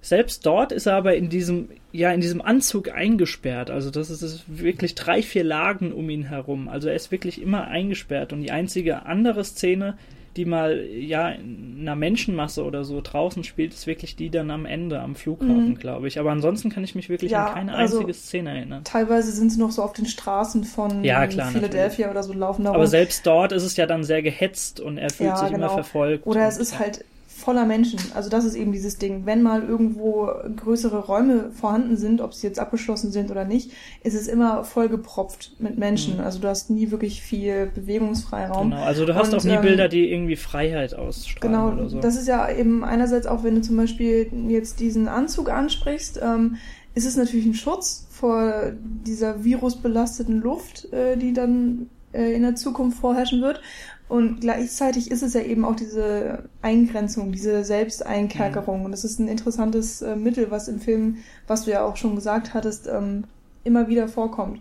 selbst 0.00 0.46
dort 0.46 0.72
ist 0.72 0.86
er 0.86 0.94
aber 0.94 1.16
in 1.16 1.28
diesem, 1.28 1.68
ja, 1.92 2.12
in 2.12 2.20
diesem 2.20 2.40
Anzug 2.40 2.90
eingesperrt. 2.90 3.70
Also 3.70 3.90
das 3.90 4.08
ist, 4.08 4.22
ist 4.22 4.44
wirklich 4.46 4.94
drei, 4.94 5.20
vier 5.20 5.44
Lagen 5.44 5.92
um 5.92 6.08
ihn 6.08 6.24
herum. 6.24 6.68
Also 6.68 6.88
er 6.88 6.94
ist 6.94 7.12
wirklich 7.12 7.42
immer 7.42 7.66
eingesperrt. 7.66 8.32
Und 8.32 8.40
die 8.40 8.52
einzige 8.52 9.04
andere 9.04 9.44
Szene, 9.44 9.98
die 10.36 10.44
mal, 10.44 10.84
ja, 10.86 11.30
in 11.30 11.78
einer 11.80 11.96
Menschenmasse 11.96 12.64
oder 12.64 12.84
so 12.84 13.00
draußen 13.02 13.44
spielt, 13.44 13.72
ist 13.72 13.86
wirklich 13.86 14.16
die 14.16 14.30
dann 14.30 14.50
am 14.50 14.66
Ende 14.66 15.00
am 15.00 15.14
Flughafen, 15.14 15.70
mhm. 15.70 15.78
glaube 15.78 16.08
ich. 16.08 16.18
Aber 16.18 16.30
ansonsten 16.30 16.70
kann 16.70 16.84
ich 16.84 16.94
mich 16.94 17.08
wirklich 17.08 17.32
ja, 17.32 17.46
an 17.46 17.54
keine 17.54 17.74
also 17.74 17.98
einzige 17.98 18.14
Szene 18.14 18.50
erinnern. 18.50 18.84
Teilweise 18.84 19.32
sind 19.32 19.50
sie 19.50 19.58
noch 19.58 19.70
so 19.70 19.82
auf 19.82 19.92
den 19.92 20.06
Straßen 20.06 20.64
von 20.64 21.02
ja, 21.04 21.26
klar, 21.26 21.50
Philadelphia 21.50 22.06
natürlich. 22.06 22.10
oder 22.10 22.22
so 22.22 22.32
laufen 22.32 22.64
da 22.64 22.72
Aber 22.72 22.86
selbst 22.86 23.26
dort 23.26 23.52
ist 23.52 23.62
es 23.62 23.76
ja 23.76 23.86
dann 23.86 24.04
sehr 24.04 24.22
gehetzt 24.22 24.80
und 24.80 24.98
er 24.98 25.10
fühlt 25.10 25.30
ja, 25.30 25.36
sich 25.36 25.48
genau. 25.50 25.66
immer 25.66 25.74
verfolgt. 25.74 26.26
Oder 26.26 26.46
es 26.46 26.58
ist 26.58 26.78
halt 26.78 27.04
voller 27.46 27.64
Menschen. 27.64 28.00
Also 28.12 28.28
das 28.28 28.44
ist 28.44 28.56
eben 28.56 28.72
dieses 28.72 28.98
Ding. 28.98 29.24
Wenn 29.24 29.40
mal 29.40 29.62
irgendwo 29.62 30.28
größere 30.56 31.06
Räume 31.06 31.52
vorhanden 31.52 31.96
sind, 31.96 32.20
ob 32.20 32.34
sie 32.34 32.44
jetzt 32.44 32.58
abgeschlossen 32.58 33.12
sind 33.12 33.30
oder 33.30 33.44
nicht, 33.44 33.70
ist 34.02 34.14
es 34.14 34.26
immer 34.26 34.64
vollgepropft 34.64 35.52
mit 35.60 35.78
Menschen. 35.78 36.14
Mhm. 36.14 36.24
Also 36.24 36.40
du 36.40 36.48
hast 36.48 36.70
nie 36.70 36.90
wirklich 36.90 37.22
viel 37.22 37.70
Bewegungsfreiraum. 37.72 38.70
Genau, 38.70 38.82
also 38.82 39.06
du 39.06 39.14
hast 39.14 39.32
Und, 39.32 39.38
auch 39.38 39.44
nie 39.44 39.52
ähm, 39.52 39.62
Bilder, 39.62 39.86
die 39.86 40.10
irgendwie 40.10 40.34
Freiheit 40.34 40.94
ausstrahlen 40.94 41.52
genau, 41.52 41.72
oder 41.72 41.88
so. 41.88 42.00
Das 42.00 42.16
ist 42.16 42.26
ja 42.26 42.50
eben 42.50 42.82
einerseits 42.82 43.28
auch, 43.28 43.44
wenn 43.44 43.54
du 43.54 43.62
zum 43.62 43.76
Beispiel 43.76 44.28
jetzt 44.48 44.80
diesen 44.80 45.06
Anzug 45.06 45.48
ansprichst, 45.48 46.18
ähm, 46.20 46.56
ist 46.96 47.06
es 47.06 47.16
natürlich 47.16 47.46
ein 47.46 47.54
Schutz 47.54 48.08
vor 48.10 48.72
dieser 49.06 49.44
virusbelasteten 49.44 50.40
Luft, 50.40 50.92
äh, 50.92 51.16
die 51.16 51.32
dann 51.32 51.90
äh, 52.12 52.34
in 52.34 52.42
der 52.42 52.56
Zukunft 52.56 52.98
vorherrschen 52.98 53.40
wird. 53.40 53.60
Und 54.08 54.40
gleichzeitig 54.40 55.10
ist 55.10 55.22
es 55.22 55.34
ja 55.34 55.40
eben 55.40 55.64
auch 55.64 55.74
diese 55.74 56.44
Eingrenzung, 56.62 57.32
diese 57.32 57.64
Selbsteinkerkerung. 57.64 58.80
Mhm. 58.80 58.84
Und 58.86 58.92
das 58.92 59.04
ist 59.04 59.18
ein 59.18 59.26
interessantes 59.26 60.00
äh, 60.02 60.14
Mittel, 60.14 60.50
was 60.50 60.68
im 60.68 60.80
Film, 60.80 61.18
was 61.48 61.64
du 61.64 61.72
ja 61.72 61.84
auch 61.84 61.96
schon 61.96 62.14
gesagt 62.14 62.54
hattest, 62.54 62.86
ähm, 62.86 63.24
immer 63.64 63.88
wieder 63.88 64.06
vorkommt. 64.06 64.60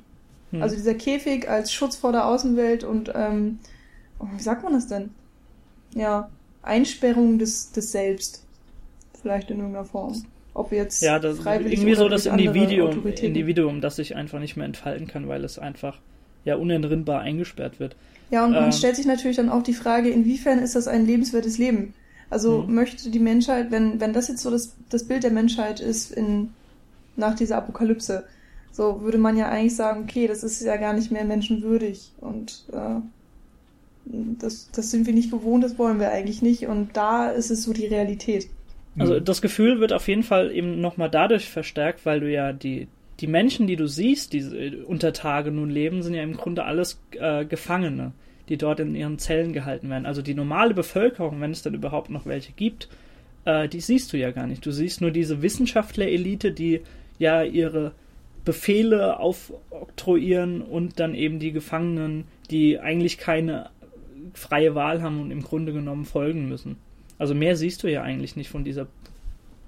Mhm. 0.52 0.64
Also 0.64 0.76
dieser 0.76 0.96
Käfig 0.96 1.48
als 1.48 1.72
Schutz 1.72 1.96
vor 1.96 2.12
der 2.12 2.26
Außenwelt 2.26 2.84
und, 2.84 3.12
ähm, 3.14 3.60
oh, 4.20 4.26
wie 4.36 4.42
sagt 4.42 4.64
man 4.64 4.74
das 4.74 4.88
denn? 4.88 5.12
Ja, 5.94 6.30
Einsperrung 6.64 7.38
des, 7.38 7.72
des 7.72 7.92
Selbst. 7.92 8.44
Vielleicht 9.22 9.52
in 9.52 9.58
irgendeiner 9.58 9.86
Form. 9.86 10.24
Ob 10.56 10.72
jetzt 10.72 11.02
ja, 11.02 11.20
das 11.20 11.40
freiwillig 11.40 11.74
irgendwie 11.74 11.96
so 11.96 12.08
das 12.10 12.26
Individuum, 12.26 13.06
Individuum, 13.06 13.82
das 13.82 13.98
sich 13.98 14.16
einfach 14.16 14.40
nicht 14.40 14.56
mehr 14.56 14.66
entfalten 14.66 15.06
kann, 15.06 15.28
weil 15.28 15.44
es 15.44 15.60
einfach 15.60 16.00
ja 16.46 16.56
unentrinnbar 16.56 17.22
eingesperrt 17.22 17.80
wird. 17.80 17.96
Ja, 18.32 18.46
und 18.46 18.54
man 18.54 18.66
ähm, 18.66 18.72
stellt 18.72 18.96
sich 18.96 19.06
natürlich 19.06 19.38
dann 19.38 19.50
auch 19.50 19.64
die 19.64 19.74
Frage, 19.74 20.10
inwiefern 20.10 20.60
ist 20.60 20.76
das 20.76 20.88
ein 20.88 21.06
lebenswertes 21.06 21.58
Leben? 21.58 21.94
Also 22.30 22.64
mhm. 22.64 22.76
möchte 22.76 23.10
die 23.10 23.20
Menschheit, 23.20 23.72
wenn, 23.72 24.00
wenn 24.00 24.14
das 24.14 24.28
jetzt 24.28 24.42
so 24.42 24.50
das, 24.50 24.76
das 24.90 25.04
Bild 25.04 25.24
der 25.24 25.32
Menschheit 25.32 25.80
ist 25.80 26.12
in, 26.12 26.50
nach 27.16 27.36
dieser 27.36 27.58
Apokalypse, 27.58 28.24
so 28.72 29.02
würde 29.02 29.18
man 29.18 29.38
ja 29.38 29.48
eigentlich 29.50 29.76
sagen, 29.76 30.04
okay, 30.04 30.28
das 30.28 30.44
ist 30.44 30.62
ja 30.62 30.78
gar 30.78 30.94
nicht 30.94 31.12
mehr 31.12 31.24
menschenwürdig 31.24 32.12
und 32.20 32.66
äh, 32.74 33.00
das, 34.40 34.70
das 34.72 34.92
sind 34.92 35.08
wir 35.08 35.14
nicht 35.14 35.32
gewohnt, 35.32 35.64
das 35.64 35.78
wollen 35.78 36.00
wir 36.00 36.12
eigentlich 36.12 36.42
nicht 36.42 36.68
und 36.68 36.90
da 36.98 37.30
ist 37.30 37.52
es 37.52 37.64
so 37.64 37.74
die 37.74 37.88
Realität. 37.88 38.50
Also 38.98 39.20
das 39.20 39.42
Gefühl 39.42 39.80
wird 39.80 39.92
auf 39.92 40.08
jeden 40.08 40.24
Fall 40.24 40.52
eben 40.52 40.80
nochmal 40.80 41.10
dadurch 41.10 41.50
verstärkt, 41.50 42.06
weil 42.06 42.22
du 42.22 42.32
ja 42.32 42.54
die, 42.54 42.88
die 43.20 43.28
Menschen, 43.28 43.68
die 43.68 43.76
du 43.76 43.88
siehst, 43.88 44.34
die 44.34 44.40
äh, 44.40 44.84
unter 44.84 45.14
Tage 45.14 45.52
nun 45.52 45.70
leben, 45.70 46.02
sind 46.02 46.14
ja 46.14 46.24
im 46.24 46.36
Grunde 46.36 46.66
alles 46.66 47.02
äh, 47.12 47.46
Gefangene, 47.46 48.14
die 48.50 48.58
dort 48.58 48.80
in 48.80 48.96
ihren 48.96 49.20
Zellen 49.20 49.54
gehalten 49.54 49.90
werden. 49.90 50.06
Also 50.06 50.22
die 50.22 50.34
normale 50.34 50.74
Bevölkerung, 50.74 51.42
wenn 51.42 51.52
es 51.52 51.62
dann 51.62 51.74
überhaupt 51.74 52.10
noch 52.10 52.26
welche 52.26 52.52
gibt, 52.52 52.90
äh, 53.46 53.70
die 53.70 53.80
siehst 53.80 54.12
du 54.12 54.18
ja 54.18 54.32
gar 54.32 54.48
nicht. 54.48 54.66
Du 54.66 54.72
siehst 54.72 55.02
nur 55.02 55.12
diese 55.12 55.42
Wissenschaftlerelite, 55.42 56.52
die 56.52 56.82
ja 57.18 57.44
ihre 57.44 57.94
Befehle 58.44 59.20
aufoktroyieren 59.20 60.62
und 60.62 61.00
dann 61.00 61.16
eben 61.16 61.40
die 61.40 61.52
Gefangenen, 61.52 62.26
die 62.52 62.80
eigentlich 62.80 63.18
keine 63.18 63.70
freie 64.34 64.76
Wahl 64.76 65.02
haben 65.02 65.22
und 65.22 65.32
im 65.32 65.42
Grunde 65.42 65.74
genommen 65.74 66.06
folgen 66.06 66.48
müssen. 66.48 66.78
Also 67.18 67.34
mehr 67.34 67.56
siehst 67.56 67.82
du 67.84 67.92
ja 67.92 68.02
eigentlich 68.04 68.36
nicht 68.36 68.50
von 68.50 68.64
dieser 68.64 68.88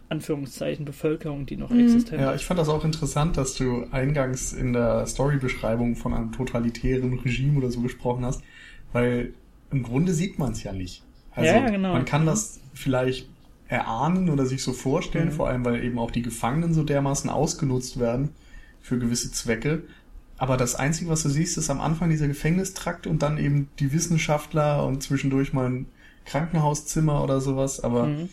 Anführungszeichen 0.10 0.86
Bevölkerung, 0.86 1.46
die 1.46 1.58
noch 1.58 1.70
mhm. 1.70 1.82
existent 1.82 2.22
Ja, 2.22 2.34
ich 2.34 2.46
fand 2.46 2.60
das 2.60 2.70
auch 2.70 2.86
interessant, 2.86 3.38
dass 3.38 3.56
du 3.56 3.86
eingangs 3.92 4.54
in 4.54 4.74
der 4.74 5.06
Storybeschreibung 5.06 5.96
von 5.96 6.14
einem 6.14 6.32
totalitären 6.32 7.20
Regime 7.20 7.58
oder 7.58 7.70
so 7.70 7.82
gesprochen 7.82 8.26
hast, 8.26 8.42
weil 8.94 9.34
im 9.72 9.84
Grunde 9.84 10.14
sieht 10.14 10.40
man 10.40 10.54
es 10.54 10.64
ja 10.64 10.72
nicht. 10.72 11.04
Also 11.32 11.54
ja, 11.54 11.70
genau. 11.70 11.94
man 11.94 12.06
kann 12.06 12.26
das 12.26 12.62
vielleicht 12.74 13.28
erahnen 13.68 14.30
oder 14.30 14.46
sich 14.46 14.64
so 14.64 14.72
vorstellen, 14.72 15.28
mhm. 15.28 15.34
vor 15.34 15.50
allem 15.50 15.66
weil 15.66 15.84
eben 15.84 16.00
auch 16.00 16.12
die 16.12 16.22
Gefangenen 16.22 16.74
so 16.74 16.84
dermaßen 16.84 17.30
ausgenutzt 17.30 18.00
werden 18.00 18.30
für 18.80 18.98
gewisse 18.98 19.32
Zwecke. 19.32 19.84
Aber 20.38 20.56
das 20.56 20.76
Einzige, 20.76 21.10
was 21.10 21.24
du 21.24 21.30
siehst, 21.30 21.58
ist 21.58 21.70
am 21.70 21.82
Anfang 21.82 22.10
dieser 22.10 22.28
Gefängnistrakt 22.28 23.08
und 23.08 23.24
dann 23.24 23.38
eben 23.38 23.70
die 23.80 23.92
Wissenschaftler 23.92 24.86
und 24.86 25.04
zwischendurch 25.04 25.52
mal 25.52 25.70
ein 25.70 25.86
Krankenhauszimmer 26.26 27.24
oder 27.24 27.42
sowas. 27.42 27.84
Aber 27.84 28.06
mhm 28.06 28.30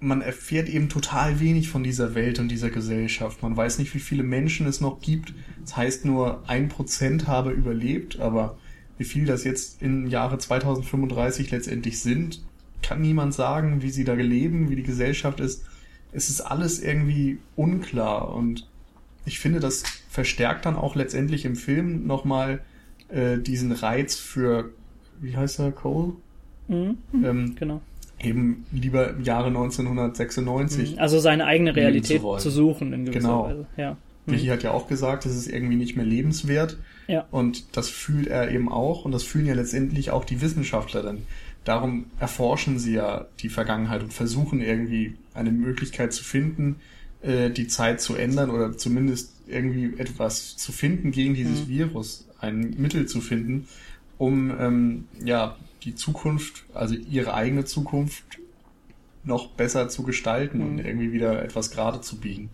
man 0.00 0.20
erfährt 0.20 0.68
eben 0.68 0.88
total 0.88 1.40
wenig 1.40 1.68
von 1.68 1.82
dieser 1.82 2.14
Welt 2.14 2.38
und 2.38 2.48
dieser 2.48 2.70
Gesellschaft. 2.70 3.42
Man 3.42 3.56
weiß 3.56 3.78
nicht, 3.78 3.94
wie 3.94 4.00
viele 4.00 4.22
Menschen 4.22 4.66
es 4.66 4.80
noch 4.80 5.00
gibt. 5.00 5.32
Das 5.62 5.76
heißt 5.76 6.04
nur, 6.04 6.42
ein 6.48 6.68
Prozent 6.68 7.26
habe 7.26 7.50
überlebt, 7.50 8.20
aber 8.20 8.58
wie 8.98 9.04
viel 9.04 9.26
das 9.26 9.44
jetzt 9.44 9.82
im 9.82 10.06
Jahre 10.06 10.38
2035 10.38 11.50
letztendlich 11.50 12.00
sind, 12.00 12.42
kann 12.82 13.00
niemand 13.00 13.34
sagen, 13.34 13.82
wie 13.82 13.90
sie 13.90 14.04
da 14.04 14.14
leben, 14.14 14.70
wie 14.70 14.76
die 14.76 14.82
Gesellschaft 14.82 15.40
ist. 15.40 15.64
Es 16.12 16.30
ist 16.30 16.40
alles 16.40 16.80
irgendwie 16.80 17.38
unklar 17.56 18.34
und 18.34 18.68
ich 19.24 19.40
finde, 19.40 19.60
das 19.60 19.82
verstärkt 20.08 20.66
dann 20.66 20.76
auch 20.76 20.94
letztendlich 20.94 21.44
im 21.44 21.56
Film 21.56 22.06
nochmal 22.06 22.60
äh, 23.08 23.38
diesen 23.38 23.72
Reiz 23.72 24.16
für, 24.16 24.70
wie 25.20 25.36
heißt 25.36 25.58
er, 25.58 25.72
Cole? 25.72 26.12
Mhm. 26.68 26.96
Ähm, 27.12 27.56
Genau. 27.56 27.80
Eben 28.20 28.64
lieber 28.72 29.10
im 29.10 29.22
Jahre 29.22 29.48
1996. 29.48 31.00
Also 31.00 31.18
seine 31.18 31.44
eigene 31.46 31.74
Realität 31.76 32.20
zu 32.20 32.36
zu, 32.36 32.50
suchen 32.50 32.92
in 32.92 33.04
gewisser 33.04 33.20
Genau. 33.28 33.44
Weise. 33.46 33.66
Ja. 33.76 33.96
Vicky 34.26 34.46
hat 34.46 34.62
ja 34.64 34.72
auch 34.72 34.88
gesagt, 34.88 35.24
es 35.24 35.36
ist 35.36 35.46
irgendwie 35.48 35.76
nicht 35.76 35.96
mehr 35.96 36.06
lebenswert. 36.06 36.78
Ja. 37.06 37.26
Und 37.30 37.76
das 37.76 37.88
fühlt 37.88 38.26
er 38.26 38.50
eben 38.50 38.68
auch 38.70 39.04
und 39.04 39.12
das 39.12 39.22
fühlen 39.22 39.46
ja 39.46 39.54
letztendlich 39.54 40.10
auch 40.10 40.24
die 40.24 40.40
Wissenschaftler 40.40 41.02
dann. 41.02 41.18
Darum 41.64 42.06
erforschen 42.18 42.78
sie 42.78 42.94
ja 42.94 43.26
die 43.40 43.48
Vergangenheit 43.48 44.02
und 44.02 44.12
versuchen 44.12 44.60
irgendwie 44.60 45.14
eine 45.34 45.52
Möglichkeit 45.52 46.12
zu 46.12 46.24
finden, 46.24 46.76
äh, 47.22 47.50
die 47.50 47.68
Zeit 47.68 48.00
zu 48.00 48.16
ändern 48.16 48.50
oder 48.50 48.76
zumindest 48.76 49.32
irgendwie 49.46 49.98
etwas 49.98 50.56
zu 50.56 50.72
finden 50.72 51.12
gegen 51.12 51.34
dieses 51.34 51.66
Mhm. 51.66 51.68
Virus, 51.68 52.26
ein 52.40 52.74
Mittel 52.78 53.06
zu 53.06 53.20
finden, 53.20 53.68
um 54.18 54.52
ähm, 54.58 55.04
ja 55.24 55.56
die 55.86 55.94
Zukunft, 55.94 56.66
also 56.74 56.94
ihre 56.94 57.34
eigene 57.34 57.64
Zukunft 57.64 58.24
noch 59.24 59.48
besser 59.48 59.88
zu 59.88 60.02
gestalten 60.04 60.62
und 60.62 60.74
Mhm. 60.74 60.78
irgendwie 60.86 61.12
wieder 61.12 61.42
etwas 61.44 61.70
gerade 61.70 62.00
zu 62.00 62.18
biegen. 62.20 62.50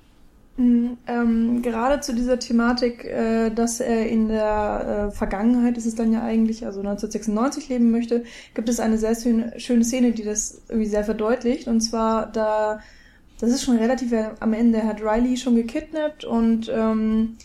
Mhm, 0.57 0.99
Ähm, 1.07 1.63
gerade 1.63 2.01
zu 2.01 2.15
dieser 2.15 2.39
Thematik, 2.39 3.05
äh, 3.07 3.51
dass 3.51 3.81
er 3.81 4.07
in 4.09 4.29
der 4.29 5.09
äh, 5.11 5.17
Vergangenheit, 5.17 5.79
ist 5.79 5.87
es 5.87 5.95
dann 5.95 6.13
ja 6.13 6.23
eigentlich, 6.23 6.67
also 6.67 6.81
1996 6.81 7.69
leben 7.71 7.91
möchte, 7.91 8.25
gibt 8.55 8.69
es 8.69 8.79
eine 8.79 8.99
sehr 8.99 9.15
schöne, 9.15 9.59
schöne 9.59 9.85
Szene, 9.85 10.13
die 10.13 10.25
das 10.25 10.61
irgendwie 10.69 10.89
sehr 10.91 11.05
verdeutlicht. 11.05 11.69
Und 11.69 11.81
zwar, 11.81 12.31
da, 12.31 12.81
das 13.41 13.51
ist 13.51 13.65
schon 13.65 13.79
relativ 13.79 14.13
am 14.41 14.53
Ende, 14.53 14.79
er 14.79 14.89
hat 14.89 15.01
Riley 15.03 15.37
schon 15.39 15.57
gekidnappt 15.57 16.25
und 16.25 16.71
ähm, 16.73 17.37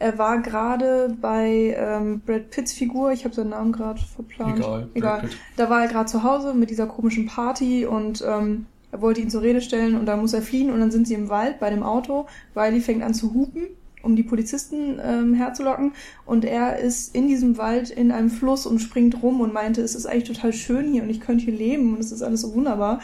er 0.00 0.16
war 0.16 0.40
gerade 0.40 1.14
bei 1.20 1.76
ähm, 1.78 2.20
Brad 2.24 2.50
Pitts 2.50 2.72
Figur, 2.72 3.12
ich 3.12 3.24
habe 3.24 3.34
seinen 3.34 3.50
Namen 3.50 3.70
gerade 3.70 4.00
verplant. 4.00 4.58
Egal. 4.58 4.88
Egal. 4.94 5.28
Da 5.56 5.68
war 5.68 5.82
er 5.82 5.88
gerade 5.88 6.06
zu 6.06 6.24
Hause 6.24 6.54
mit 6.54 6.70
dieser 6.70 6.86
komischen 6.86 7.26
Party 7.26 7.84
und 7.84 8.24
ähm, 8.26 8.64
er 8.92 9.02
wollte 9.02 9.20
ihn 9.20 9.28
zur 9.28 9.42
Rede 9.42 9.60
stellen 9.60 9.96
und 9.96 10.06
dann 10.06 10.20
muss 10.20 10.32
er 10.32 10.40
fliehen 10.40 10.70
und 10.70 10.80
dann 10.80 10.90
sind 10.90 11.06
sie 11.06 11.14
im 11.14 11.28
Wald 11.28 11.60
bei 11.60 11.68
dem 11.68 11.82
Auto. 11.82 12.26
Riley 12.56 12.80
fängt 12.80 13.02
an 13.02 13.12
zu 13.12 13.34
hupen, 13.34 13.64
um 14.02 14.16
die 14.16 14.22
Polizisten 14.22 14.98
ähm, 15.04 15.34
herzulocken 15.34 15.92
und 16.24 16.46
er 16.46 16.78
ist 16.78 17.14
in 17.14 17.28
diesem 17.28 17.58
Wald 17.58 17.90
in 17.90 18.10
einem 18.10 18.30
Fluss 18.30 18.64
und 18.64 18.78
springt 18.78 19.22
rum 19.22 19.42
und 19.42 19.52
meinte, 19.52 19.82
es 19.82 19.94
ist 19.94 20.06
eigentlich 20.06 20.34
total 20.34 20.54
schön 20.54 20.90
hier 20.90 21.02
und 21.02 21.10
ich 21.10 21.20
könnte 21.20 21.44
hier 21.44 21.54
leben 21.54 21.94
und 21.94 22.00
es 22.00 22.10
ist 22.10 22.22
alles 22.22 22.40
so 22.40 22.54
wunderbar. 22.54 23.00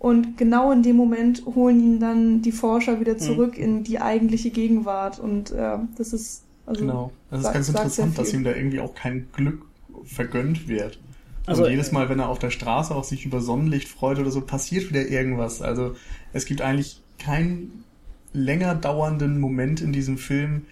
Und 0.00 0.38
genau 0.38 0.72
in 0.72 0.82
dem 0.82 0.96
Moment 0.96 1.44
holen 1.44 1.78
ihn 1.78 2.00
dann 2.00 2.40
die 2.40 2.52
Forscher 2.52 3.00
wieder 3.00 3.18
zurück 3.18 3.58
in 3.58 3.84
die 3.84 4.00
eigentliche 4.00 4.50
Gegenwart 4.50 5.20
und 5.20 5.50
äh, 5.52 5.76
das 5.96 6.14
ist 6.14 6.42
also 6.64 6.80
Genau. 6.80 7.12
Das 7.30 7.40
ist 7.40 7.44
sagt- 7.44 7.54
ganz 7.54 7.66
sagt 7.66 7.76
sehr 7.76 8.04
interessant, 8.06 8.18
dass 8.18 8.32
ihm 8.32 8.44
da 8.44 8.54
irgendwie 8.54 8.80
auch 8.80 8.94
kein 8.94 9.28
Glück 9.32 9.62
vergönnt 10.04 10.68
wird. 10.68 10.98
Also, 11.44 11.64
und 11.64 11.70
jedes 11.70 11.92
Mal, 11.92 12.08
wenn 12.08 12.18
er 12.18 12.30
auf 12.30 12.38
der 12.38 12.48
Straße 12.50 12.94
auch 12.94 13.04
sich 13.04 13.26
über 13.26 13.42
Sonnenlicht 13.42 13.88
freut 13.88 14.18
oder 14.18 14.30
so, 14.30 14.40
passiert 14.40 14.88
wieder 14.88 15.06
irgendwas. 15.06 15.60
Also 15.60 15.94
es 16.32 16.46
gibt 16.46 16.62
eigentlich 16.62 17.02
keinen 17.18 17.84
länger 18.32 18.74
dauernden 18.74 19.38
Moment 19.38 19.82
in 19.82 19.92
diesem 19.92 20.16
Film, 20.16 20.62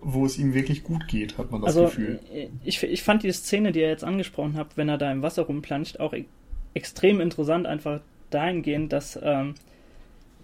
wo 0.00 0.24
es 0.24 0.38
ihm 0.38 0.54
wirklich 0.54 0.82
gut 0.82 1.08
geht, 1.08 1.36
hat 1.36 1.50
man 1.50 1.60
das 1.60 1.76
also 1.76 1.84
Gefühl. 1.88 2.20
ich, 2.64 2.82
ich 2.82 3.02
fand 3.02 3.22
die 3.22 3.32
Szene, 3.32 3.72
die 3.72 3.80
ihr 3.80 3.88
jetzt 3.88 4.04
angesprochen 4.04 4.56
habt, 4.56 4.76
wenn 4.78 4.88
er 4.88 4.96
da 4.96 5.10
im 5.12 5.20
Wasser 5.22 5.42
rumplanscht, 5.42 6.00
auch 6.00 6.14
e 6.14 6.24
extrem 6.74 7.20
interessant, 7.20 7.66
einfach 7.66 8.00
dahingehend, 8.30 8.92
dass 8.92 9.18
ähm, 9.22 9.54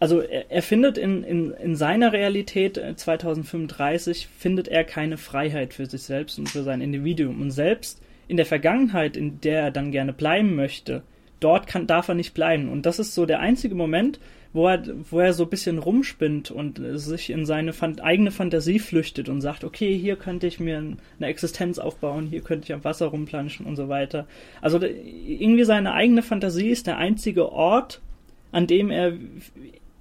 also 0.01 0.21
er, 0.21 0.51
er 0.51 0.63
findet 0.63 0.99
in, 0.99 1.25
in, 1.25 1.51
in 1.53 1.77
seiner 1.77 2.13
Realität 2.13 2.77
äh, 2.77 2.95
2035 2.95 4.27
findet 4.27 4.69
er 4.69 4.85
keine 4.85 5.17
Freiheit 5.17 5.75
für 5.75 5.87
sich 5.87 6.03
selbst 6.03 6.39
und 6.39 6.49
für 6.49 6.63
sein 6.63 6.81
Individuum. 6.81 7.41
Und 7.41 7.51
selbst 7.51 8.03
in 8.29 8.37
der 8.37 8.47
Vergangenheit, 8.47 9.17
in 9.17 9.41
der 9.41 9.63
er 9.63 9.71
dann 9.71 9.93
gerne 9.93 10.13
bleiben 10.13 10.57
möchte, 10.57 11.03
dort 11.45 11.67
kann, 11.67 11.87
darf 11.87 12.09
er 12.09 12.15
nicht 12.15 12.35
bleiben. 12.35 12.69
Und 12.69 12.87
das 12.87 12.99
ist 12.99 13.15
so 13.15 13.27
der 13.27 13.41
einzige 13.41 13.75
Moment, 13.75 14.19
wo 14.53 14.69
er, 14.69 14.83
wo 15.11 15.19
er 15.19 15.33
so 15.33 15.45
ein 15.45 15.51
bisschen 15.51 15.79
rumspinnt 15.79 16.51
und 16.51 16.81
sich 16.95 17.31
in 17.31 17.45
seine 17.45 17.73
fan 17.73 17.99
eigene 18.01 18.31
Fantasie 18.31 18.79
flüchtet 18.79 19.29
und 19.29 19.41
sagt, 19.41 19.65
okay, 19.65 19.97
hier 19.99 20.15
könnte 20.17 20.47
ich 20.47 20.61
mir 20.61 20.79
ein- 20.79 20.99
eine 21.19 21.27
Existenz 21.29 21.79
aufbauen, 21.79 22.27
hier 22.27 22.41
könnte 22.41 22.65
ich 22.67 22.73
am 22.73 22.85
Wasser 22.85 23.07
rumplanschen 23.07 23.67
und 23.67 23.75
so 23.77 23.89
weiter. 23.89 24.27
Also 24.63 24.81
irgendwie 24.81 25.65
seine 25.65 25.93
eigene 25.93 26.23
Fantasie 26.23 26.69
ist 26.69 26.87
der 26.87 26.99
einzige 26.99 27.51
Ort, 27.53 28.01
an 28.53 28.67
dem 28.69 28.91
er 28.91 29.15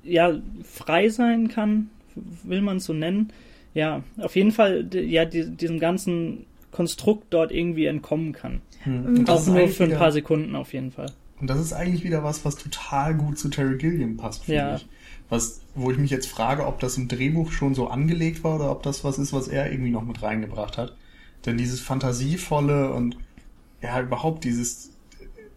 ja 0.03 0.39
frei 0.63 1.10
sein 1.10 1.47
kann, 1.47 1.89
will 2.43 2.62
man 2.62 2.77
es 2.77 2.86
so 2.86 2.93
nennen. 2.93 3.29
Ja, 3.73 4.03
auf 4.19 4.36
jeden 4.36 4.51
Fall 4.51 4.88
ja 4.93 5.25
die, 5.25 5.49
diesem 5.49 5.79
ganzen 5.79 6.45
Konstrukt 6.71 7.25
dort 7.32 7.51
irgendwie 7.51 7.86
entkommen 7.88 8.34
kann. 8.34 8.62
Hm. 8.84 9.25
Auch 9.27 9.45
nur 9.47 9.67
für 9.69 9.86
ein 9.86 9.93
paar 9.97 10.12
Sekunden 10.12 10.56
auf 10.56 10.73
jeden 10.73 10.91
Fall. 10.91 11.12
Und 11.39 11.48
das 11.50 11.60
ist 11.60 11.74
eigentlich 11.74 12.04
wieder 12.04 12.24
was, 12.24 12.46
was 12.46 12.56
total 12.56 13.15
gut 13.15 13.38
zu 13.38 13.50
Terry 13.50 13.78
Gilliam 13.78 14.17
passt, 14.17 14.46
finde 14.46 14.58
Ja. 14.62 14.76
ich. 14.76 14.88
Was, 15.30 15.62
wo 15.74 15.89
ich 15.91 15.98
mich 15.98 16.12
jetzt 16.12 16.28
frage, 16.28 16.65
ob 16.67 16.80
das 16.80 16.98
im 16.98 17.08
Drehbuch 17.08 17.52
schon 17.52 17.74
so 17.76 17.88
angelegt 17.88 18.43
war 18.43 18.56
oder 18.56 18.72
ob 18.72 18.84
das 18.84 19.04
was 19.04 19.17
ist, 19.17 19.34
was 19.34 19.48
er 19.48 19.72
irgendwie 19.72 19.89
noch 19.91 20.04
mit 20.04 20.22
reingebracht 20.22 20.78
hat. 20.78 20.96
Denn 21.46 21.58
dieses 21.58 21.80
Fantasievolle 21.80 22.93
und 22.93 23.17
ja, 23.82 24.00
überhaupt 24.02 24.43
dieses, 24.43 24.91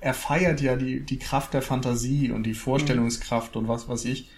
er 0.00 0.14
feiert 0.14 0.60
ja 0.60 0.76
die, 0.76 1.00
die 1.00 1.18
Kraft 1.18 1.52
der 1.54 1.62
Fantasie 1.62 2.30
und 2.32 2.44
die 2.44 2.54
Vorstellungskraft 2.54 3.56
und 3.56 3.68
was 3.68 3.88
weiß 3.88 4.04
ich 4.06 4.30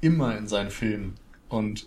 immer 0.00 0.36
in 0.38 0.46
seinen 0.46 0.70
Filmen. 0.70 1.14
Und 1.48 1.86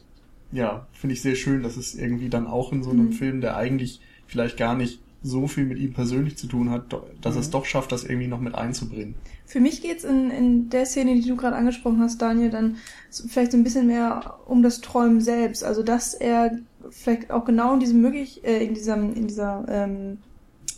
ja, 0.52 0.88
finde 0.94 1.14
ich 1.14 1.22
sehr 1.22 1.36
schön, 1.36 1.64
dass 1.64 1.78
es 1.78 1.96
irgendwie 1.96 2.30
dann 2.30 2.48
auch 2.48 2.72
in 2.74 2.84
so 2.84 2.90
einem 2.90 3.08
Mhm. 3.08 3.14
Film, 3.14 3.42
der 3.42 3.56
eigentlich 3.56 4.02
vielleicht 4.28 4.58
gar 4.58 4.76
nicht 4.76 5.00
so 5.22 5.48
viel 5.48 5.66
mit 5.66 5.80
ihm 5.80 5.94
persönlich 5.94 6.38
zu 6.38 6.48
tun 6.48 6.70
hat, 6.70 6.94
dass 7.22 7.36
er 7.36 7.42
es 7.42 7.48
Mhm. 7.48 7.52
doch 7.52 7.66
schafft, 7.66 7.92
das 7.92 8.04
irgendwie 8.04 8.28
noch 8.28 8.40
mit 8.40 8.56
einzubringen. 8.56 9.16
Für 9.46 9.60
mich 9.60 9.82
geht's 9.82 10.04
in, 10.04 10.30
in 10.32 10.70
der 10.70 10.86
Szene, 10.86 11.16
die 11.16 11.28
du 11.28 11.36
gerade 11.36 11.56
angesprochen 11.56 12.00
hast, 12.00 12.22
Daniel, 12.22 12.50
dann 12.50 12.78
vielleicht 13.10 13.52
so 13.52 13.58
ein 13.58 13.64
bisschen 13.64 13.88
mehr 13.88 14.36
um 14.46 14.64
das 14.64 14.80
Träumen 14.82 15.22
selbst. 15.22 15.64
Also 15.64 15.84
dass 15.84 16.14
er 16.14 16.60
vielleicht 16.92 17.32
auch 17.32 17.46
genau 17.46 17.74
in 17.74 17.80
diesem 17.80 18.02
möglich, 18.02 18.44
äh, 18.46 18.64
in 18.66 18.74
diesem, 18.74 19.14
in 19.14 19.28
dieser, 19.28 19.66
ähm, 19.68 20.20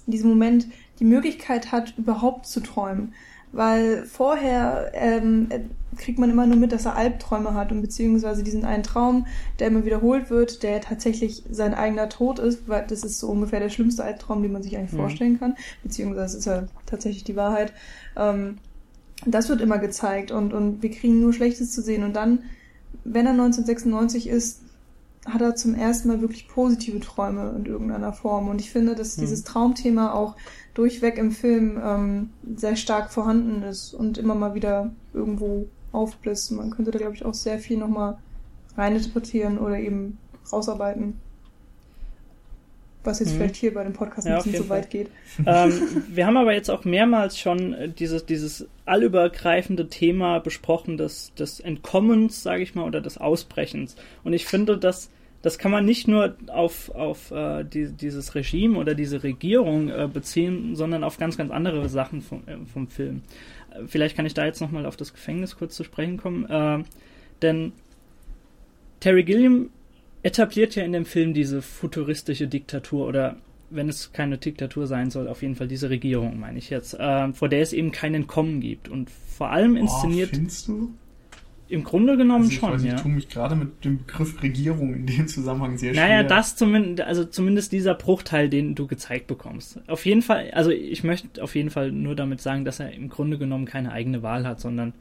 in 0.07 0.11
diesem 0.11 0.29
Moment 0.29 0.67
die 0.99 1.05
Möglichkeit 1.05 1.71
hat, 1.71 1.93
überhaupt 1.97 2.47
zu 2.47 2.61
träumen. 2.61 3.13
Weil 3.51 4.05
vorher 4.05 4.91
ähm, 4.93 5.47
äh, 5.49 5.59
kriegt 6.01 6.19
man 6.19 6.29
immer 6.29 6.45
nur 6.45 6.57
mit, 6.57 6.71
dass 6.73 6.85
er 6.85 6.95
Albträume 6.95 7.53
hat 7.53 7.71
und 7.71 7.81
beziehungsweise 7.81 8.43
diesen 8.43 8.65
einen 8.65 8.83
Traum, 8.83 9.25
der 9.59 9.67
immer 9.67 9.85
wiederholt 9.85 10.29
wird, 10.29 10.63
der 10.63 10.81
tatsächlich 10.81 11.43
sein 11.49 11.73
eigener 11.73 12.09
Tod 12.09 12.39
ist, 12.39 12.67
weil 12.67 12.85
das 12.87 13.03
ist 13.03 13.19
so 13.19 13.27
ungefähr 13.29 13.59
der 13.61 13.69
schlimmste 13.69 14.03
Albtraum, 14.03 14.41
den 14.43 14.51
man 14.51 14.63
sich 14.63 14.75
eigentlich 14.77 14.91
Mhm. 14.93 14.97
vorstellen 14.97 15.39
kann, 15.39 15.55
beziehungsweise 15.83 16.37
ist 16.37 16.45
ja 16.45 16.63
tatsächlich 16.85 17.23
die 17.23 17.35
Wahrheit. 17.35 17.71
Ähm, 18.17 18.57
das 19.25 19.49
wird 19.49 19.61
immer 19.61 19.77
gezeigt 19.77 20.31
und, 20.31 20.51
und 20.53 20.81
wir 20.81 20.89
kriegen 20.91 21.21
nur 21.21 21.31
Schlechtes 21.31 21.71
zu 21.71 21.81
sehen. 21.81 22.03
Und 22.03 22.15
dann, 22.15 22.39
wenn 23.03 23.25
er 23.27 23.33
1996 23.33 24.27
ist, 24.27 24.61
hat 25.27 25.41
er 25.41 25.53
zum 25.55 25.75
ersten 25.75 26.07
Mal 26.07 26.21
wirklich 26.21 26.47
positive 26.47 26.99
Träume 26.99 27.53
in 27.55 27.65
irgendeiner 27.65 28.11
Form. 28.11 28.47
Und 28.47 28.59
ich 28.59 28.71
finde, 28.71 28.95
dass 28.95 29.17
Mhm. 29.17 29.21
dieses 29.21 29.43
Traumthema 29.43 30.11
auch 30.13 30.35
durchweg 30.73 31.19
im 31.19 31.31
Film 31.31 31.79
ähm, 31.83 32.29
sehr 32.55 32.75
stark 32.75 33.11
vorhanden 33.11 33.61
ist 33.61 33.93
und 33.93 34.17
immer 34.17 34.33
mal 34.33 34.55
wieder 34.55 34.89
irgendwo 35.13 35.67
aufbläst. 35.91 36.51
Man 36.51 36.71
könnte 36.71 36.91
da, 36.91 36.99
glaube 36.99 37.15
ich, 37.15 37.25
auch 37.25 37.33
sehr 37.33 37.59
viel 37.59 37.77
nochmal 37.77 38.17
reininterpretieren 38.77 39.57
oder 39.57 39.77
eben 39.79 40.17
rausarbeiten. 40.51 41.19
Was 43.03 43.19
jetzt 43.19 43.33
Mhm. 43.33 43.37
vielleicht 43.37 43.55
hier 43.55 43.73
bei 43.73 43.83
dem 43.83 43.93
Podcast 43.93 44.27
Ja, 44.27 44.37
ein 44.37 44.43
bisschen 44.43 44.61
zu 44.61 44.63
Fall. 44.65 44.77
weit 44.79 44.89
geht. 44.91 45.09
ähm, 45.45 45.73
wir 46.09 46.27
haben 46.27 46.37
aber 46.37 46.53
jetzt 46.53 46.69
auch 46.69 46.85
mehrmals 46.85 47.39
schon 47.39 47.73
äh, 47.73 47.89
dieses, 47.89 48.25
dieses 48.27 48.67
allübergreifende 48.85 49.87
Thema 49.89 50.39
besprochen 50.39 50.97
des, 50.97 51.33
des 51.33 51.59
Entkommens, 51.59 52.43
sage 52.43 52.61
ich 52.61 52.75
mal, 52.75 52.85
oder 52.85 53.01
des 53.01 53.17
Ausbrechens. 53.17 53.95
Und 54.23 54.33
ich 54.33 54.45
finde, 54.45 54.77
dass 54.77 55.09
das 55.43 55.57
kann 55.57 55.71
man 55.71 55.85
nicht 55.85 56.07
nur 56.07 56.35
auf, 56.53 56.93
auf 56.93 57.31
äh, 57.31 57.63
die, 57.63 57.87
dieses 57.91 58.35
Regime 58.35 58.77
oder 58.77 58.93
diese 58.93 59.23
Regierung 59.23 59.89
äh, 59.89 60.07
beziehen, 60.07 60.75
sondern 60.75 61.03
auf 61.03 61.17
ganz, 61.17 61.35
ganz 61.35 61.49
andere 61.49 61.89
Sachen 61.89 62.21
vom, 62.21 62.43
äh, 62.45 62.57
vom 62.71 62.87
Film. 62.87 63.23
Vielleicht 63.87 64.15
kann 64.15 64.25
ich 64.25 64.33
da 64.33 64.45
jetzt 64.45 64.61
nochmal 64.61 64.85
auf 64.85 64.97
das 64.97 65.13
Gefängnis 65.13 65.55
kurz 65.55 65.75
zu 65.75 65.83
sprechen 65.83 66.17
kommen. 66.17 66.45
Äh, 66.49 66.83
denn 67.41 67.73
Terry 68.99 69.23
Gilliam 69.23 69.69
etabliert 70.23 70.75
ja 70.75 70.83
in 70.83 70.93
dem 70.93 71.05
Film 71.05 71.33
diese 71.33 71.61
futuristische 71.61 72.47
Diktatur 72.47 73.07
oder 73.07 73.37
wenn 73.69 73.89
es 73.89 74.11
keine 74.11 74.37
Diktatur 74.37 74.85
sein 74.85 75.09
soll, 75.09 75.27
auf 75.27 75.41
jeden 75.41 75.55
Fall 75.55 75.67
diese 75.67 75.89
Regierung, 75.89 76.39
meine 76.39 76.57
ich 76.59 76.69
jetzt, 76.69 76.93
äh, 76.93 77.31
vor 77.33 77.49
der 77.49 77.61
es 77.61 77.73
eben 77.73 77.91
kein 77.91 78.13
Entkommen 78.13 78.59
gibt. 78.59 78.89
Und 78.89 79.09
vor 79.09 79.49
allem 79.49 79.77
inszeniert, 79.77 80.29
Oh, 80.33 80.35
findest 80.35 80.67
du? 80.67 80.93
Im 81.71 81.83
Grunde 81.85 82.17
genommen 82.17 82.43
Also 82.43 82.51
ich 82.51 82.59
schon, 82.59 82.73
weiß, 82.73 82.83
ja. 82.83 82.95
Ich 82.95 83.01
tue 83.01 83.11
mich 83.11 83.29
gerade 83.29 83.55
mit 83.55 83.85
dem 83.85 83.99
Begriff 83.99 84.43
Regierung 84.43 84.93
in 84.93 85.05
dem 85.05 85.27
Zusammenhang 85.27 85.77
sehr 85.77 85.93
schwer. 85.93 86.05
Naja, 86.05 86.23
das 86.23 86.55
zumindest, 86.57 87.07
also 87.07 87.23
zumindest 87.23 87.71
dieser 87.71 87.95
Bruchteil, 87.95 88.49
den 88.49 88.75
du 88.75 88.87
gezeigt 88.87 89.27
bekommst. 89.27 89.79
Auf 89.87 90.05
jeden 90.05 90.21
Fall, 90.21 90.51
also 90.51 90.69
ich 90.69 91.03
möchte 91.03 91.41
auf 91.41 91.55
jeden 91.55 91.69
Fall 91.69 91.91
nur 91.91 92.15
damit 92.15 92.41
sagen, 92.41 92.65
dass 92.65 92.81
er 92.81 92.91
im 92.91 93.07
Grunde 93.07 93.37
genommen 93.37 93.65
keine 93.65 93.93
eigene 93.93 94.21
Wahl 94.21 94.45
hat, 94.45 94.59
sondern 94.59 94.93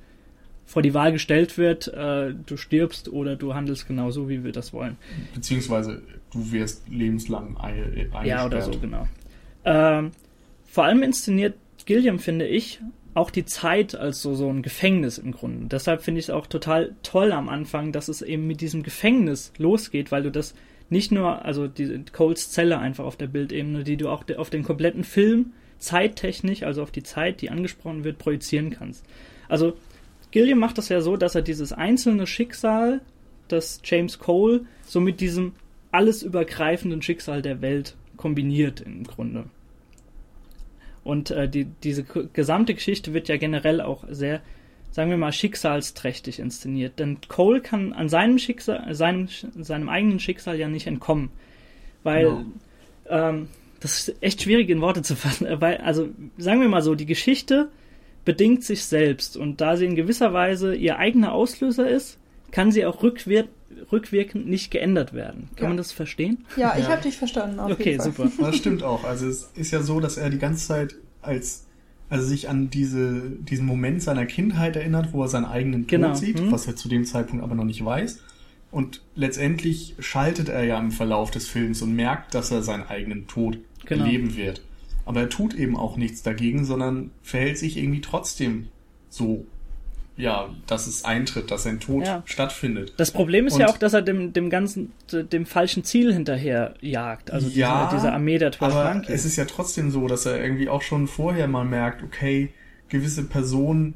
vor 0.64 0.82
die 0.82 0.94
Wahl 0.94 1.10
gestellt 1.10 1.58
wird, 1.58 1.88
äh, 1.88 2.32
du 2.46 2.56
stirbst 2.56 3.08
oder 3.08 3.34
du 3.34 3.54
handelst 3.54 3.88
genauso, 3.88 4.28
wie 4.28 4.44
wir 4.44 4.52
das 4.52 4.72
wollen. 4.72 4.96
Beziehungsweise 5.34 6.02
du 6.32 6.52
wirst 6.52 6.88
lebenslang 6.88 7.56
ein, 7.56 8.08
Ja, 8.24 8.46
oder 8.46 8.62
so, 8.62 8.70
genau. 8.78 9.08
Ähm, 9.64 10.12
vor 10.64 10.84
allem 10.84 11.02
inszeniert 11.02 11.56
Gilliam, 11.86 12.20
finde 12.20 12.46
ich, 12.46 12.80
auch 13.14 13.30
die 13.30 13.44
Zeit 13.44 13.94
als 13.94 14.22
so, 14.22 14.34
so 14.34 14.48
ein 14.48 14.62
Gefängnis 14.62 15.18
im 15.18 15.32
Grunde. 15.32 15.66
Deshalb 15.66 16.02
finde 16.02 16.20
ich 16.20 16.26
es 16.26 16.30
auch 16.30 16.46
total 16.46 16.94
toll 17.02 17.32
am 17.32 17.48
Anfang, 17.48 17.92
dass 17.92 18.08
es 18.08 18.22
eben 18.22 18.46
mit 18.46 18.60
diesem 18.60 18.82
Gefängnis 18.82 19.52
losgeht, 19.58 20.12
weil 20.12 20.22
du 20.22 20.30
das 20.30 20.54
nicht 20.90 21.12
nur, 21.12 21.44
also 21.44 21.66
die 21.68 22.04
Coles 22.12 22.50
Zelle 22.50 22.78
einfach 22.78 23.04
auf 23.04 23.16
der 23.16 23.28
Bildebene, 23.28 23.84
die 23.84 23.96
du 23.96 24.08
auch 24.08 24.24
de, 24.24 24.36
auf 24.36 24.50
den 24.50 24.62
kompletten 24.62 25.04
Film 25.04 25.52
zeittechnisch, 25.78 26.62
also 26.62 26.82
auf 26.82 26.90
die 26.90 27.02
Zeit, 27.02 27.40
die 27.40 27.50
angesprochen 27.50 28.04
wird, 28.04 28.18
projizieren 28.18 28.70
kannst. 28.70 29.04
Also 29.48 29.76
Gilliam 30.30 30.58
macht 30.58 30.78
das 30.78 30.88
ja 30.88 31.00
so, 31.00 31.16
dass 31.16 31.34
er 31.34 31.42
dieses 31.42 31.72
einzelne 31.72 32.26
Schicksal 32.26 33.00
des 33.50 33.80
James 33.84 34.18
Cole 34.18 34.66
so 34.84 35.00
mit 35.00 35.20
diesem 35.20 35.52
alles 35.90 36.22
übergreifenden 36.22 37.02
Schicksal 37.02 37.42
der 37.42 37.60
Welt 37.62 37.96
kombiniert 38.16 38.80
im 38.80 39.04
Grunde. 39.04 39.46
Und 41.04 41.30
äh, 41.30 41.48
die, 41.48 41.64
diese 41.64 42.04
gesamte 42.04 42.74
Geschichte 42.74 43.14
wird 43.14 43.28
ja 43.28 43.36
generell 43.36 43.80
auch 43.80 44.04
sehr, 44.08 44.40
sagen 44.90 45.10
wir 45.10 45.16
mal, 45.16 45.32
schicksalsträchtig 45.32 46.38
inszeniert. 46.38 46.98
Denn 46.98 47.18
Cole 47.28 47.60
kann 47.60 47.92
an 47.92 48.08
seinem 48.08 48.38
Schicksal, 48.38 48.94
seinem, 48.94 49.28
seinem 49.28 49.88
eigenen 49.88 50.20
Schicksal 50.20 50.58
ja 50.58 50.68
nicht 50.68 50.86
entkommen. 50.86 51.30
Weil 52.02 52.24
Genau. 52.24 52.44
ähm, 53.08 53.48
das 53.80 54.08
ist 54.08 54.22
echt 54.22 54.42
schwierig 54.42 54.68
in 54.68 54.82
Worte 54.82 55.02
zu 55.02 55.16
fassen. 55.16 55.46
Weil, 55.60 55.78
also, 55.78 56.08
sagen 56.36 56.60
wir 56.60 56.68
mal 56.68 56.82
so, 56.82 56.94
die 56.94 57.06
Geschichte 57.06 57.70
bedingt 58.24 58.62
sich 58.62 58.84
selbst. 58.84 59.36
Und 59.36 59.60
da 59.60 59.76
sie 59.76 59.86
in 59.86 59.96
gewisser 59.96 60.32
Weise 60.32 60.74
ihr 60.74 60.98
eigener 60.98 61.32
Auslöser 61.32 61.88
ist, 61.88 62.18
kann 62.50 62.72
sie 62.72 62.84
auch 62.84 63.02
rückwir 63.02 63.48
rückwirkend 63.92 64.48
nicht 64.48 64.70
geändert 64.70 65.12
werden. 65.12 65.48
Kann 65.56 65.62
Ja. 65.64 65.68
man 65.68 65.76
das 65.76 65.92
verstehen? 65.92 66.44
Ja, 66.56 66.74
ich 66.76 66.84
Ja. 66.84 66.90
habe 66.90 67.02
dich 67.02 67.16
verstanden. 67.16 67.60
Auf 67.60 67.70
Okay, 67.72 67.90
jeden 67.92 68.12
Fall. 68.12 68.28
super. 68.28 68.46
Das 68.50 68.56
stimmt 68.56 68.82
auch. 68.82 69.04
Also 69.04 69.26
es 69.28 69.50
ist 69.54 69.70
ja 69.70 69.82
so, 69.82 70.00
dass 70.00 70.16
er 70.16 70.30
die 70.30 70.38
ganze 70.38 70.66
Zeit 70.66 70.94
als 71.22 71.66
also 72.08 72.26
sich 72.26 72.48
an 72.48 72.70
diese, 72.70 73.22
diesen 73.38 73.66
Moment 73.66 74.02
seiner 74.02 74.26
Kindheit 74.26 74.74
erinnert, 74.74 75.12
wo 75.12 75.22
er 75.22 75.28
seinen 75.28 75.44
eigenen 75.44 75.82
Tod 75.82 75.90
Genau. 75.90 76.14
sieht, 76.14 76.40
Hm. 76.40 76.50
was 76.50 76.66
er 76.66 76.74
zu 76.74 76.88
dem 76.88 77.04
Zeitpunkt 77.04 77.44
aber 77.44 77.54
noch 77.54 77.62
nicht 77.64 77.84
weiß. 77.84 78.18
Und 78.72 79.02
letztendlich 79.14 79.94
schaltet 80.00 80.48
er 80.48 80.64
ja 80.64 80.76
im 80.80 80.90
Verlauf 80.90 81.30
des 81.30 81.46
Films 81.46 81.82
und 81.82 81.94
merkt, 81.94 82.34
dass 82.34 82.50
er 82.50 82.62
seinen 82.64 82.82
eigenen 82.82 83.28
Tod 83.28 83.58
Genau. 83.86 84.04
erleben 84.04 84.36
wird. 84.36 84.60
Aber 85.06 85.20
er 85.20 85.28
tut 85.28 85.54
eben 85.54 85.76
auch 85.76 85.96
nichts 85.96 86.22
dagegen, 86.24 86.64
sondern 86.64 87.12
verhält 87.22 87.58
sich 87.58 87.76
irgendwie 87.76 88.00
trotzdem 88.00 88.66
so, 89.08 89.44
ja, 90.20 90.48
dass 90.66 90.86
es 90.86 91.04
eintritt, 91.04 91.50
dass 91.50 91.62
sein 91.64 91.80
Tod 91.80 92.06
Ja. 92.06 92.22
stattfindet. 92.26 92.94
Das 92.96 93.10
Problem 93.10 93.46
ist 93.46 93.58
ja 93.58 93.66
Und- 93.66 93.72
auch, 93.74 93.78
dass 93.78 93.94
er 93.94 94.02
dem, 94.02 94.32
dem 94.32 94.50
ganzen, 94.50 94.92
dem 95.12 95.46
falschen 95.46 95.84
Ziel 95.84 96.12
hinterher 96.12 96.74
jagt. 96.80 97.30
Also 97.30 97.48
Ja, 97.48 97.86
dieser, 97.86 97.96
dieser 97.98 98.12
Armee 98.14 98.38
der 98.38 98.52
12 98.52 98.74
Aber 98.74 99.02
es 99.08 99.24
ist 99.24 99.36
ja 99.36 99.44
trotzdem 99.46 99.90
so, 99.90 100.06
dass 100.08 100.26
er 100.26 100.42
irgendwie 100.42 100.68
auch 100.68 100.82
schon 100.82 101.06
vorher 101.08 101.48
mal 101.48 101.64
merkt, 101.64 102.02
okay, 102.02 102.50
gewisse 102.88 103.24
Personen 103.24 103.94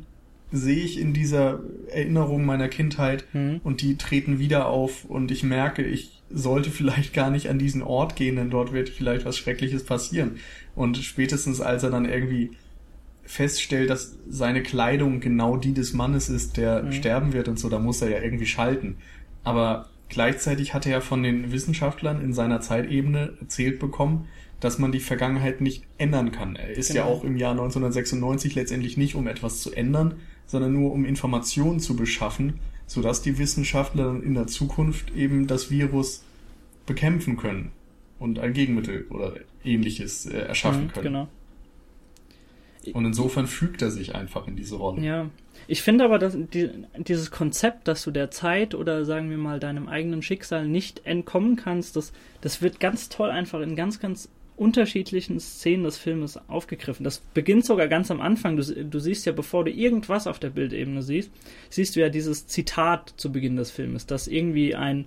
sehe 0.53 0.85
ich 0.85 1.01
in 1.01 1.13
dieser 1.13 1.61
Erinnerung 1.93 2.45
meiner 2.45 2.69
Kindheit 2.69 3.25
Mhm. 3.33 3.61
und 3.65 3.83
die 3.83 3.97
treten 3.97 4.39
wieder 4.39 4.67
auf 4.69 5.05
und 5.05 5.31
ich 5.33 5.43
merke, 5.43 5.83
ich 5.83 6.23
sollte 6.31 6.71
vielleicht 6.71 7.13
gar 7.13 7.31
nicht 7.31 7.49
an 7.49 7.59
diesen 7.59 7.83
Ort 7.83 8.15
gehen, 8.17 8.37
denn 8.37 8.51
dort 8.51 8.73
wird 8.73 8.89
vielleicht 8.89 9.25
was 9.25 9.37
Schreckliches 9.37 9.85
passieren. 9.85 10.37
Und 10.77 10.97
spätestens 10.99 11.61
als 11.61 11.83
er 11.83 11.91
dann 11.91 12.05
irgendwie 12.09 12.51
feststellt, 13.27 13.91
dass 13.91 14.17
seine 14.29 14.63
Kleidung 14.63 15.21
genau 15.21 15.57
die 15.57 15.73
des 15.73 15.93
Mannes 15.93 16.29
ist, 16.29 16.57
der 16.57 16.83
Mhm. 16.83 16.93
sterben 16.93 17.33
wird 17.33 17.49
und 17.49 17.59
so, 17.59 17.69
da 17.69 17.79
muss 17.79 18.03
er 18.03 18.11
ja 18.11 18.21
irgendwie 18.23 18.47
schalten. 18.47 18.97
Aber 19.45 19.89
gleichzeitig 20.09 20.75
hat 20.75 20.87
er 20.87 20.93
ja 20.93 21.01
von 21.01 21.23
den 21.23 21.53
Wissenschaftlern 21.53 22.21
in 22.23 22.33
seiner 22.33 22.61
Zeitebene 22.61 23.35
erzählt 23.41 23.79
bekommen, 23.79 24.29
dass 24.61 24.79
man 24.79 24.93
die 24.93 25.01
Vergangenheit 25.01 25.61
nicht 25.61 25.85
ändern 25.99 26.33
kann. 26.33 26.57
Er 26.57 26.71
ist 26.71 26.93
ja 26.95 27.03
Genau. 27.05 27.15
auch 27.17 27.25
im 27.25 27.37
Jahr 27.37 27.53
1996 27.55 28.55
letztendlich 28.55 28.97
nicht, 28.97 29.15
um 29.15 29.27
etwas 29.27 29.61
zu 29.61 29.73
ändern, 29.73 30.15
sondern 30.47 30.73
nur 30.73 30.93
um 30.93 31.05
Informationen 31.05 31.81
zu 31.81 31.97
beschaffen, 31.97 32.55
sodass 32.87 33.23
die 33.23 33.39
Wissenschaftler 33.39 34.05
dann 34.05 34.23
in 34.23 34.35
der 34.35 34.47
Zukunft 34.47 35.15
eben 35.17 35.47
das 35.47 35.71
Virus 35.71 36.23
bekämpfen 36.87 37.37
können 37.37 37.73
und 38.19 38.39
ein 38.39 38.53
Gegenmittel 38.53 39.07
oder 39.11 39.35
ähnliches 39.65 40.27
äh, 40.27 40.37
erschaffen 40.39 40.85
Mhm, 40.85 40.89
können. 40.93 41.05
Genau. 41.05 41.29
Und 42.93 43.07
insofern 43.07 43.47
fügt 43.47 43.83
er 43.83 43.91
sich 43.91 44.15
einfach 44.15 44.47
in 44.47 44.57
diese 44.57 44.77
Rolle. 44.77 45.03
Ja. 45.03 45.31
Ich 45.67 45.83
finde 45.83 46.05
aber, 46.05 46.19
dass 46.19 46.37
die, 46.37 46.71
dieses 46.99 47.31
Konzept, 47.31 47.89
dass 47.89 48.03
du 48.03 48.11
der 48.11 48.31
Zeit 48.31 48.75
oder 48.75 49.05
sagen 49.05 49.31
wir 49.31 49.39
mal 49.39 49.61
deinem 49.61 49.89
eigenen 49.89 50.23
Schicksal 50.23 50.69
nicht 50.69 51.07
entkommen 51.07 51.57
kannst, 51.57 51.97
das, 51.97 52.13
das 52.41 52.61
wird 52.61 52.81
ganz 52.81 53.09
toll 53.09 53.31
einfach 53.31 53.61
in 53.61 53.77
ganz, 53.77 53.99
ganz 53.99 54.29
unterschiedlichen 54.57 55.41
Szenen 55.41 55.85
des 55.85 55.99
Filmes 55.99 56.39
aufgegriffen. 56.49 57.03
Das 57.03 57.19
beginnt 57.19 57.65
sogar 57.65 57.89
ganz 57.89 58.11
am 58.11 58.21
Anfang. 58.21 58.57
Du, 58.57 58.63
du 58.63 58.99
siehst 59.01 59.27
ja, 59.27 59.33
bevor 59.33 59.65
du 59.65 59.71
irgendwas 59.71 60.27
auf 60.27 60.39
der 60.39 60.51
Bildebene 60.51 61.03
siehst, 61.03 61.31
siehst 61.71 61.97
du 61.97 62.01
ja 62.01 62.09
dieses 62.09 62.47
Zitat 62.47 63.15
zu 63.17 63.33
Beginn 63.33 63.57
des 63.57 63.71
Filmes, 63.71 64.07
dass 64.07 64.29
irgendwie 64.29 64.75
ein, 64.75 65.07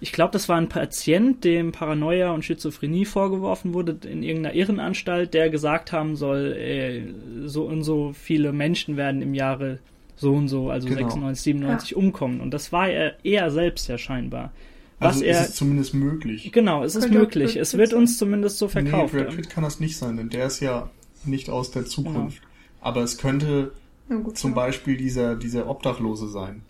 ich 0.00 0.12
glaube, 0.12 0.32
das 0.32 0.48
war 0.48 0.56
ein 0.56 0.68
Patient, 0.68 1.44
dem 1.44 1.72
Paranoia 1.72 2.32
und 2.32 2.44
Schizophrenie 2.44 3.04
vorgeworfen 3.04 3.72
wurde 3.74 3.96
in 4.08 4.22
irgendeiner 4.22 4.54
Irrenanstalt, 4.54 5.34
der 5.34 5.50
gesagt 5.50 5.92
haben 5.92 6.16
soll, 6.16 6.52
äh, 6.56 7.02
so 7.46 7.64
und 7.64 7.82
so 7.82 8.12
viele 8.12 8.52
Menschen 8.52 8.96
werden 8.96 9.22
im 9.22 9.34
Jahre 9.34 9.78
so 10.16 10.34
und 10.34 10.48
so, 10.48 10.70
also 10.70 10.86
Genau. 10.88 11.00
96, 11.08 11.42
97 11.42 11.96
umkommen. 11.96 12.40
Und 12.40 12.52
das 12.52 12.72
war 12.72 12.88
er 12.88 13.24
eher 13.24 13.50
selbst 13.50 13.88
ja 13.88 13.96
scheinbar. 13.98 14.52
Was 14.98 15.14
Also 15.16 15.24
er, 15.24 15.40
ist 15.40 15.48
es 15.50 15.54
zumindest 15.54 15.94
möglich. 15.94 16.52
genau, 16.52 16.84
es 16.84 16.94
ist 16.94 17.04
Könnte 17.04 17.18
möglich. 17.18 17.56
Es 17.56 17.76
wird 17.78 17.94
uns 17.94 18.18
zumindest 18.18 18.58
so 18.58 18.68
verkauft. 18.68 19.14
Nee, 19.14 19.22
Brad 19.22 19.34
Pitt 19.36 19.48
kann 19.48 19.64
das 19.64 19.80
nicht 19.80 19.96
sein, 19.96 20.18
denn 20.18 20.28
der 20.28 20.46
ist 20.46 20.60
ja 20.60 20.90
nicht 21.24 21.48
aus 21.48 21.70
der 21.70 21.86
Zukunft. 21.86 22.40
Genau. 22.42 22.50
Aber 22.82 23.02
es 23.02 23.16
könnte 23.16 23.72
Ja, 24.10 24.16
gut, 24.16 24.36
zum 24.36 24.50
ja. 24.50 24.56
Beispiel 24.56 24.96
dieser, 24.98 25.36
dieser 25.36 25.68
Obdachlose 25.70 26.28
sein. 26.28 26.62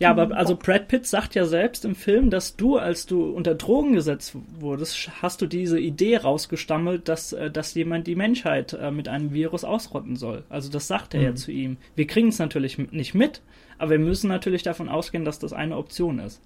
Ja, 0.00 0.10
aber 0.10 0.34
also 0.36 0.56
Brad 0.56 0.88
Pitt 0.88 1.06
sagt 1.06 1.34
ja 1.34 1.44
selbst 1.44 1.84
im 1.84 1.94
Film, 1.94 2.30
dass 2.30 2.56
du, 2.56 2.78
als 2.78 3.04
du 3.04 3.22
unter 3.26 3.54
Drogen 3.54 3.92
gesetzt 3.92 4.34
wurdest, 4.58 5.10
hast 5.20 5.42
du 5.42 5.46
diese 5.46 5.78
Idee 5.78 6.16
rausgestammelt, 6.16 7.06
dass, 7.06 7.34
äh, 7.34 7.50
dass 7.50 7.74
jemand 7.74 8.06
die 8.06 8.14
Menschheit 8.14 8.72
äh, 8.72 8.90
mit 8.90 9.08
einem 9.08 9.32
Virus 9.34 9.62
ausrotten 9.62 10.16
soll. 10.16 10.44
Also 10.48 10.70
das 10.70 10.88
sagt 10.88 11.12
er 11.14 11.20
ja 11.20 11.30
Mhm. 11.32 11.36
zu 11.36 11.52
ihm. 11.52 11.76
Wir 11.96 12.06
kriegen 12.06 12.28
es 12.28 12.38
natürlich 12.38 12.78
nicht 12.78 13.14
mit, 13.14 13.42
aber 13.78 13.90
wir 13.90 13.98
müssen 13.98 14.28
natürlich 14.28 14.62
davon 14.62 14.88
ausgehen, 14.88 15.26
dass 15.26 15.38
das 15.38 15.52
eine 15.52 15.76
Option 15.76 16.18
ist. 16.18 16.40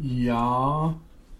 Ja, 0.00 0.94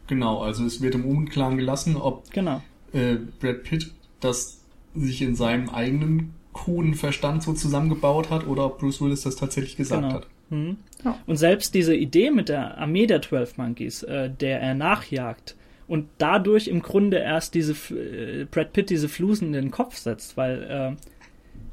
genau. 0.07 0.41
Also 0.43 0.65
es 0.65 0.81
wird 0.81 0.95
im 0.95 1.05
Unklaren 1.07 1.57
gelassen, 1.57 1.97
ob 1.97 2.31
Genau. 2.33 2.63
äh, 2.93 3.17
Brad 3.41 3.63
Pitt 3.65 3.93
das 4.21 4.61
sich 4.95 5.21
in 5.23 5.35
seinem 5.35 5.69
eigenen 5.69 6.35
kruden 6.53 6.95
Verstand 6.95 7.43
so 7.43 7.53
zusammengebaut 7.53 8.31
hat 8.31 8.47
oder 8.47 8.65
ob 8.67 8.79
Bruce 8.79 9.01
Willis 9.03 9.23
das 9.23 9.37
tatsächlich 9.37 9.77
gesagt 9.77 10.03
Genau. 10.03 10.15
hat. 10.15 10.27
Mhm. 10.51 10.77
Ja. 11.05 11.19
Und 11.27 11.37
selbst 11.37 11.75
diese 11.75 11.95
Idee 11.95 12.31
mit 12.31 12.49
der 12.49 12.79
Armee 12.79 13.07
der 13.07 13.23
12 13.23 13.59
Monkeys, 13.59 14.03
äh, 14.03 14.31
der 14.31 14.61
er 14.61 14.75
nachjagt 14.75 15.57
und 15.89 16.09
dadurch 16.19 16.69
im 16.69 16.83
Grunde 16.83 17.19
erst 17.19 17.55
diese 17.55 17.73
äh, 17.95 18.45
Brad 18.45 18.73
Pitt 18.73 18.91
diese 18.91 19.09
Flusen 19.09 19.49
in 19.49 19.53
den 19.53 19.71
Kopf 19.71 19.97
setzt, 19.97 20.37
weil 20.37 20.63
äh, 20.63 20.97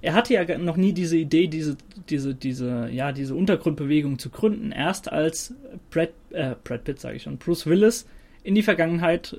er 0.01 0.13
hatte 0.13 0.33
ja 0.33 0.57
noch 0.57 0.77
nie 0.77 0.93
diese 0.93 1.17
Idee, 1.17 1.47
diese, 1.47 1.77
diese, 2.09 2.35
diese, 2.35 2.89
ja, 2.91 3.11
diese 3.11 3.35
Untergrundbewegung 3.35 4.19
zu 4.19 4.29
gründen. 4.29 4.71
Erst 4.71 5.11
als 5.11 5.55
Brad, 5.89 6.09
äh, 6.31 6.55
Brad 6.63 6.83
Pitt, 6.83 6.99
sage 6.99 7.15
ich 7.15 7.23
schon, 7.23 7.37
Bruce 7.37 7.65
Willis 7.65 8.05
in 8.43 8.53
die 8.53 8.63
Vergangenheit 8.63 9.37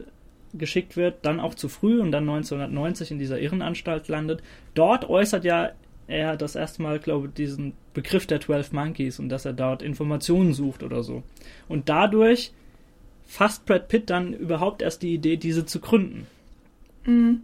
geschickt 0.55 0.97
wird, 0.97 1.16
dann 1.23 1.40
auch 1.40 1.55
zu 1.55 1.68
früh 1.68 2.01
und 2.01 2.12
dann 2.12 2.29
1990 2.29 3.11
in 3.11 3.18
dieser 3.18 3.40
Irrenanstalt 3.40 4.09
landet. 4.09 4.42
Dort 4.75 5.09
äußert 5.09 5.44
ja 5.44 5.73
er 6.07 6.37
das 6.37 6.55
erste 6.55 6.83
Mal, 6.83 6.99
glaube 6.99 7.29
ich, 7.29 7.35
diesen 7.35 7.73
Begriff 7.93 8.27
der 8.27 8.40
12 8.40 8.73
Monkeys 8.73 9.19
und 9.19 9.29
dass 9.29 9.45
er 9.45 9.53
dort 9.53 9.83
Informationen 9.83 10.53
sucht 10.53 10.83
oder 10.83 11.03
so. 11.03 11.23
Und 11.69 11.88
dadurch 11.88 12.53
fasst 13.27 13.64
Brad 13.67 13.88
Pitt 13.88 14.11
dann 14.11 14.33
überhaupt 14.35 14.83
erst 14.83 15.03
die 15.03 15.14
Idee, 15.14 15.37
diese 15.37 15.64
zu 15.67 15.81
gründen. 15.81 16.27
Mhm. 17.07 17.43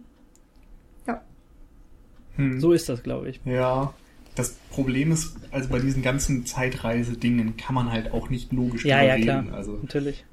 Hm. 2.35 2.59
So 2.59 2.73
ist 2.73 2.89
das, 2.89 3.03
glaube 3.03 3.29
ich. 3.29 3.39
Ja. 3.45 3.93
Das 4.35 4.51
Problem 4.71 5.11
ist, 5.11 5.35
also 5.51 5.67
bei 5.67 5.79
diesen 5.79 6.01
ganzen 6.01 6.45
Zeitreise-Dingen 6.45 7.57
kann 7.57 7.75
man 7.75 7.91
halt 7.91 8.13
auch 8.13 8.29
nicht 8.29 8.53
logisch 8.53 8.85
Ja, 8.85 9.03
ja, 9.03 9.15
reden. 9.15 9.23
klar. 9.23 9.45
Also 9.53 9.73
Natürlich. 9.81 10.23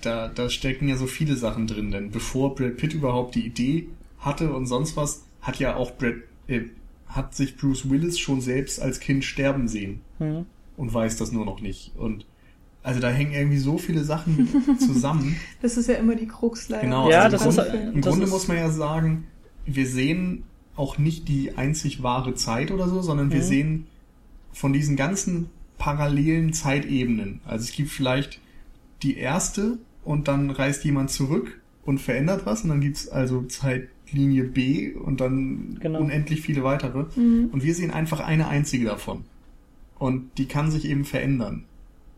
da, 0.00 0.28
da 0.28 0.48
stecken 0.48 0.88
ja 0.88 0.96
so 0.96 1.06
viele 1.08 1.34
Sachen 1.34 1.66
drin, 1.66 1.90
denn 1.90 2.12
bevor 2.12 2.54
Brad 2.54 2.76
Pitt 2.76 2.94
überhaupt 2.94 3.34
die 3.34 3.44
Idee 3.44 3.88
hatte 4.20 4.52
und 4.52 4.66
sonst 4.66 4.96
was, 4.96 5.24
hat 5.40 5.58
ja 5.58 5.74
auch 5.74 5.90
Brad, 5.98 6.14
äh, 6.46 6.60
hat 7.08 7.34
sich 7.34 7.56
Bruce 7.56 7.88
Willis 7.90 8.18
schon 8.18 8.40
selbst 8.40 8.80
als 8.80 9.00
Kind 9.00 9.24
sterben 9.24 9.68
sehen. 9.68 10.00
Mhm. 10.18 10.46
und 10.76 10.94
weiß 10.94 11.16
das 11.16 11.32
nur 11.32 11.44
noch 11.44 11.60
nicht. 11.60 11.92
Und 11.96 12.24
also 12.84 13.00
da 13.00 13.08
hängen 13.10 13.32
irgendwie 13.32 13.58
so 13.58 13.78
viele 13.78 14.04
Sachen 14.04 14.48
zusammen. 14.78 15.36
Das 15.60 15.76
ist 15.76 15.88
ja 15.88 15.96
immer 15.96 16.14
die 16.14 16.28
Krux 16.28 16.68
leider. 16.68 16.82
Genau, 16.84 17.10
Ja, 17.10 17.22
also 17.22 17.36
das 17.36 17.42
im 17.44 17.50
ist- 17.50 17.56
Grunde, 17.56 17.78
im 17.94 18.00
das 18.00 18.10
Grunde 18.10 18.24
ist- 18.26 18.30
muss 18.30 18.48
man 18.48 18.56
ja 18.58 18.70
sagen, 18.70 19.24
wir 19.66 19.86
sehen 19.86 20.44
auch 20.76 20.96
nicht 20.98 21.26
die 21.28 21.56
einzig 21.56 22.02
wahre 22.04 22.34
Zeit 22.34 22.70
oder 22.70 22.88
so, 22.88 23.02
sondern 23.02 23.30
wir 23.32 23.40
Mhm. 23.40 23.44
sehen 23.44 23.86
von 24.52 24.72
diesen 24.72 24.94
ganzen 24.96 25.50
parallelen 25.78 26.52
Zeitebenen. 26.52 27.40
Also 27.44 27.64
es 27.64 27.72
gibt 27.72 27.90
vielleicht 27.90 28.40
die 29.02 29.16
erste 29.16 29.78
und 30.04 30.28
dann 30.28 30.50
reist 30.50 30.84
jemand 30.84 31.10
zurück 31.10 31.60
und 31.84 32.00
verändert 32.00 32.46
was 32.46 32.62
und 32.62 32.68
dann 32.70 32.80
gibt's 32.80 33.08
also 33.08 33.42
Zeitlinie 34.08 34.44
B 34.44 34.92
und 34.94 35.20
dann 35.20 35.78
Genau. 35.80 36.00
unendlich 36.00 36.40
viele 36.40 36.64
weitere. 36.64 37.04
Mhm. 37.16 37.50
Und 37.52 37.62
wir 37.62 37.74
sehen 37.74 37.90
einfach 37.90 38.20
eine 38.20 38.48
einzige 38.48 38.86
davon. 38.86 39.24
Und 39.98 40.38
die 40.38 40.46
kann 40.46 40.70
sich 40.70 40.84
eben 40.84 41.04
verändern. 41.04 41.64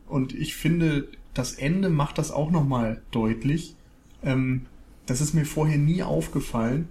Und 0.06 0.34
ich 0.34 0.54
finde, 0.54 1.08
das 1.34 1.54
Ende 1.54 1.88
macht 1.88 2.18
das 2.18 2.30
auch 2.30 2.50
nochmal 2.50 3.00
deutlich. 3.10 3.76
Ähm, 4.22 4.62
das 5.06 5.20
ist 5.20 5.34
mir 5.34 5.44
vorher 5.44 5.78
nie 5.78 6.02
aufgefallen. 6.02 6.88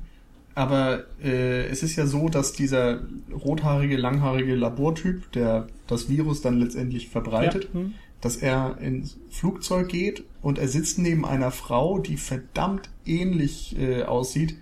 Aber 0.55 1.05
äh, 1.23 1.67
es 1.67 1.83
ist 1.83 1.95
ja 1.95 2.05
so, 2.05 2.27
dass 2.27 2.53
dieser 2.53 3.01
rothaarige, 3.31 3.97
langhaarige 3.97 4.55
Labortyp, 4.55 5.31
der 5.31 5.67
das 5.87 6.09
Virus 6.09 6.41
dann 6.41 6.59
letztendlich 6.59 7.09
verbreitet, 7.09 7.69
Ja, 7.73 7.79
hm. 7.79 7.93
dass 8.19 8.35
er 8.37 8.77
ins 8.79 9.17
Flugzeug 9.29 9.87
geht 9.89 10.23
und 10.41 10.57
er 10.57 10.67
sitzt 10.67 10.97
neben 10.97 11.23
einer 11.25 11.51
Frau, 11.51 11.99
die 11.99 12.17
verdammt 12.17 12.89
ähnlich 13.05 13.77
äh, 13.79 14.03
aussieht 14.03 14.55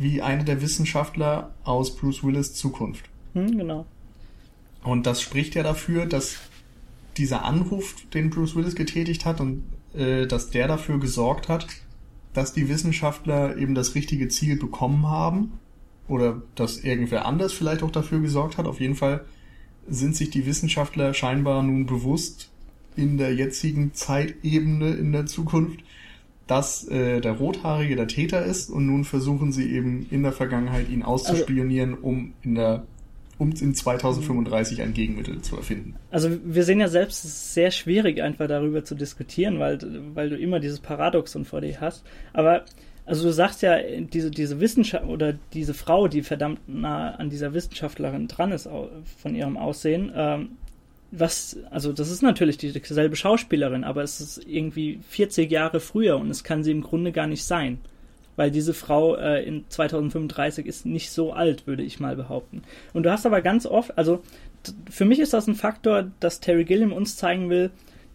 wie 0.00 0.22
einer 0.22 0.44
der 0.44 0.62
Wissenschaftler 0.62 1.54
aus 1.62 1.94
Bruce 1.94 2.24
Willis 2.24 2.54
Zukunft. 2.54 3.04
Hm, 3.34 3.58
genau. 3.58 3.84
Und 4.82 5.06
das 5.06 5.20
spricht 5.20 5.54
ja 5.54 5.62
dafür, 5.62 6.06
dass 6.06 6.38
dieser 7.18 7.44
Anruf, 7.44 7.96
den 8.14 8.30
Bruce 8.30 8.56
Willis 8.56 8.74
getätigt 8.74 9.26
hat 9.26 9.40
und 9.40 9.62
äh, 9.94 10.26
dass 10.26 10.48
der 10.48 10.68
dafür 10.68 10.98
gesorgt 10.98 11.50
hat, 11.50 11.66
dass 12.32 12.54
die 12.54 12.70
Wissenschaftler 12.70 13.58
eben 13.58 13.74
das 13.74 13.94
richtige 13.94 14.28
Ziel 14.28 14.56
bekommen 14.56 15.06
haben 15.06 15.58
oder 16.08 16.40
dass 16.54 16.78
irgendwer 16.78 17.26
anders 17.26 17.52
vielleicht 17.52 17.82
auch 17.82 17.90
dafür 17.90 18.20
gesorgt 18.20 18.56
hat. 18.56 18.66
Auf 18.66 18.80
jeden 18.80 18.94
Fall 18.94 19.26
sind 19.86 20.16
sich 20.16 20.30
die 20.30 20.46
Wissenschaftler 20.46 21.12
scheinbar 21.12 21.62
nun 21.62 21.84
bewusst 21.84 22.50
in 22.96 23.18
der 23.18 23.34
jetzigen 23.34 23.92
Zeitebene 23.92 24.94
in 24.94 25.12
der 25.12 25.26
Zukunft, 25.26 25.80
dass 26.50 26.86
äh, 26.88 27.20
der 27.20 27.32
Rothaarige 27.32 27.94
der 27.94 28.08
Täter 28.08 28.44
ist 28.44 28.70
und 28.70 28.84
nun 28.84 29.04
versuchen 29.04 29.52
sie 29.52 29.70
eben 29.72 30.06
in 30.10 30.24
der 30.24 30.32
Vergangenheit 30.32 30.88
ihn 30.88 31.04
auszuspionieren, 31.04 31.94
um 31.94 32.34
in 32.42 32.56
der 32.56 32.84
um 33.38 33.52
in 33.58 33.74
2035 33.74 34.82
ein 34.82 34.92
Gegenmittel 34.92 35.40
zu 35.40 35.56
erfinden. 35.56 35.94
Also 36.10 36.28
wir 36.44 36.62
sehen 36.64 36.78
ja 36.78 36.88
selbst, 36.88 37.24
es 37.24 37.30
ist 37.30 37.54
sehr 37.54 37.70
schwierig, 37.70 38.20
einfach 38.20 38.48
darüber 38.48 38.84
zu 38.84 38.94
diskutieren, 38.94 39.58
weil, 39.58 39.78
weil 40.14 40.28
du 40.28 40.36
immer 40.36 40.60
dieses 40.60 40.78
Paradoxon 40.78 41.46
vor 41.46 41.62
dir 41.62 41.80
hast. 41.80 42.04
Aber 42.34 42.66
also 43.06 43.28
du 43.28 43.32
sagst 43.32 43.62
ja, 43.62 43.78
diese, 43.78 44.30
diese 44.30 44.60
Wissenschaft 44.60 45.06
oder 45.06 45.34
diese 45.54 45.72
Frau, 45.72 46.06
die 46.06 46.20
verdammt 46.22 46.68
nah 46.68 47.14
an 47.14 47.30
dieser 47.30 47.54
Wissenschaftlerin 47.54 48.28
dran 48.28 48.52
ist 48.52 48.68
von 49.22 49.34
ihrem 49.34 49.56
Aussehen, 49.56 50.12
ähm, 50.14 50.50
was, 51.12 51.58
also 51.70 51.92
das 51.92 52.10
ist 52.10 52.22
natürlich 52.22 52.56
dieselbe 52.56 53.16
Schauspielerin, 53.16 53.84
aber 53.84 54.02
es 54.02 54.20
ist 54.20 54.46
irgendwie 54.46 55.00
40 55.08 55.50
Jahre 55.50 55.80
früher 55.80 56.16
und 56.16 56.30
es 56.30 56.44
kann 56.44 56.62
sie 56.62 56.70
im 56.70 56.82
Grunde 56.82 57.12
gar 57.12 57.26
nicht 57.26 57.44
sein. 57.44 57.80
Weil 58.36 58.50
diese 58.50 58.74
Frau 58.74 59.16
äh, 59.16 59.44
in 59.44 59.64
2035 59.68 60.66
ist 60.66 60.86
nicht 60.86 61.10
so 61.10 61.32
alt, 61.32 61.66
würde 61.66 61.82
ich 61.82 62.00
mal 62.00 62.16
behaupten. 62.16 62.62
Und 62.92 63.02
du 63.02 63.10
hast 63.10 63.26
aber 63.26 63.42
ganz 63.42 63.66
oft, 63.66 63.98
also 63.98 64.22
für 64.88 65.04
mich 65.04 65.18
ist 65.18 65.32
das 65.32 65.46
ein 65.46 65.56
Faktor, 65.56 66.10
dass 66.20 66.40
Terry 66.40 66.64
Gilliam 66.64 66.92
uns 66.92 67.16
zeigen 67.16 67.50
will, 67.50 67.70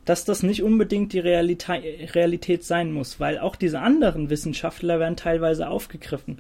dass 0.06 0.24
das 0.24 0.44
nicht 0.44 0.64
unbedingt 0.64 1.14
die 1.14 1.20
Realita 1.20 1.74
Realität 1.74 2.64
sein 2.64 2.92
muss, 2.92 3.20
weil 3.20 3.40
auch 3.40 3.56
diese 3.56 3.80
anderen 3.82 4.30
Wissenschaftler 4.30 5.00
werden 5.00 5.18
teilweise 5.18 5.68
aufgegriffen. 5.68 6.40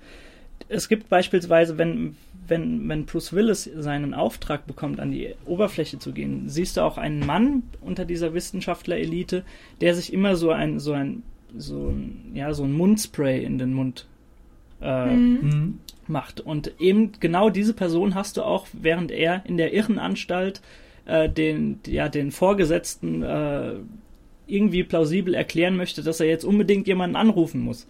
Es 0.67 0.89
gibt 0.89 1.10
beispielsweise, 1.10 1.78
wenn, 1.78 2.15
wenn, 2.47 2.88
wenn 2.89 3.06
Bruce 3.06 3.34
Willis 3.34 3.69
seinen 3.78 4.13
Auftrag 4.13 4.65
bekommt, 4.67 4.99
an 4.99 5.12
die 5.12 5.34
Oberfläche 5.45 5.99
zu 5.99 6.12
gehen, 6.12 6.49
siehst 6.49 6.78
du 6.78 6.82
auch 6.82 6.97
einen 6.97 7.25
Mann 7.25 7.63
unter 7.82 8.06
dieser 8.06 8.34
Wissenschaftlerelite, 8.34 9.43
der 9.82 9.95
sich 9.95 10.12
immer 10.12 10.36
so 10.36 10.51
ein, 10.51 10.80
so 10.80 10.93
ein, 10.93 11.23
so 11.56 11.89
ein, 11.89 12.32
ja, 12.34 12.54
so 12.54 12.63
ein 12.63 12.73
Mundspray 12.73 13.43
in 13.43 13.58
den 13.58 13.73
Mund 13.73 14.08
äh, 14.82 15.15
Mhm. 15.15 15.80
macht. 16.08 16.41
Und 16.41 16.73
eben 16.80 17.13
genau 17.19 17.49
diese 17.49 17.73
Person 17.73 18.15
hast 18.15 18.38
du 18.38 18.43
auch, 18.43 18.67
während 18.73 19.12
er 19.12 19.43
in 19.45 19.58
der 19.58 19.73
Irrenanstalt 19.73 20.62
äh, 21.06 21.30
den, 21.30 21.80
ja, 21.88 22.10
den 22.10 22.32
Vorgesetzten 22.32 23.23
äh, 23.23 23.73
irgendwie 24.47 24.84
plausibel 24.84 25.34
erklären 25.34 25.75
möchte, 25.75 26.04
dass 26.04 26.19
er 26.19 26.28
jetzt 26.28 26.43
unbedingt 26.43 26.88
jemanden 26.88 27.15
anrufen 27.15 27.62
muss. 27.62 27.88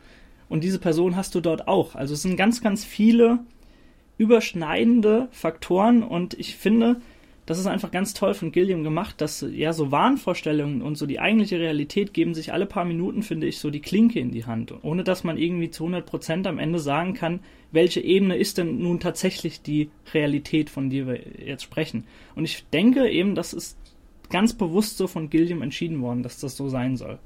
Und 0.49 0.63
diese 0.63 0.79
Person 0.79 1.15
hast 1.15 1.35
du 1.35 1.41
dort 1.41 1.67
auch. 1.67 1.95
Also 1.95 2.13
es 2.13 2.21
sind 2.21 2.37
ganz, 2.37 2.61
ganz 2.61 2.83
viele 2.83 3.39
überschneidende 4.17 5.27
Faktoren 5.31 6.03
und 6.03 6.33
ich 6.35 6.55
finde, 6.55 7.01
das 7.45 7.59
ist 7.59 7.67
einfach 7.67 7.91
ganz 7.91 8.13
toll 8.13 8.33
von 8.33 8.51
Gilliam 8.51 8.83
gemacht, 8.83 9.21
dass 9.21 9.45
ja 9.51 9.71
so 9.71 9.91
Wahnvorstellungen 9.91 10.81
und 10.81 10.97
so 10.97 11.05
die 11.05 11.19
eigentliche 11.19 11.59
Realität 11.59 12.13
geben 12.13 12.33
sich 12.33 12.51
alle 12.51 12.65
paar 12.65 12.85
Minuten, 12.85 13.21
finde 13.21 13.45
ich, 13.45 13.59
so 13.59 13.69
die 13.69 13.81
Klinke 13.81 14.19
in 14.19 14.31
die 14.31 14.45
Hand, 14.45 14.73
ohne 14.81 15.03
dass 15.03 15.23
man 15.23 15.37
irgendwie 15.37 15.69
zu 15.69 15.83
100 15.83 16.05
Prozent 16.05 16.47
am 16.47 16.57
Ende 16.57 16.79
sagen 16.79 17.13
kann, 17.13 17.41
welche 17.71 18.01
Ebene 18.01 18.35
ist 18.35 18.57
denn 18.57 18.79
nun 18.79 18.99
tatsächlich 18.99 19.61
die 19.61 19.89
Realität, 20.13 20.69
von 20.71 20.89
der 20.89 21.07
wir 21.07 21.19
jetzt 21.45 21.63
sprechen. 21.63 22.05
Und 22.33 22.45
ich 22.45 22.65
denke 22.73 23.09
eben, 23.09 23.35
das 23.35 23.53
ist 23.53 23.77
ganz 24.31 24.53
bewusst 24.53 24.97
so 24.97 25.05
von 25.05 25.29
Gilliam 25.29 25.61
entschieden 25.61 26.01
worden, 26.01 26.23
dass 26.23 26.39
das 26.39 26.57
so 26.57 26.69
sein 26.69 26.97
soll. 26.97 27.19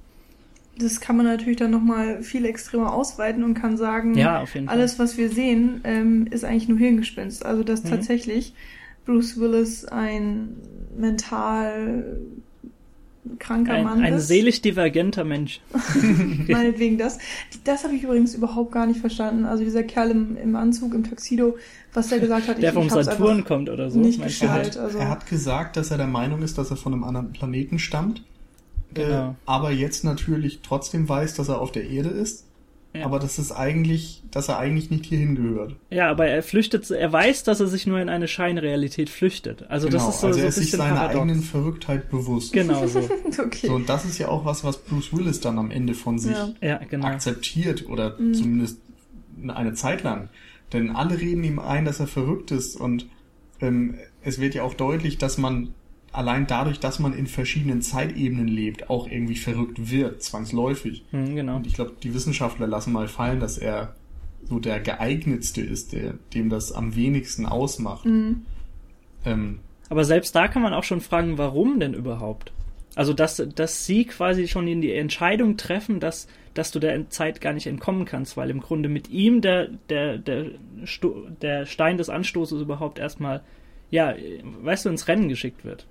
Das 0.80 1.00
kann 1.02 1.18
man 1.18 1.26
natürlich 1.26 1.58
dann 1.58 1.72
nochmal 1.72 2.24
viel 2.24 2.46
extremer 2.46 2.94
ausweiten 2.94 3.44
und 3.44 3.54
kann 3.54 3.78
sagen, 3.78 4.16
Ja, 4.18 4.42
auf 4.42 4.54
jeden 4.56 4.68
Fall. 4.68 4.76
alles, 4.78 4.98
was 4.98 5.18
wir 5.18 5.30
sehen, 5.30 5.82
ähm, 5.84 6.28
ist 6.32 6.44
eigentlich 6.46 6.68
nur 6.70 6.78
Hirngespinst. 6.78 7.46
Also, 7.46 7.64
dass 7.64 7.84
Mhm. 7.84 7.90
tatsächlich 7.90 8.54
Bruce 9.06 9.40
Willis 9.40 9.86
ein 9.86 10.56
mental 10.98 12.18
kranker 13.38 13.74
ein, 13.74 13.84
Mann 13.84 14.02
ein 14.02 14.14
ist. 14.16 14.28
seelisch 14.28 14.62
divergenter 14.62 15.24
Mensch. 15.24 15.60
Meinetwegen 16.48 16.98
das. 16.98 17.20
Das 17.64 17.84
habe 17.84 17.94
ich 17.96 18.04
übrigens 18.04 18.34
überhaupt 18.34 18.72
gar 18.72 18.86
nicht 18.88 19.00
verstanden. 19.02 19.46
Also 19.46 19.64
dieser 19.64 19.84
Kerl 19.84 20.12
im, 20.12 20.38
im 20.38 20.56
Anzug, 20.56 20.94
im 20.94 21.04
Tuxedo, 21.04 21.58
was 21.94 22.08
der 22.10 22.20
gesagt 22.20 22.48
hat, 22.48 22.58
Der 22.62 22.70
ich, 22.70 22.74
vom 22.76 22.88
ich 22.88 22.94
Saturn 22.94 23.44
kommt 23.44 23.70
oder 23.70 23.92
so. 23.92 24.00
nicht 24.00 24.20
meinst 24.20 24.42
du? 24.42 24.46
geschnallt. 24.46 24.78
Also, 24.78 24.98
Er 24.98 25.10
hat 25.10 25.28
gesagt, 25.28 25.78
dass 25.78 25.92
er 25.92 25.98
der 25.98 26.08
Meinung 26.08 26.42
ist, 26.42 26.58
dass 26.58 26.72
er 26.72 26.78
von 26.78 26.94
einem 26.94 27.04
anderen 27.04 27.32
Planeten 27.32 27.78
stammt. 27.80 28.24
Genau. 28.94 29.30
Äh, 29.32 29.34
aber 29.46 29.72
jetzt 29.72 30.04
natürlich 30.04 30.60
trotzdem 30.64 31.08
weiß, 31.08 31.36
dass 31.36 31.50
er 31.50 31.62
auf 31.62 31.72
der 31.72 31.90
Erde 31.90 32.10
ist. 32.10 32.46
Ja. 32.92 33.06
Aber 33.06 33.20
das 33.20 33.38
ist 33.38 33.52
eigentlich, 33.52 34.24
dass 34.32 34.50
er 34.50 34.58
eigentlich 34.58 34.90
nicht 34.90 35.06
hierhin 35.06 35.36
gehört. 35.36 35.76
Ja, 35.92 36.10
aber 36.10 36.26
er 36.26 36.42
flüchtet, 36.42 36.90
er 36.90 37.14
weiß, 37.14 37.44
dass 37.44 37.60
er 37.60 37.68
sich 37.68 37.86
nur 37.86 38.00
in 38.00 38.10
eine 38.10 38.28
Scheinrealität 38.28 39.12
flüchtet. 39.12 39.64
Also 39.70 39.90
das 39.90 40.08
ist 40.10 40.22
so, 40.22 40.28
also 40.28 40.34
so 40.34 40.40
er 40.40 40.46
ein 40.46 40.50
ist 40.50 40.56
sich 40.56 40.64
bisschen 40.72 40.80
seiner 40.80 40.96
paradox. 40.96 41.22
eigenen 41.22 41.44
Verrücktheit 41.44 42.10
bewusst. 42.10 42.52
Genau 42.52 42.88
so. 42.88 43.00
okay. 43.44 43.68
So, 43.68 43.76
und 43.76 43.88
das 43.90 44.06
ist 44.06 44.18
ja 44.18 44.28
auch 44.30 44.44
was, 44.44 44.64
was 44.64 44.80
Bruce 44.80 45.14
Willis 45.14 45.40
dann 45.40 45.60
am 45.60 45.70
Ende 45.70 45.94
von 45.94 46.18
sich 46.18 46.32
Ja. 46.36 46.50
Ja, 46.62 46.78
genau. 46.90 47.06
akzeptiert 47.06 47.88
oder 47.88 48.18
Mhm. 48.18 48.34
zumindest 48.34 48.80
eine 49.48 49.74
Zeit 49.76 50.02
lang. 50.02 50.30
Denn 50.74 50.90
alle 50.96 51.20
reden 51.20 51.44
ihm 51.44 51.60
ein, 51.60 51.86
dass 51.86 52.00
er 52.00 52.08
verrückt 52.08 52.50
ist 52.50 52.76
und 52.76 53.06
ähm, 53.62 53.96
es 54.24 54.40
wird 54.42 54.56
ja 54.56 54.64
auch 54.64 54.74
deutlich, 54.74 55.20
dass 55.20 55.38
man 55.38 55.76
allein 56.12 56.48
dadurch, 56.48 56.80
dass 56.80 57.00
man 57.00 57.14
in 57.14 57.28
verschiedenen 57.28 57.82
Zeitebenen 57.82 58.48
lebt, 58.48 58.90
auch 58.90 59.08
irgendwie 59.08 59.36
verrückt 59.36 59.92
wird, 59.92 60.24
zwangsläufig. 60.24 61.04
Hm, 61.12 61.36
genau. 61.36 61.58
Und 61.58 61.68
ich 61.68 61.74
glaube, 61.74 61.94
die 62.02 62.14
Wissenschaftler 62.14 62.68
lassen 62.68 62.94
mal 62.94 63.08
fallen, 63.08 63.40
dass 63.40 63.58
er 63.58 63.96
so 64.44 64.60
der 64.60 64.80
geeignetste 64.80 65.62
ist, 65.62 65.94
der, 65.94 66.16
dem 66.34 66.50
das 66.50 66.72
am 66.72 66.96
wenigsten 66.96 67.46
ausmacht. 67.46 68.06
Mhm. 68.06 68.46
Ähm, 69.26 69.60
Aber 69.90 70.06
selbst 70.06 70.36
da 70.36 70.48
kann 70.48 70.62
man 70.62 70.74
auch 70.74 70.84
schon 70.84 71.02
fragen, 71.02 71.38
warum 71.38 71.80
denn 71.80 71.94
überhaupt? 71.94 72.52
Also, 72.96 73.14
dass, 73.14 73.44
dass 73.56 73.86
sie 73.86 74.06
quasi 74.06 74.48
schon 74.48 74.68
in 74.68 74.82
die 74.82 74.94
Entscheidung 74.94 75.58
treffen, 75.58 76.00
dass, 76.00 76.28
dass 76.54 76.72
du 76.72 76.80
der 76.80 77.10
Zeit 77.10 77.40
gar 77.40 77.54
nicht 77.54 77.68
entkommen 77.68 78.06
kannst, 78.06 78.36
weil 78.36 78.50
im 78.50 78.62
Grunde 78.62 78.90
mit 78.90 79.10
ihm 79.10 79.42
der, 79.42 79.68
der, 79.90 80.18
der, 80.18 80.46
Sto 80.86 81.28
der 81.42 81.66
Stein 81.66 81.98
des 81.98 82.10
Anstoßes 82.10 82.62
überhaupt 82.62 82.98
erstmal, 82.98 83.44
ja, 83.92 84.16
weißt 84.64 84.86
du, 84.86 84.90
ins 84.90 85.08
Rennen 85.08 85.30
geschickt 85.30 85.64
wird. 85.64 85.86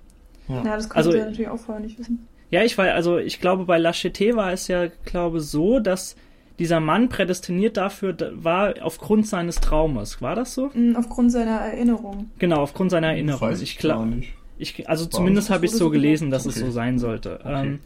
Ja. 0.49 0.63
Ja, 0.63 0.75
das 0.75 0.89
konnte 0.89 1.07
Also- 1.07 1.17
er 1.17 1.25
natürlich 1.25 1.49
auch 1.49 1.59
vorher 1.59 1.83
nicht 1.83 1.97
wissen. 1.99 2.27
Ja, 2.51 2.63
ich 2.63 2.77
war, 2.79 2.87
also 2.93 3.17
ich 3.19 3.39
glaube, 3.39 3.65
bei 3.65 3.77
Lachete 3.77 4.35
war 4.35 4.51
es 4.51 4.67
ja, 4.67 4.87
glaube 5.05 5.39
so, 5.39 5.79
dass 5.79 6.15
dieser 6.57 6.79
Mann 6.79 7.07
prädestiniert 7.07 7.77
dafür 7.77 8.11
da- 8.13 8.31
war 8.33 8.73
aufgrund 8.81 9.27
seines 9.27 9.57
Traumes. 9.57 10.21
War 10.21 10.35
das 10.35 10.55
so? 10.55 10.71
Mhm, 10.73 10.95
Aufgrund 10.97 11.31
seiner 11.31 11.51
Erinnerung. 11.59 12.31
Genau, 12.39 12.57
aufgrund 12.61 12.89
seiner 12.91 13.07
Erinnerung. 13.09 13.41
Weiß 13.49 13.61
Ich 13.61 13.73
ich 13.73 13.77
glaube, 13.77 14.07
nicht. 14.07 14.33
ich, 14.57 14.89
also 14.89 15.05
War 15.05 15.11
zumindest 15.11 15.49
habe 15.51 15.65
ich 15.65 15.71
so 15.71 15.89
gelesen, 15.91 16.31
dass 16.31 16.45
es 16.47 16.57
Okay. 16.57 16.65
so 16.65 16.71
sein 16.71 16.97
sollte. 16.99 17.39
Okay. 17.43 17.65
Ähm, 17.67 17.79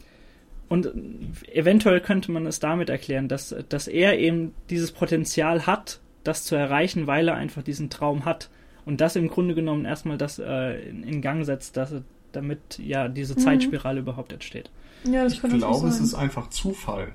und 0.69 0.89
eventuell 1.51 1.99
könnte 1.99 2.31
man 2.31 2.45
es 2.47 2.59
damit 2.59 2.89
erklären, 2.89 3.27
dass, 3.27 3.53
dass 3.69 3.87
er 3.87 4.17
eben 4.17 4.53
dieses 4.69 4.91
Potenzial 4.91 5.67
hat, 5.67 5.99
das 6.23 6.45
zu 6.45 6.55
erreichen, 6.55 7.05
weil 7.05 7.27
er 7.27 7.35
einfach 7.35 7.63
diesen 7.63 7.89
Traum 7.89 8.25
hat. 8.25 8.49
Und 8.85 9.01
das 9.01 9.15
im 9.15 9.27
Grunde 9.27 9.55
genommen 9.55 9.85
erstmal 9.85 10.17
das 10.17 10.39
äh, 10.39 10.89
in, 10.89 11.03
in 11.03 11.21
Gang 11.21 11.45
setzt, 11.45 11.77
dass, 11.77 11.93
damit 12.35 12.79
ja 12.79 13.07
diese 13.07 13.35
Zeitspirale 13.35 14.01
mhm. 14.01 14.07
überhaupt 14.07 14.33
entsteht. 14.33 14.69
Ja, 15.05 15.23
das 15.23 15.33
ich 15.33 15.41
glaube, 15.41 15.87
es 15.87 15.99
ist 15.99 16.13
einfach 16.13 16.49
Zufall. 16.49 17.13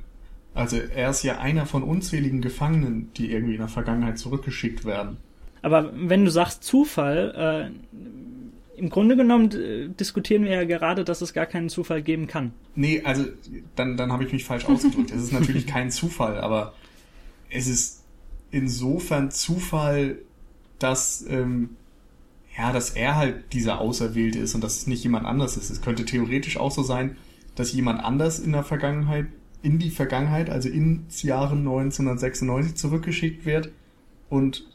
Also 0.54 0.76
er 0.76 1.10
ist 1.10 1.22
ja 1.22 1.38
einer 1.38 1.66
von 1.66 1.82
unzähligen 1.82 2.40
Gefangenen, 2.40 3.10
die 3.16 3.30
irgendwie 3.30 3.54
in 3.54 3.60
der 3.60 3.68
Vergangenheit 3.68 4.18
zurückgeschickt 4.18 4.84
werden. 4.84 5.18
Aber 5.62 5.92
wenn 5.94 6.24
du 6.24 6.30
sagst 6.30 6.64
Zufall, 6.64 7.70
äh, 7.74 8.78
im 8.78 8.90
Grunde 8.90 9.16
genommen 9.16 9.50
äh, 9.52 9.88
diskutieren 9.88 10.44
wir 10.44 10.52
ja 10.52 10.64
gerade, 10.64 11.04
dass 11.04 11.20
es 11.20 11.32
gar 11.32 11.46
keinen 11.46 11.68
Zufall 11.68 12.02
geben 12.02 12.26
kann. 12.26 12.52
Nee, 12.74 13.02
also 13.04 13.24
dann, 13.76 13.96
dann 13.96 14.12
habe 14.12 14.24
ich 14.24 14.32
mich 14.32 14.44
falsch 14.44 14.66
ausgedrückt. 14.66 15.10
es 15.10 15.22
ist 15.22 15.32
natürlich 15.32 15.66
kein 15.68 15.90
Zufall, 15.90 16.38
aber 16.38 16.74
es 17.50 17.66
ist 17.66 18.04
insofern 18.50 19.30
Zufall, 19.30 20.18
dass 20.78 21.24
ähm, 21.28 21.70
ja, 22.58 22.72
dass 22.72 22.90
er 22.90 23.14
halt 23.14 23.52
dieser 23.52 23.80
Auserwählte 23.80 24.40
ist 24.40 24.54
und 24.56 24.64
dass 24.64 24.76
es 24.76 24.86
nicht 24.88 25.04
jemand 25.04 25.26
anders 25.26 25.56
ist. 25.56 25.70
Es 25.70 25.80
könnte 25.80 26.04
theoretisch 26.04 26.56
auch 26.56 26.72
so 26.72 26.82
sein, 26.82 27.16
dass 27.54 27.72
jemand 27.72 28.02
anders 28.02 28.40
in 28.40 28.50
der 28.50 28.64
Vergangenheit, 28.64 29.26
in 29.62 29.78
die 29.78 29.90
Vergangenheit, 29.90 30.50
also 30.50 30.68
ins 30.68 31.22
Jahre 31.22 31.54
1996 31.54 32.74
zurückgeschickt 32.74 33.46
wird 33.46 33.70
und 34.28 34.66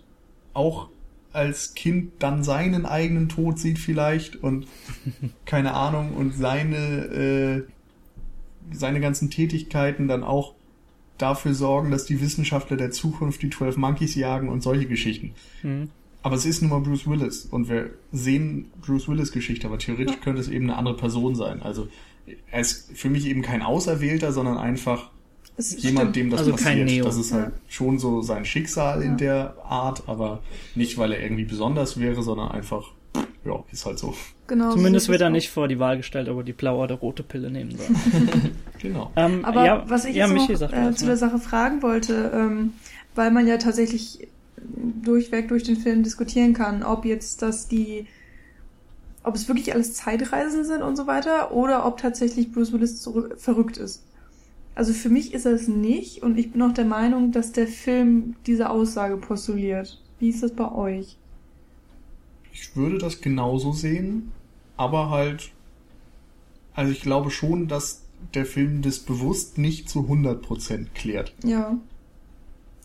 auch 0.53 0.89
als 1.33 1.73
Kind 1.73 2.13
dann 2.19 2.43
seinen 2.43 2.85
eigenen 2.85 3.27
Tod 3.27 3.59
sieht 3.59 3.79
vielleicht 3.79 4.37
und 4.37 4.67
keine 5.45 5.73
Ahnung 5.73 6.13
und 6.13 6.33
seine 6.33 6.77
äh, 6.77 7.63
seine 8.71 9.01
ganzen 9.01 9.29
Tätigkeiten 9.29 10.07
dann 10.07 10.23
auch 10.23 10.53
dafür 11.17 11.53
sorgen, 11.53 11.91
dass 11.91 12.05
die 12.05 12.21
Wissenschaftler 12.21 12.77
der 12.77 12.91
Zukunft 12.91 13.41
die 13.41 13.49
12 13.49 13.75
Monkeys 13.75 14.15
jagen 14.15 14.47
und 14.47 14.63
solche 14.63 14.85
Geschichten. 14.85 15.33
Mhm. 15.63 15.89
Aber 16.23 16.35
es 16.37 16.45
ist 16.45 16.61
nun 16.61 16.71
mal 16.71 16.79
Bruce 16.79 17.05
Willis 17.05 17.45
und 17.45 17.69
wir 17.69 17.91
sehen 18.13 18.71
Bruce 18.81 19.09
Willis 19.09 19.33
Geschichte, 19.33 19.67
aber 19.67 19.77
theoretisch 19.77 20.21
könnte 20.21 20.39
es 20.39 20.47
eben 20.47 20.69
eine 20.69 20.77
andere 20.77 20.95
Person 20.95 21.35
sein. 21.35 21.61
Also 21.61 21.89
er 22.49 22.61
ist 22.61 22.91
für 22.97 23.09
mich 23.09 23.27
eben 23.27 23.41
kein 23.41 23.61
Auserwählter, 23.61 24.31
sondern 24.31 24.57
einfach 24.57 25.11
jemand, 25.57 25.81
stimmt. 25.81 26.15
dem 26.15 26.29
das 26.29 26.39
also 26.39 26.51
passiert. 26.53 27.05
Das 27.05 27.17
ist 27.17 27.33
halt 27.33 27.47
ja. 27.47 27.51
schon 27.67 27.99
so 27.99 28.21
sein 28.21 28.45
Schicksal 28.45 29.01
ja. 29.01 29.05
in 29.05 29.17
der 29.17 29.55
Art, 29.65 30.03
aber 30.07 30.41
nicht, 30.75 30.97
weil 30.97 31.11
er 31.11 31.21
irgendwie 31.21 31.43
besonders 31.43 31.99
wäre, 31.99 32.23
sondern 32.23 32.51
einfach, 32.51 32.91
ja, 33.45 33.61
ist 33.71 33.85
halt 33.85 33.99
so. 33.99 34.15
Genau, 34.47 34.71
Zumindest 34.71 35.09
wird 35.09 35.21
er 35.21 35.29
nicht 35.29 35.49
vor 35.49 35.67
die 35.67 35.79
Wahl 35.79 35.97
gestellt, 35.97 36.29
ob 36.29 36.37
er 36.37 36.43
die 36.43 36.53
blaue 36.53 36.85
oder 36.85 36.95
rote 36.95 37.23
Pille 37.23 37.51
nehmen 37.51 37.77
soll. 37.77 37.87
genau. 38.81 39.11
Ähm, 39.17 39.43
aber 39.43 39.65
ja, 39.65 39.83
was 39.89 40.05
ich 40.05 40.15
jetzt 40.15 40.33
noch 40.33 40.49
äh, 40.49 40.93
zu 40.95 41.05
der 41.05 41.17
Sache 41.17 41.39
fragen 41.39 41.81
wollte, 41.81 42.31
ähm, 42.33 42.73
weil 43.15 43.31
man 43.31 43.45
ja 43.45 43.57
tatsächlich 43.57 44.27
durchweg 45.03 45.47
durch 45.47 45.63
den 45.63 45.77
Film 45.77 46.03
diskutieren 46.03 46.53
kann, 46.53 46.83
ob 46.83 47.05
jetzt 47.05 47.41
das 47.41 47.67
die 47.67 48.07
ob 49.23 49.35
es 49.35 49.47
wirklich 49.47 49.73
alles 49.73 49.93
Zeitreisen 49.93 50.65
sind 50.65 50.81
und 50.81 50.97
so 50.97 51.07
weiter 51.07 51.53
oder 51.53 51.85
ob 51.85 51.97
tatsächlich 51.97 52.51
Bruce 52.51 52.73
Willis 52.73 53.01
zurück, 53.01 53.35
verrückt 53.37 53.77
ist. 53.77 54.03
Also 54.75 54.91
für 54.91 55.09
mich 55.09 55.33
ist 55.33 55.45
er 55.45 55.53
es 55.53 55.67
nicht 55.67 56.23
und 56.23 56.37
ich 56.37 56.51
bin 56.51 56.61
auch 56.61 56.73
der 56.73 56.85
Meinung, 56.85 57.31
dass 57.31 57.51
der 57.51 57.67
Film 57.67 58.35
diese 58.47 58.69
Aussage 58.69 59.17
postuliert. 59.17 60.01
Wie 60.19 60.29
ist 60.29 60.43
das 60.43 60.51
bei 60.51 60.71
euch? 60.71 61.17
Ich 62.51 62.75
würde 62.75 62.97
das 62.97 63.21
genauso 63.21 63.71
sehen, 63.71 64.31
aber 64.77 65.09
halt, 65.09 65.51
also 66.73 66.91
ich 66.91 67.01
glaube 67.01 67.29
schon, 67.29 67.67
dass 67.67 68.01
der 68.33 68.45
Film 68.45 68.81
das 68.81 68.99
bewusst 68.99 69.57
nicht 69.57 69.89
zu 69.89 70.01
100% 70.01 70.87
klärt. 70.93 71.33
Ja. 71.43 71.77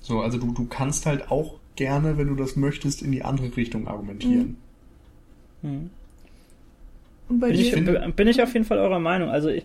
So, 0.02 0.20
also 0.20 0.38
du, 0.38 0.52
du 0.52 0.66
kannst 0.66 1.06
halt 1.06 1.30
auch 1.30 1.58
gerne, 1.78 2.18
wenn 2.18 2.26
du 2.26 2.34
das 2.34 2.56
möchtest, 2.56 3.02
in 3.02 3.12
die 3.12 3.22
andere 3.22 3.56
Richtung 3.56 3.88
argumentieren. 3.88 4.56
Mhm. 5.62 5.90
Mhm. 7.28 7.40
Bin 7.40 7.54
ich, 7.54 7.72
bin 8.16 8.28
ich 8.28 8.42
auf 8.42 8.52
jeden 8.52 8.64
Fall 8.64 8.78
eurer 8.78 8.98
Meinung. 8.98 9.30
Also 9.30 9.48
ich, 9.48 9.64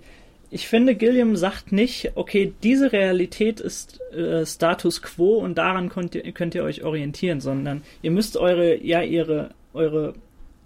ich 0.52 0.68
finde, 0.68 0.96
Gilliam 0.96 1.36
sagt 1.36 1.72
nicht, 1.72 2.12
okay, 2.16 2.54
diese 2.62 2.92
Realität 2.92 3.60
ist 3.60 4.00
äh, 4.12 4.46
Status 4.46 5.02
quo 5.02 5.38
und 5.40 5.58
daran 5.58 5.90
könnt 5.90 6.14
ihr, 6.14 6.32
könnt 6.34 6.56
ihr 6.56 6.64
euch 6.64 6.84
orientieren, 6.84 7.42
sondern 7.42 7.82
ihr 8.04 8.12
müsst 8.12 8.38
eure, 8.38 8.84
ja, 8.84 9.02
ihre, 9.02 9.50
eure 9.74 10.14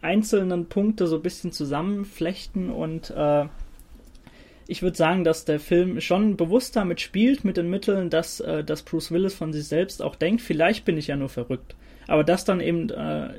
einzelnen 0.01 0.65
Punkte 0.65 1.07
so 1.07 1.15
ein 1.15 1.21
bisschen 1.21 1.51
zusammenflechten 1.53 2.69
und 2.69 3.11
äh, 3.11 3.45
ich 4.67 4.81
würde 4.81 4.97
sagen, 4.97 5.23
dass 5.23 5.45
der 5.45 5.59
Film 5.59 6.01
schon 6.01 6.37
bewusst 6.37 6.75
damit 6.75 7.01
spielt, 7.01 7.43
mit 7.43 7.57
den 7.57 7.69
Mitteln, 7.69 8.09
dass, 8.09 8.39
äh, 8.39 8.63
dass 8.63 8.83
Bruce 8.83 9.11
Willis 9.11 9.33
von 9.33 9.53
sich 9.53 9.67
selbst 9.67 10.01
auch 10.01 10.15
denkt, 10.15 10.41
vielleicht 10.41 10.85
bin 10.85 10.97
ich 10.97 11.07
ja 11.07 11.15
nur 11.15 11.29
verrückt. 11.29 11.75
Aber 12.07 12.23
das 12.23 12.45
dann 12.45 12.59
eben 12.61 12.89
äh, 12.89 13.29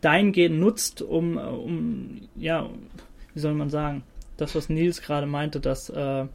dahingehend 0.00 0.58
nutzt, 0.60 1.02
um, 1.02 1.36
um, 1.36 2.20
ja, 2.36 2.68
wie 3.32 3.40
soll 3.40 3.54
man 3.54 3.70
sagen, 3.70 4.02
das, 4.36 4.54
was 4.54 4.68
Nils 4.68 5.00
gerade 5.00 5.26
meinte, 5.26 5.60
dass, 5.60 5.88
äh, 5.90 6.26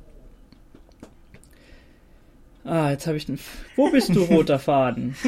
ah, 2.63 2.91
jetzt 2.91 3.07
habe 3.07 3.17
ich 3.17 3.25
den, 3.25 3.39
wo 3.75 3.91
bist 3.91 4.15
du, 4.15 4.23
roter 4.23 4.59
Faden? 4.59 5.15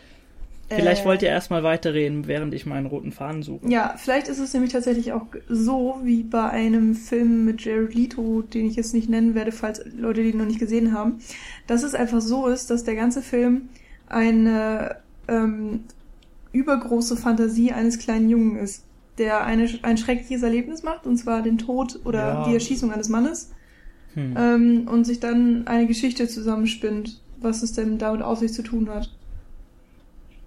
Vielleicht 0.76 1.04
äh, 1.04 1.06
wollt 1.06 1.22
ihr 1.22 1.30
erstmal 1.30 1.64
weiterreden, 1.64 2.28
während 2.28 2.54
ich 2.54 2.66
meinen 2.66 2.86
roten 2.86 3.12
Faden 3.12 3.44
suche. 3.44 3.68
Ja, 3.68 3.96
vielleicht 3.98 4.28
ist 4.28 4.40
es 4.40 4.54
nämlich 4.54 4.72
tatsächlich 4.72 5.14
auch 5.14 5.26
so 5.50 6.00
wie 6.04 6.24
bei 6.24 6.50
einem 6.50 6.96
Film 6.96 7.46
mit 7.46 7.64
Jared 7.64 7.94
Leto, 7.94 8.42
den 8.42 8.66
ich 8.66 8.76
jetzt 8.76 8.94
nicht 8.94 9.10
nennen 9.10 9.36
werde, 9.36 9.52
falls 9.52 9.82
Leute 9.98 10.24
den 10.24 10.38
noch 10.38 10.46
nicht 10.46 10.60
gesehen 10.60 10.94
haben, 10.94 11.20
dass 11.68 11.84
es 11.84 11.96
einfach 11.96 12.22
so 12.22 12.48
ist, 12.48 12.70
dass 12.70 12.84
der 12.84 12.96
ganze 12.96 13.22
Film 13.22 13.70
eine 14.08 14.98
ähm, 15.28 15.82
übergroße 16.52 17.18
Fantasie 17.18 17.72
eines 17.72 18.00
kleinen 18.00 18.30
Jungen 18.30 18.58
ist, 18.58 18.84
der 19.18 19.44
eine, 19.44 19.68
ein 19.82 19.98
schreckliches 19.98 20.44
Erlebnis 20.44 20.84
macht, 20.84 21.06
und 21.06 21.18
zwar 21.18 21.42
den 21.42 21.58
Tod 21.58 22.00
oder 22.06 22.20
ja. 22.20 22.48
die 22.48 22.54
Erschießung 22.54 22.92
eines 22.92 23.10
Mannes, 23.10 23.52
hm. 24.14 24.36
ähm, 24.38 24.88
und 24.88 25.06
sich 25.06 25.20
dann 25.20 25.68
eine 25.68 25.88
Geschichte 25.88 26.28
zusammenspinnt, 26.28 27.22
was 27.42 27.64
es 27.64 27.74
denn 27.74 27.98
damit 27.98 28.22
auf 28.22 28.40
sich 28.40 28.54
zu 28.54 28.62
tun 28.62 28.90
hat. 28.90 29.10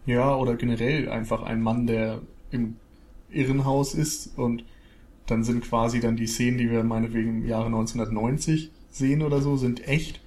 Ja, 0.07 0.35
oder 0.37 0.55
generell 0.55 1.09
einfach 1.09 1.43
ein 1.43 1.61
Mann, 1.61 1.87
der 1.87 2.21
im 2.51 2.77
Irrenhaus 3.31 3.95
ist 3.95 4.39
und 4.39 4.65
dann 5.27 5.43
sind 5.43 5.65
quasi 5.65 6.01
dann 6.01 6.17
die 6.17 6.29
Szenen, 6.29 6.59
die 6.59 6.71
wir 6.71 6.85
meinetwegen 6.85 7.43
im 7.43 7.49
Jahre 7.49 7.67
1990 7.67 8.71
sehen 8.91 9.23
oder 9.23 9.41
so, 9.41 9.57
sind 9.57 9.87
echt 9.87 10.21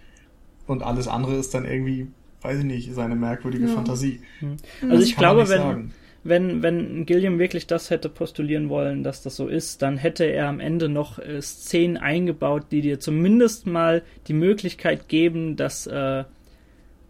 und 0.68 0.84
alles 0.84 1.08
andere 1.08 1.36
ist 1.36 1.54
dann 1.54 1.66
irgendwie 1.66 2.08
weiß 2.42 2.60
ich 2.60 2.66
nicht, 2.66 2.94
seine 2.94 3.16
merkwürdige 3.16 3.68
ja. 3.68 3.74
Fantasie. 3.74 4.22
Hm. 4.40 4.58
Also 4.82 4.96
das 4.96 5.04
ich 5.06 5.16
glaube, 5.16 5.50
wenn, 5.50 5.92
wenn, 6.24 6.64
wenn 6.64 7.06
Gilliam 7.06 7.40
wirklich 7.40 7.68
das 7.68 7.90
hätte 7.90 8.10
postulieren 8.10 8.70
wollen, 8.70 9.04
dass 9.04 9.22
das 9.22 9.36
so 9.36 9.48
ist, 9.48 9.82
dann 9.82 9.98
hätte 9.98 10.26
er 10.26 10.48
am 10.48 10.60
Ende 10.60 10.90
noch 10.90 11.20
äh, 11.20 11.42
Szenen 11.42 11.98
eingebaut, 11.98 12.68
die 12.72 12.82
dir 12.82 13.00
zumindest 13.00 13.68
mal 13.68 14.04
die 14.28 14.34
Möglichkeit 14.34 15.08
geben, 15.08 15.56
dass 15.56 15.88
äh, 15.88 16.24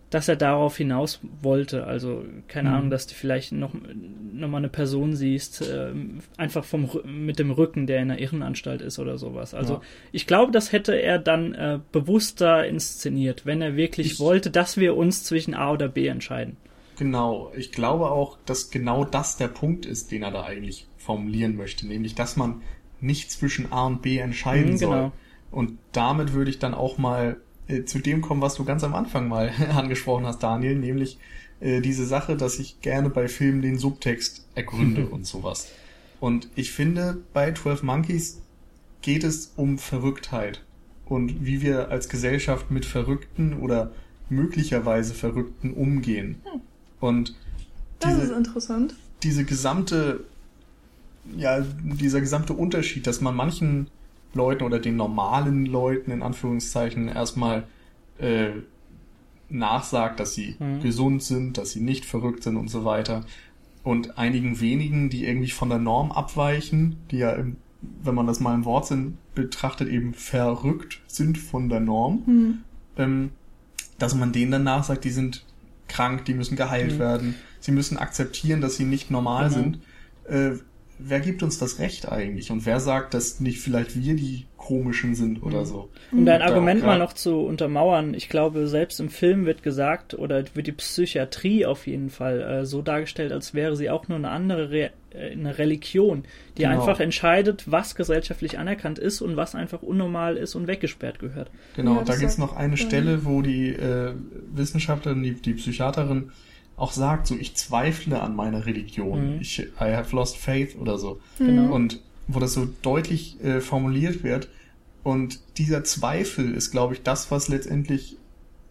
dass 0.09 0.27
er 0.27 0.35
darauf 0.35 0.77
hinaus 0.77 1.19
wollte. 1.41 1.85
Also, 1.85 2.23
keine 2.47 2.69
mhm. 2.69 2.75
Ahnung, 2.75 2.89
dass 2.89 3.07
du 3.07 3.13
vielleicht 3.13 3.51
noch, 3.51 3.73
noch 4.33 4.47
mal 4.47 4.57
eine 4.57 4.69
Person 4.69 5.15
siehst, 5.15 5.61
äh, 5.61 5.91
einfach 6.37 6.63
vom, 6.63 6.89
mit 7.05 7.39
dem 7.39 7.51
Rücken, 7.51 7.85
der 7.85 8.01
in 8.01 8.09
der 8.09 8.19
Irrenanstalt 8.19 8.81
ist 8.81 8.99
oder 8.99 9.17
sowas. 9.17 9.53
Also, 9.53 9.75
ja. 9.75 9.81
ich 10.11 10.25
glaube, 10.25 10.51
das 10.51 10.71
hätte 10.71 10.93
er 10.93 11.19
dann 11.19 11.53
äh, 11.53 11.79
bewusster 11.91 12.65
inszeniert, 12.65 13.45
wenn 13.45 13.61
er 13.61 13.75
wirklich 13.75 14.13
ich, 14.13 14.19
wollte, 14.19 14.49
dass 14.49 14.77
wir 14.77 14.95
uns 14.95 15.23
zwischen 15.23 15.53
A 15.53 15.71
oder 15.71 15.87
B 15.87 16.07
entscheiden. 16.07 16.57
Genau. 16.97 17.51
Ich 17.55 17.71
glaube 17.71 18.11
auch, 18.11 18.37
dass 18.45 18.71
genau 18.71 19.05
das 19.05 19.37
der 19.37 19.47
Punkt 19.47 19.85
ist, 19.85 20.11
den 20.11 20.23
er 20.23 20.31
da 20.31 20.43
eigentlich 20.43 20.87
formulieren 20.97 21.55
möchte. 21.55 21.87
Nämlich, 21.87 22.15
dass 22.15 22.35
man 22.35 22.61
nicht 22.99 23.31
zwischen 23.31 23.71
A 23.71 23.85
und 23.85 24.01
B 24.01 24.17
entscheiden 24.17 24.73
mhm, 24.73 24.77
genau. 24.77 24.91
soll. 24.91 25.11
Und 25.51 25.77
damit 25.93 26.33
würde 26.33 26.51
ich 26.51 26.59
dann 26.59 26.73
auch 26.73 26.97
mal 26.97 27.37
äh, 27.69 27.85
zu 27.85 27.99
dem 27.99 28.21
kommen, 28.21 28.41
was 28.41 28.55
du 28.55 28.65
ganz 28.65 28.83
am 28.83 28.95
Anfang 28.95 29.27
mal 29.27 29.51
angesprochen 29.73 30.25
hast, 30.25 30.43
Daniel, 30.43 30.75
nämlich 30.75 31.17
äh, 31.59 31.81
diese 31.81 32.05
Sache, 32.05 32.35
dass 32.35 32.59
ich 32.59 32.81
gerne 32.81 33.09
bei 33.09 33.27
Filmen 33.27 33.61
den 33.61 33.77
Subtext 33.77 34.45
ergründe 34.55 35.05
und 35.11 35.25
sowas. 35.25 35.69
Und 36.19 36.49
ich 36.55 36.71
finde, 36.71 37.17
bei 37.33 37.53
12 37.53 37.83
Monkeys 37.83 38.41
geht 39.01 39.23
es 39.23 39.53
um 39.55 39.77
Verrücktheit 39.77 40.61
und 41.05 41.45
wie 41.45 41.61
wir 41.61 41.89
als 41.89 42.09
Gesellschaft 42.09 42.71
mit 42.71 42.85
Verrückten 42.85 43.53
oder 43.53 43.91
möglicherweise 44.29 45.13
Verrückten 45.13 45.73
umgehen. 45.73 46.41
Hm. 46.43 46.61
Und 46.99 47.35
das 47.99 48.15
diese, 48.15 48.23
ist 48.27 48.37
interessant. 48.37 48.95
Diese 49.23 49.45
gesamte, 49.45 50.25
ja, 51.37 51.61
dieser 51.61 52.19
gesamte 52.19 52.53
Unterschied, 52.53 53.07
dass 53.07 53.21
man 53.21 53.35
manchen 53.35 53.87
Leuten 54.33 54.63
oder 54.63 54.79
den 54.79 54.95
normalen 54.95 55.65
Leuten 55.65 56.11
in 56.11 56.21
Anführungszeichen 56.21 57.07
erstmal 57.07 57.67
äh, 58.19 58.51
nachsagt, 59.49 60.19
dass 60.19 60.33
sie 60.33 60.55
mhm. 60.59 60.81
gesund 60.81 61.23
sind, 61.23 61.57
dass 61.57 61.71
sie 61.71 61.81
nicht 61.81 62.05
verrückt 62.05 62.43
sind 62.43 62.55
und 62.55 62.69
so 62.69 62.85
weiter. 62.85 63.25
Und 63.83 64.17
einigen 64.17 64.59
wenigen, 64.59 65.09
die 65.09 65.25
irgendwie 65.25 65.49
von 65.49 65.69
der 65.69 65.79
Norm 65.79 66.11
abweichen, 66.11 66.97
die 67.11 67.17
ja, 67.17 67.31
im, 67.31 67.57
wenn 67.81 68.13
man 68.13 68.27
das 68.27 68.39
mal 68.39 68.53
im 68.53 68.65
Wortsinn 68.65 69.17
betrachtet, 69.33 69.87
eben 69.87 70.13
verrückt 70.13 71.01
sind 71.07 71.37
von 71.37 71.69
der 71.69 71.79
Norm, 71.79 72.23
mhm. 72.25 72.57
ähm, 72.97 73.29
dass 73.97 74.15
man 74.15 74.31
denen 74.31 74.51
dann 74.51 74.63
nachsagt, 74.63 75.05
die 75.05 75.09
sind 75.09 75.45
krank, 75.87 76.25
die 76.25 76.33
müssen 76.33 76.55
geheilt 76.55 76.93
mhm. 76.93 76.99
werden, 76.99 77.35
sie 77.59 77.71
müssen 77.71 77.97
akzeptieren, 77.97 78.61
dass 78.61 78.75
sie 78.75 78.85
nicht 78.85 79.09
normal 79.09 79.49
genau. 79.49 79.61
sind 79.61 79.79
äh, 80.29 80.59
wer 80.99 81.19
gibt 81.21 81.41
uns 81.43 81.57
das 81.57 81.79
Recht 81.79 82.11
eigentlich? 82.11 82.51
Und 82.51 82.65
wer 82.65 82.79
sagt, 82.79 83.13
dass 83.13 83.39
nicht 83.39 83.59
vielleicht 83.59 83.95
wir 83.99 84.15
die 84.15 84.45
komischen 84.57 85.15
sind 85.15 85.41
oder 85.41 85.65
so? 85.65 85.89
Um 86.11 86.25
dein 86.25 86.41
Argument 86.41 86.83
mal 86.83 86.99
noch 86.99 87.13
zu 87.13 87.39
untermauern, 87.39 88.13
ich 88.13 88.27
glaube, 88.29 88.67
selbst 88.67 88.99
im 88.99 89.09
Film 89.09 89.45
wird 89.45 89.63
gesagt, 89.63 90.13
oder 90.13 90.43
wird 90.53 90.67
die 90.67 90.73
Psychiatrie 90.73 91.65
auf 91.65 91.87
jeden 91.87 92.09
Fall 92.09 92.41
äh, 92.41 92.65
so 92.65 92.81
dargestellt, 92.81 93.31
als 93.31 93.53
wäre 93.53 93.75
sie 93.77 93.89
auch 93.89 94.07
nur 94.09 94.17
eine 94.17 94.29
andere 94.29 94.69
Re 94.71 94.91
äh, 95.11 95.31
eine 95.31 95.57
Religion, 95.57 96.23
die 96.57 96.63
Genau. 96.63 96.75
einfach 96.79 96.99
entscheidet, 96.99 97.71
was 97.71 97.95
gesellschaftlich 97.95 98.59
anerkannt 98.59 98.99
ist 98.99 99.21
und 99.21 99.37
was 99.37 99.55
einfach 99.55 99.81
unnormal 99.81 100.35
ist 100.37 100.53
und 100.55 100.67
weggesperrt 100.67 101.19
gehört. 101.19 101.49
Genau, 101.75 101.95
Ja, 101.95 102.03
da 102.03 102.15
gibt's 102.17 102.35
sagt- 102.35 102.51
noch 102.51 102.55
eine 102.57 102.75
ja. 102.75 102.77
Stelle, 102.85 103.25
wo 103.25 103.41
die 103.41 103.69
äh, 103.69 104.13
Wissenschaftlerin, 104.53 105.23
die, 105.23 105.33
die 105.33 105.53
Psychiaterin 105.53 106.31
auch 106.79 106.91
sagt, 106.91 107.27
so 107.27 107.35
ich 107.35 107.55
zweifle 107.55 108.21
an 108.21 108.35
meiner 108.35 108.65
Religion. 108.65 109.35
Mhm. 109.35 109.41
Ich, 109.41 109.59
I 109.59 109.93
have 109.93 110.15
lost 110.15 110.37
faith 110.37 110.77
oder 110.79 110.97
so. 110.97 111.19
Genau. 111.37 111.73
Und 111.73 112.01
wo 112.27 112.39
das 112.39 112.53
so 112.53 112.67
deutlich 112.81 113.43
äh, 113.43 113.59
formuliert 113.59 114.23
wird. 114.23 114.49
Und 115.03 115.39
dieser 115.57 115.83
Zweifel 115.83 116.53
ist, 116.53 116.71
glaube 116.71 116.93
ich, 116.93 117.03
das, 117.03 117.31
was 117.31 117.47
letztendlich 117.47 118.17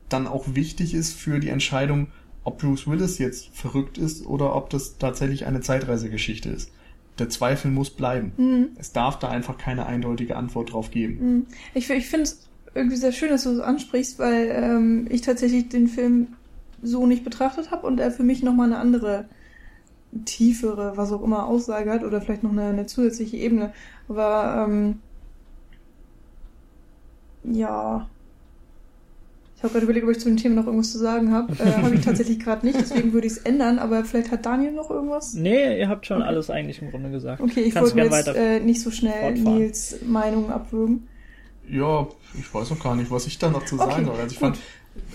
dann 0.09 0.27
auch 0.27 0.55
wichtig 0.55 0.95
ist 0.95 1.13
für 1.13 1.41
die 1.41 1.49
Entscheidung, 1.49 2.09
ob 2.45 2.61
Bruce 2.61 2.87
Willis 2.87 3.19
jetzt 3.19 3.49
verrückt 3.55 3.99
ist 3.99 4.25
oder 4.25 4.55
ob 4.55 4.71
das 4.71 4.99
tatsächlich 4.99 5.47
eine 5.47 5.61
Zeitreisegeschichte 5.61 6.49
ist. 6.49 6.71
Der 7.19 7.29
Zweifel 7.29 7.71
muss 7.71 7.91
bleiben. 7.91 8.33
Mhm. 8.37 8.69
Es 8.79 8.93
darf 8.93 9.19
da 9.19 9.29
einfach 9.29 9.59
keine 9.59 9.87
eindeutige 9.87 10.37
Antwort 10.37 10.73
drauf 10.73 10.91
geben. 10.91 11.19
Mhm. 11.21 11.47
Ich, 11.75 11.91
ich 11.91 12.07
finde 12.07 12.25
es 12.25 12.49
irgendwie 12.75 12.97
sehr 12.97 13.13
schön, 13.13 13.31
dass 13.31 13.43
du 13.43 13.51
es 13.51 13.61
ansprichst, 13.61 14.19
weil 14.19 14.51
ähm, 14.55 15.09
ich 15.11 15.23
tatsächlich 15.23 15.69
den 15.69 15.89
Film 15.89 16.29
so 16.83 17.07
nicht 17.07 17.25
betrachtet 17.25 17.71
habe 17.71 17.87
und 17.87 18.01
er 18.01 18.11
für 18.11 18.23
mich 18.23 18.43
nochmal 18.43 18.67
eine 18.67 18.79
andere, 18.79 19.27
tiefere, 20.25 20.97
was 20.97 21.13
auch 21.13 21.23
immer, 21.23 21.47
Aussage 21.47 21.91
hat 21.91 22.03
oder 22.05 22.21
vielleicht 22.21 22.43
noch 22.43 22.53
eine, 22.53 22.65
eine 22.65 22.87
zusätzliche 22.87 23.37
Ebene. 23.37 23.73
Aber 24.09 24.67
ähm, 24.69 25.01
ja. 27.45 28.09
Ich 29.57 29.65
habe 29.65 29.73
gerade 29.73 29.85
überlegt, 29.85 30.05
ob 30.07 30.13
ich 30.13 30.21
zu 30.21 30.29
dem 30.29 30.37
Thema 30.37 30.55
noch 30.55 30.67
irgendwas 30.67 30.93
zu 30.93 30.99
sagen 30.99 31.33
habe. 31.33 31.53
Äh, 31.55 31.83
habe 31.83 31.95
ich 31.95 32.05
tatsächlich 32.05 32.39
gerade 32.39 32.65
nicht, 32.65 32.81
deswegen 32.81 33.13
würde 33.13 33.27
ich 33.27 33.33
es 33.35 33.39
ändern, 33.39 33.81
aber 33.81 34.05
vielleicht 34.05 34.31
hat 34.31 34.47
Daniel 34.47 34.71
noch 34.73 34.89
irgendwas. 34.89 35.35
Nee, 35.35 35.81
ihr 35.81 35.89
habt 35.89 36.07
schon 36.07 36.19
Okay. 36.19 36.29
alles 36.29 36.49
eigentlich 36.49 36.81
im 36.81 36.91
Grunde 36.91 37.11
gesagt. 37.11 37.41
Okay, 37.43 37.63
ich 37.63 37.75
Kannst 37.75 37.97
wollte 37.97 38.17
jetzt 38.17 38.29
äh, 38.37 38.61
nicht 38.61 38.81
so 38.81 38.93
schnell 38.93 39.35
fortfahren. 39.35 39.59
Nils 39.59 39.97
Meinung 40.07 40.51
abwürgen. 40.53 41.09
Ja, 41.69 42.07
ich 42.39 42.55
weiß 42.55 42.71
noch 42.71 42.83
gar 42.83 42.95
nicht, 42.95 43.11
was 43.11 43.27
ich 43.27 43.39
da 43.39 43.51
noch 43.51 43.65
zu 43.65 43.81
Okay, 43.81 43.91
sagen 43.91 44.07
soll. 44.07 44.15
Also 44.15 44.33
ich 44.33 44.41
gut. 44.41 44.57
fand, 44.57 44.59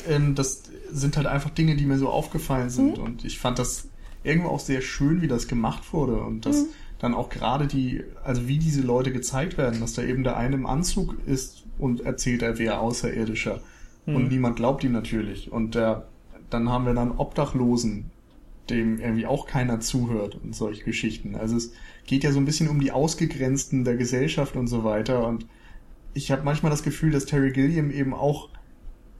ähm, 0.09 0.35
das 0.35 0.63
sind 0.93 1.17
halt 1.17 1.27
einfach 1.27 1.49
Dinge, 1.49 1.75
die 1.75 1.85
mir 1.85 1.97
so 1.97 2.09
aufgefallen 2.09 2.69
sind. 2.69 2.97
Mhm. 2.97 3.03
Und 3.03 3.25
ich 3.25 3.39
fand 3.39 3.59
das 3.59 3.89
irgendwo 4.23 4.49
auch 4.49 4.59
sehr 4.59 4.81
schön, 4.81 5.21
wie 5.21 5.27
das 5.27 5.47
gemacht 5.47 5.91
wurde. 5.93 6.21
Und 6.21 6.45
dass 6.45 6.63
Mhm. 6.63 6.67
dann 6.99 7.13
auch 7.13 7.29
gerade 7.29 7.67
die, 7.67 8.03
also 8.23 8.47
wie 8.47 8.57
diese 8.59 8.81
Leute 8.81 9.11
gezeigt 9.11 9.57
werden, 9.57 9.81
dass 9.81 9.93
da 9.93 10.03
eben 10.03 10.23
der 10.23 10.37
eine 10.37 10.55
im 10.55 10.65
Anzug 10.65 11.17
ist 11.25 11.63
und 11.77 12.01
erzählt, 12.01 12.41
er 12.41 12.57
wäre 12.57 12.79
Außerirdischer. 12.79 13.61
Mhm. 14.05 14.15
Und 14.15 14.31
niemand 14.31 14.55
glaubt 14.55 14.83
ihm 14.83 14.91
natürlich. 14.93 15.51
Und 15.51 15.75
der, 15.75 16.07
dann 16.49 16.69
haben 16.69 16.85
wir 16.85 16.93
dann 16.93 17.11
Obdachlosen, 17.11 18.11
dem 18.69 18.99
irgendwie 18.99 19.25
auch 19.25 19.45
keiner 19.47 19.81
zuhört 19.81 20.39
und 20.41 20.55
solche 20.55 20.83
Geschichten. 20.83 21.35
Also 21.35 21.57
es 21.57 21.73
geht 22.05 22.23
ja 22.23 22.31
so 22.31 22.39
ein 22.39 22.45
bisschen 22.45 22.69
um 22.69 22.79
die 22.79 22.91
Ausgegrenzten 22.91 23.83
der 23.83 23.97
Gesellschaft 23.97 24.55
und 24.55 24.67
so 24.67 24.83
weiter. 24.85 25.27
Und 25.27 25.45
ich 26.13 26.31
habe 26.31 26.43
manchmal 26.43 26.69
das 26.69 26.83
Gefühl, 26.83 27.11
dass 27.11 27.25
Terry 27.25 27.51
Gilliam 27.51 27.91
eben 27.91 28.13
auch 28.13 28.49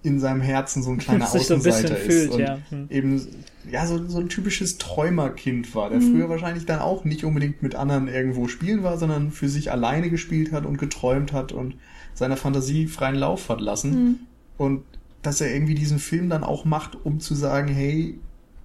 in 0.04 0.20
seinem 0.20 0.42
Herzen 0.42 0.84
so 0.84 0.92
ein 0.92 0.98
kleiner 0.98 1.26
Sich 1.32 1.48
so 1.48 1.56
ein 1.56 1.60
Außenseiter 1.60 1.96
fühlt, 1.96 2.30
ist. 2.30 2.34
Und 2.34 2.40
ja. 2.40 2.60
Hm. 2.70 2.88
eben 2.90 3.28
ja 3.72 3.86
so, 3.88 4.08
so 4.08 4.20
ein 4.20 4.30
typisches 4.30 4.78
Träumerkind 4.78 5.74
war, 5.74 5.90
der 5.90 6.00
Mhm. 6.00 6.12
früher 6.12 6.30
wahrscheinlich 6.30 6.66
dann 6.66 6.80
auch 6.80 7.06
nicht 7.06 7.24
unbedingt 7.24 7.64
mit 7.64 7.76
anderen 7.76 8.08
irgendwo 8.08 8.48
spielen 8.48 8.84
war, 8.84 8.98
sondern 8.98 9.32
für 9.32 9.48
sich 9.48 9.72
alleine 9.72 10.10
gespielt 10.10 10.52
hat 10.52 10.66
und 10.66 10.78
geträumt 10.78 11.32
hat 11.32 11.52
und 11.54 11.76
seiner 12.14 12.38
Fantasie 12.38 12.88
freien 12.88 13.16
Lauf 13.16 13.50
hat 13.50 13.62
lassen. 13.62 13.92
Mhm. 13.92 14.16
Und 14.58 14.84
dass 15.22 15.40
er 15.40 15.54
irgendwie 15.54 15.76
diesen 15.76 16.00
Film 16.00 16.30
dann 16.30 16.44
auch 16.44 16.66
macht, 16.66 16.98
um 17.06 17.20
zu 17.20 17.34
sagen, 17.34 17.70
hey, 17.70 18.20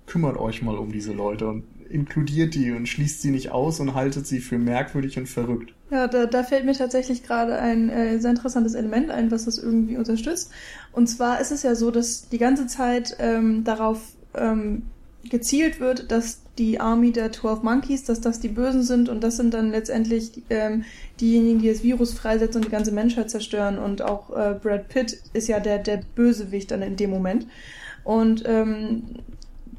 kümmert 0.06 0.36
euch 0.36 0.62
mal 0.62 0.76
um 0.76 0.90
diese 0.90 1.12
Leute 1.12 1.46
und 1.46 1.64
inkludiert 1.90 2.54
die 2.54 2.72
und 2.72 2.88
schließt 2.88 3.22
sie 3.22 3.30
nicht 3.30 3.50
aus 3.50 3.80
und 3.80 3.94
haltet 3.94 4.26
sie 4.26 4.40
für 4.40 4.58
merkwürdig 4.58 5.18
und 5.18 5.28
verrückt. 5.28 5.72
Ja, 5.90 6.06
da, 6.06 6.26
da 6.26 6.42
fällt 6.42 6.66
mir 6.66 6.74
tatsächlich 6.74 7.22
gerade 7.22 7.58
ein 7.58 7.88
äh, 7.88 8.18
sehr 8.18 8.30
interessantes 8.30 8.74
Element 8.74 9.10
ein, 9.10 9.30
was 9.30 9.46
das 9.46 9.58
irgendwie 9.58 9.96
unterstützt. 9.96 10.50
Und 10.92 11.06
zwar 11.06 11.40
ist 11.40 11.50
es 11.50 11.62
ja 11.62 11.74
so, 11.74 11.90
dass 11.90 12.28
die 12.28 12.38
ganze 12.38 12.66
Zeit 12.66 13.16
ähm, 13.18 13.64
darauf 13.64 14.00
ähm, 14.34 14.82
gezielt 15.28 15.80
wird, 15.80 16.10
dass 16.10 16.42
die 16.58 16.80
Army 16.80 17.12
der 17.12 17.32
12 17.32 17.62
Monkeys, 17.62 18.04
dass 18.04 18.20
das 18.20 18.40
die 18.40 18.48
Bösen 18.48 18.82
sind 18.82 19.08
und 19.08 19.22
das 19.22 19.36
sind 19.36 19.54
dann 19.54 19.70
letztendlich 19.70 20.42
ähm, 20.50 20.84
diejenigen, 21.20 21.60
die 21.60 21.68
das 21.68 21.82
Virus 21.82 22.12
freisetzen 22.14 22.56
und 22.56 22.66
die 22.66 22.72
ganze 22.72 22.92
Menschheit 22.92 23.30
zerstören. 23.30 23.78
Und 23.78 24.02
auch 24.02 24.30
äh, 24.30 24.54
Brad 24.60 24.88
Pitt 24.88 25.22
ist 25.32 25.48
ja 25.48 25.60
der, 25.60 25.78
der 25.78 26.02
Bösewicht 26.14 26.70
dann 26.70 26.82
in 26.82 26.96
dem 26.96 27.10
Moment. 27.10 27.46
Und 28.04 28.42
ähm, 28.46 29.04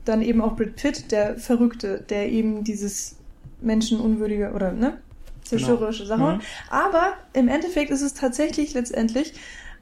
dann 0.09 0.21
eben 0.21 0.41
auch 0.41 0.55
Brad 0.55 0.75
Pitt, 0.75 1.11
der 1.11 1.37
Verrückte, 1.37 2.03
der 2.09 2.29
eben 2.31 2.63
dieses 2.63 3.15
menschenunwürdige 3.61 4.51
oder 4.53 4.71
ne, 4.71 4.97
zerstörerische 5.43 6.05
Sache 6.05 6.21
macht. 6.21 6.37
Mhm. 6.37 6.43
Aber 6.69 7.13
im 7.33 7.47
Endeffekt 7.47 7.91
ist 7.91 8.01
es 8.01 8.13
tatsächlich 8.13 8.73
letztendlich 8.73 9.33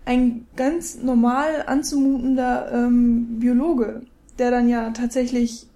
ein 0.05 0.45
ganz 0.55 1.01
normal 1.01 1.63
anzumutender 1.67 2.71
ähm, 2.71 3.39
Biologe, 3.39 4.01
der 4.39 4.51
dann 4.51 4.69
ja 4.69 4.91
tatsächlich 4.91 5.67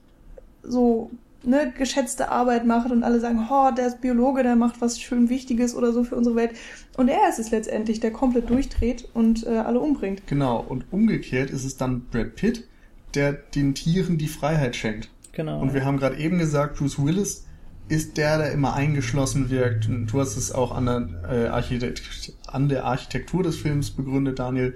so 0.63 1.11
ne, 1.43 1.73
geschätzte 1.77 2.29
Arbeit 2.29 2.65
macht 2.65 2.91
und 2.91 3.03
alle 3.03 3.19
sagen, 3.19 3.47
oh, 3.49 3.71
der 3.75 3.87
ist 3.87 4.01
Biologe, 4.01 4.43
der 4.43 4.55
macht 4.55 4.79
was 4.79 5.01
schön 5.01 5.29
Wichtiges 5.29 5.75
oder 5.75 5.91
so 5.91 6.03
für 6.03 6.15
unsere 6.15 6.35
Welt. 6.35 6.51
Und 6.97 7.09
er 7.09 7.27
ist 7.29 7.39
es 7.39 7.51
letztendlich, 7.51 7.99
der 7.99 8.11
komplett 8.11 8.49
durchdreht 8.49 9.07
und 9.13 9.45
äh, 9.45 9.57
alle 9.57 9.79
umbringt. 9.79 10.25
Genau. 10.27 10.63
Und 10.67 10.85
umgekehrt 10.91 11.49
ist 11.49 11.65
es 11.65 11.77
dann 11.77 12.05
Brad 12.11 12.35
Pitt, 12.35 12.67
der 13.15 13.33
den 13.33 13.73
Tieren 13.75 14.17
die 14.17 14.27
Freiheit 14.27 14.75
schenkt. 14.75 15.09
Genau. 15.33 15.59
Und 15.61 15.73
wir 15.73 15.85
haben 15.85 15.97
gerade 15.97 16.17
eben 16.17 16.37
gesagt, 16.39 16.77
Bruce 16.77 17.03
Willis 17.03 17.45
ist 17.87 18.17
der, 18.17 18.37
der 18.37 18.51
immer 18.51 18.73
eingeschlossen 18.73 19.49
wirkt. 19.49 19.87
Und 19.87 20.07
du 20.07 20.19
hast 20.19 20.37
es 20.37 20.51
auch 20.51 20.71
an 20.71 20.85
der, 20.85 21.09
äh, 21.29 21.47
Architekt 21.47 22.33
an 22.47 22.69
der 22.69 22.85
Architektur 22.85 23.43
des 23.43 23.57
Films 23.57 23.91
begründet, 23.91 24.39
Daniel. 24.39 24.75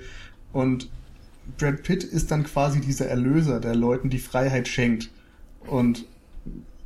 Und 0.53 0.89
Brad 1.57 1.83
Pitt 1.83 2.03
ist 2.03 2.31
dann 2.31 2.43
quasi 2.43 2.81
dieser 2.81 3.07
Erlöser, 3.07 3.59
der 3.59 3.75
Leuten 3.75 4.09
die 4.09 4.19
Freiheit 4.19 4.67
schenkt. 4.67 5.09
Und 5.67 6.05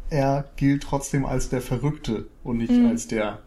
er 0.10 0.46
gilt 0.56 0.84
trotzdem 0.84 1.26
als 1.26 1.50
der 1.50 1.62
Verrückte 1.62 2.26
und 2.44 2.58
nicht 2.58 2.72
Mhm. 2.72 2.88
als 2.88 3.08
der 3.08 3.40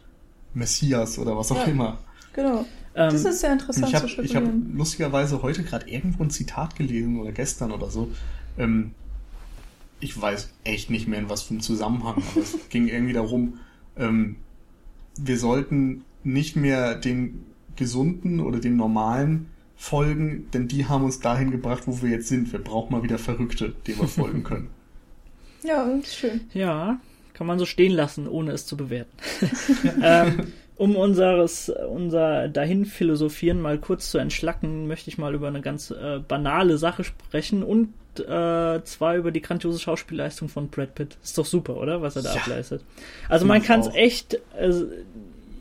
Messias 0.54 1.18
oder 1.18 1.36
was 1.36 1.50
auch 1.50 1.56
Ja. 1.56 1.64
immer. 1.64 1.98
Genau. 2.34 2.64
Ähm, 2.94 3.12
Das 3.12 3.24
ist 3.24 3.40
sehr 3.40 3.52
interessant 3.52 3.88
Ich 3.88 3.94
habe 3.94 4.06
zu 4.06 4.22
ich 4.22 4.34
hab 4.36 4.42
spekulieren. 4.44 4.74
lustigerweise 4.76 5.42
heute 5.42 5.62
gerade 5.62 5.88
irgendwo 5.88 6.22
ein 6.22 6.30
Zitat 6.30 6.76
gelesen 6.76 7.18
oder 7.20 7.32
gestern 7.32 7.72
oder 7.72 7.90
so. 7.90 8.10
Ähm, 8.58 8.92
ich 10.00 10.20
weiß 10.20 10.50
echt 10.64 10.90
nicht 10.90 11.06
mehr 11.08 11.20
in 11.20 11.28
was 11.28 11.42
für 11.42 11.50
einem 11.50 11.60
Zusammenhang, 11.60 12.22
aber 12.32 12.40
es 12.42 12.56
ging 12.70 12.88
irgendwie 12.88 13.12
darum, 13.12 13.58
ähm, 13.96 14.36
wir 15.18 15.38
sollten 15.38 16.04
nicht 16.24 16.56
mehr 16.56 16.94
den 16.94 17.44
Gesunden 17.76 18.40
oder 18.40 18.58
den 18.58 18.76
Normalen 18.76 19.46
folgen, 19.76 20.48
denn 20.52 20.68
die 20.68 20.86
haben 20.86 21.04
uns 21.04 21.20
dahin 21.20 21.50
gebracht, 21.50 21.84
wo 21.86 22.02
wir 22.02 22.10
jetzt 22.10 22.28
sind. 22.28 22.52
Wir 22.52 22.60
brauchen 22.62 22.92
mal 22.92 23.02
wieder 23.02 23.18
Verrückte, 23.18 23.74
denen 23.86 24.00
wir 24.00 24.08
folgen 24.08 24.44
können. 24.44 24.68
Ja, 25.64 25.84
ist 25.84 26.16
schön. 26.16 26.42
Ja, 26.52 27.00
kann 27.34 27.46
man 27.46 27.58
so 27.58 27.66
stehen 27.66 27.92
lassen, 27.92 28.28
ohne 28.28 28.52
es 28.52 28.66
zu 28.66 28.76
bewerten. 28.76 29.10
ähm, 30.02 30.52
um 30.76 30.96
unseres, 30.96 31.68
unser 31.68 32.48
Dahin-Philosophieren 32.48 33.60
mal 33.60 33.78
kurz 33.78 34.10
zu 34.10 34.18
entschlacken, 34.18 34.86
möchte 34.88 35.10
ich 35.10 35.18
mal 35.18 35.34
über 35.34 35.48
eine 35.48 35.60
ganz 35.60 35.90
äh, 35.90 36.18
banale 36.26 36.78
Sache 36.78 37.04
sprechen 37.04 37.62
und 37.62 37.92
äh, 38.18 38.82
zwar 38.84 39.16
über 39.16 39.30
die 39.30 39.40
grandiose 39.40 39.78
Schauspielleistung 39.78 40.48
von 40.48 40.68
Brad 40.68 40.94
Pitt. 40.94 41.16
Ist 41.22 41.38
doch 41.38 41.46
super, 41.46 41.76
oder? 41.76 42.02
Was 42.02 42.16
er 42.16 42.22
da 42.22 42.34
Ja. 42.34 42.40
ableistet. 42.40 42.82
Also 43.28 43.46
man 43.46 43.62
kann 43.62 43.80
es 43.80 43.88
echt. 43.94 44.34
Äh, 44.58 44.72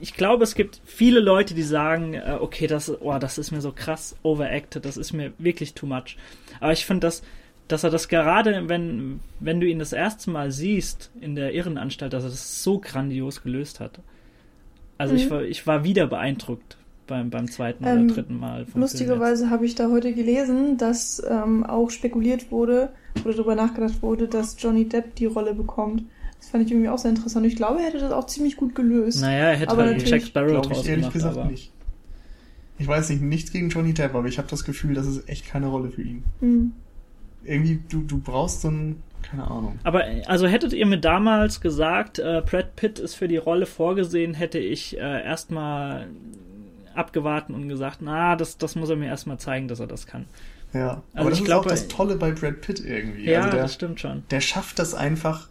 ich 0.02 0.16
glaube, 0.16 0.44
es 0.44 0.56
gibt 0.56 0.82
viele 0.84 1.20
Leute, 1.20 1.54
die 1.54 1.62
sagen, 1.64 2.16
äh, 2.16 2.38
okay, 2.40 2.66
das, 2.66 2.90
oh, 3.02 3.18
das 3.20 3.38
ist 3.38 3.52
mir 3.52 3.62
so 3.62 3.72
krass 3.72 4.16
overacted, 4.24 4.84
das 4.84 4.98
ist 4.98 5.14
mir 5.14 5.32
wirklich 5.38 5.76
too 5.76 5.86
much. 5.86 6.18
Aber 6.60 6.74
ich 6.74 6.86
finde, 6.86 7.02
dass, 7.02 7.22
dass 7.68 7.84
er 7.84 7.92
das 7.92 8.08
gerade, 8.08 8.68
wenn, 8.68 9.20
wenn 9.40 9.60
du 9.60 9.68
ihn 9.68 9.78
das 9.78 9.94
erste 9.94 10.32
Mal 10.32 10.52
siehst 10.52 11.12
in 11.22 11.36
der 11.36 11.54
Irrenanstalt, 11.54 12.14
dass 12.14 12.24
er 12.24 12.32
das 12.32 12.64
so 12.64 12.80
grandios 12.80 13.44
gelöst 13.44 13.80
hat. 13.80 14.00
Also 15.02 15.16
ich, 15.16 15.26
Mhm. 15.26 15.30
war, 15.32 15.42
ich 15.44 15.66
war 15.66 15.84
wieder 15.84 16.06
beeindruckt 16.06 16.78
beim, 17.08 17.32
beim 17.32 17.50
zweiten 17.50 17.84
Ähm, 17.86 18.06
oder 18.06 18.14
dritten 18.14 18.40
Mal. 18.40 18.68
Lustigerweise 18.76 19.50
habe 19.50 19.66
ich 19.66 19.74
da 19.74 19.90
heute 19.90 20.14
gelesen, 20.14 20.78
dass 20.78 21.20
ähm, 21.28 21.64
auch 21.66 21.90
spekuliert 21.90 22.52
wurde 22.52 22.90
oder 23.26 23.34
darüber 23.34 23.56
nachgedacht 23.56 24.04
wurde, 24.04 24.28
dass 24.28 24.56
Johnny 24.60 24.88
Depp 24.88 25.16
die 25.16 25.26
Rolle 25.26 25.56
bekommt. 25.56 26.04
Das 26.38 26.50
fand 26.50 26.66
ich 26.66 26.72
irgendwie 26.72 26.90
auch 26.90 27.00
sehr 27.00 27.10
interessant. 27.10 27.48
Ich 27.48 27.56
glaube, 27.56 27.80
er 27.80 27.88
hätte 27.88 27.98
das 27.98 28.12
auch 28.12 28.28
ziemlich 28.28 28.58
gut 28.58 28.76
gelöst. 28.76 29.22
Naja, 29.22 29.46
er 29.50 29.56
hätte 29.56 29.72
Aber 29.72 29.82
halt 29.86 29.98
natürlich 29.98 30.22
Jack 30.22 30.30
Sparrow 30.30 30.68
draus 30.68 30.82
ich 30.84 30.90
ehrlich 30.90 31.06
gemacht, 31.06 31.14
gesagt 31.14 31.38
aber 31.38 31.50
nicht. 31.50 31.72
Ich 32.78 32.88
weiß 32.88 33.10
nicht, 33.10 33.24
nichts 33.24 33.52
gegen 33.52 33.70
Johnny 33.70 33.96
Depp, 33.96 34.14
aber 34.14 34.28
ich 34.28 34.38
habe 34.38 34.48
das 34.50 34.64
Gefühl, 34.64 34.94
das 34.94 35.08
ist 35.08 35.28
echt 35.28 35.48
keine 35.48 35.66
Rolle 35.68 35.90
für 35.90 36.04
ihn. 36.04 36.24
Hm. 36.42 36.74
Irgendwie, 37.44 37.80
du, 37.90 38.02
du 38.02 38.20
brauchst 38.20 38.62
so 38.62 38.68
einen 38.68 39.02
keine 39.24 39.44
Ahnung. 39.46 39.80
Aber 39.84 40.04
also 40.28 40.48
hättet 40.48 40.74
ihr 40.74 40.86
mir 40.86 41.00
damals 41.00 41.62
gesagt, 41.62 42.20
äh, 42.20 42.42
Brad 42.46 42.76
Pitt 42.76 43.00
ist 43.00 43.16
für 43.16 43.28
die 43.28 43.38
Rolle 43.38 43.66
vorgesehen, 43.66 44.34
hätte 44.34 44.60
ich 44.60 44.98
äh, 44.98 45.24
erstmal 45.24 46.08
abgewartet 46.94 47.56
und 47.56 47.70
gesagt, 47.70 48.00
na, 48.02 48.36
das, 48.36 48.58
das 48.58 48.76
muss 48.76 48.90
er 48.90 48.96
mir 48.98 49.08
erstmal 49.08 49.38
zeigen, 49.40 49.68
dass 49.68 49.80
er 49.80 49.88
das 49.88 50.08
kann. 50.08 50.26
Ja, 50.74 50.90
Also 50.90 51.02
aber 51.16 51.30
das 51.30 51.34
ich 51.40 51.44
ist 51.44 51.46
glaube- 51.48 51.66
auch 51.66 51.70
das 51.70 51.88
Tolle 51.88 52.16
bei 52.16 52.32
Brad 52.32 52.62
Pitt 52.62 52.80
irgendwie. 52.84 53.26
Ja, 53.30 53.40
also 53.40 53.52
der, 53.52 53.62
das 53.64 53.74
stimmt 53.74 54.00
schon. 54.00 54.24
der 54.32 54.42
schafft 54.42 54.80
das 54.80 54.94
einfach, 54.94 55.50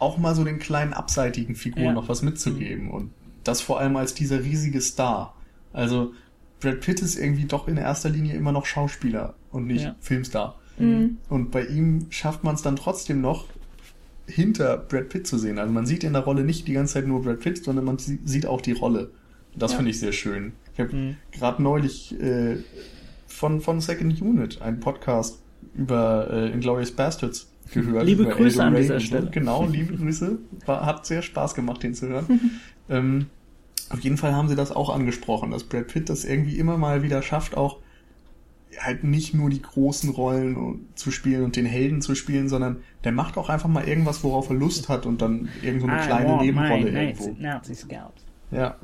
auch 0.00 0.18
mal 0.18 0.34
so 0.34 0.44
den 0.44 0.58
kleinen 0.60 0.92
abseitigen 0.92 1.56
Figuren 1.56 1.84
Ja. 1.86 1.92
noch 1.92 2.08
was 2.08 2.22
mitzugeben. 2.22 2.90
Und 2.90 3.10
das 3.44 3.60
vor 3.60 3.80
allem 3.80 3.96
als 3.96 4.14
dieser 4.14 4.40
riesige 4.44 4.80
Star. 4.80 5.34
Also 5.72 6.12
Brad 6.60 6.80
Pitt 6.80 7.00
ist 7.02 7.16
irgendwie 7.16 7.44
doch 7.46 7.66
in 7.68 7.76
erster 7.76 8.08
Linie 8.08 8.34
immer 8.36 8.52
noch 8.52 8.66
Schauspieler 8.66 9.34
und 9.50 9.66
nicht 9.66 9.84
Ja. 9.84 9.94
Filmstar. 10.00 10.56
Mhm. 10.80 11.18
Und 11.28 11.50
bei 11.50 11.64
ihm 11.66 12.06
schafft 12.10 12.44
man 12.44 12.54
es 12.54 12.62
dann 12.62 12.76
trotzdem 12.76 13.20
noch, 13.20 13.46
hinter 14.26 14.76
Brad 14.76 15.08
Pitt 15.08 15.26
zu 15.26 15.38
sehen. 15.38 15.58
Also 15.58 15.72
man 15.72 15.86
sieht 15.86 16.04
in 16.04 16.12
der 16.12 16.22
Rolle 16.22 16.44
nicht 16.44 16.68
die 16.68 16.74
ganze 16.74 16.94
Zeit 16.94 17.06
nur 17.06 17.22
Brad 17.22 17.40
Pitt, 17.40 17.64
sondern 17.64 17.84
man 17.86 17.98
sie- 17.98 18.18
sieht 18.24 18.44
auch 18.46 18.60
die 18.60 18.72
Rolle. 18.72 19.10
Das 19.56 19.72
Ja. 19.72 19.78
finde 19.78 19.90
ich 19.90 19.98
sehr 19.98 20.12
schön. 20.12 20.52
Ich 20.74 20.80
habe 20.80 20.94
Mhm. 20.94 21.16
gerade 21.32 21.62
neulich 21.62 22.18
äh, 22.20 22.58
von, 23.26 23.60
von 23.60 23.80
Second 23.80 24.20
Unit 24.20 24.60
einen 24.62 24.80
Podcast 24.80 25.40
über 25.74 26.28
äh, 26.30 26.50
Inglourious 26.52 26.92
Bastards 26.92 27.48
gehört. 27.72 28.04
Liebe 28.06 28.24
über 28.24 28.32
Grüße 28.32 28.62
an 28.62 28.74
dieser. 28.74 29.00
Stelle. 29.00 29.30
Genau, 29.30 29.64
liebe 29.70 29.96
Grüße. 29.96 30.38
War, 30.66 30.84
hat 30.84 31.06
sehr 31.06 31.22
Spaß 31.22 31.54
gemacht, 31.54 31.82
den 31.82 31.94
zu 31.94 32.08
hören. 32.08 32.50
ähm, 32.90 33.26
auf 33.90 34.00
jeden 34.00 34.18
Fall 34.18 34.34
haben 34.34 34.48
sie 34.48 34.56
das 34.56 34.70
auch 34.72 34.90
angesprochen, 34.90 35.50
dass 35.52 35.64
Brad 35.64 35.88
Pitt 35.88 36.10
das 36.10 36.24
irgendwie 36.26 36.58
immer 36.58 36.76
mal 36.76 37.02
wieder 37.02 37.22
schafft, 37.22 37.56
auch 37.56 37.78
halt 38.78 39.04
nicht 39.04 39.34
nur 39.34 39.50
die 39.50 39.62
großen 39.62 40.10
Rollen 40.10 40.86
zu 40.94 41.10
spielen 41.10 41.44
und 41.44 41.56
den 41.56 41.66
Helden 41.66 42.02
zu 42.02 42.14
spielen, 42.14 42.48
sondern 42.48 42.76
der 43.04 43.12
macht 43.12 43.36
auch 43.36 43.48
einfach 43.48 43.68
mal 43.68 43.86
irgendwas, 43.88 44.22
worauf 44.22 44.50
er 44.50 44.56
Lust 44.56 44.88
hat 44.88 45.06
und 45.06 45.22
dann 45.22 45.48
irgend 45.62 45.82
so 45.82 45.88
eine 45.88 46.02
I 46.02 46.06
kleine 46.06 46.28
want 46.30 46.42
Nebenrolle 46.42 46.88
irgendwo. 46.90 47.36
Nazi, 47.38 47.74
Scouts. 47.74 48.22
Ja. 48.50 48.76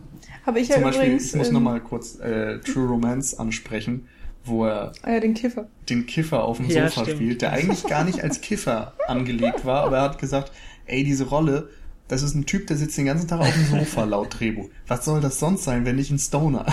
Habe 0.47 0.61
ich 0.61 0.69
ja 0.69 0.75
Zum 0.77 0.85
Beispiel, 0.85 1.05
übrigens. 1.07 1.27
ich 1.31 1.35
muss 1.37 1.49
ähm, 1.49 1.55
nochmal 1.55 1.81
kurz 1.81 2.19
äh, 2.21 2.59
True 2.61 2.89
Romance 2.89 3.39
ansprechen, 3.39 4.07
wo 4.45 4.67
er 4.67 4.93
Ah 5.03 5.13
ja, 5.13 5.21
den 5.21 5.35
Kiffer. 5.35 5.69
den 5.89 6.07
Kiffer 6.07 6.45
auf 6.45 6.59
dem 6.59 6.69
Ja, 6.69 6.89
Sofa 6.89 7.03
stimmt. 7.05 7.17
spielt, 7.19 7.43
der 7.43 7.53
eigentlich 7.53 7.85
gar 7.87 8.05
nicht 8.05 8.23
als 8.23 8.41
Kiffer 8.43 8.93
angelegt 9.07 9.65
war, 9.65 9.85
aber 9.85 9.97
er 9.99 10.03
hat 10.03 10.19
gesagt, 10.19 10.53
ey, 10.87 11.03
diese 11.05 11.25
Rolle, 11.29 11.71
das 12.15 12.23
ist 12.23 12.35
ein 12.35 12.47
Typ, 12.47 12.69
der 12.69 12.77
sitzt 12.77 12.97
den 12.97 13.07
ganzen 13.07 13.27
Tag 13.27 13.41
auf 13.41 13.53
dem 13.53 13.65
Sofa 13.65 14.05
laut 14.05 14.39
Drehbuch. 14.39 14.71
Was 14.87 15.05
soll 15.05 15.21
das 15.21 15.41
sonst 15.41 15.65
sein, 15.65 15.85
wenn 15.85 15.97
nicht 15.97 16.13
ein 16.13 16.19
Stoner? 16.19 16.65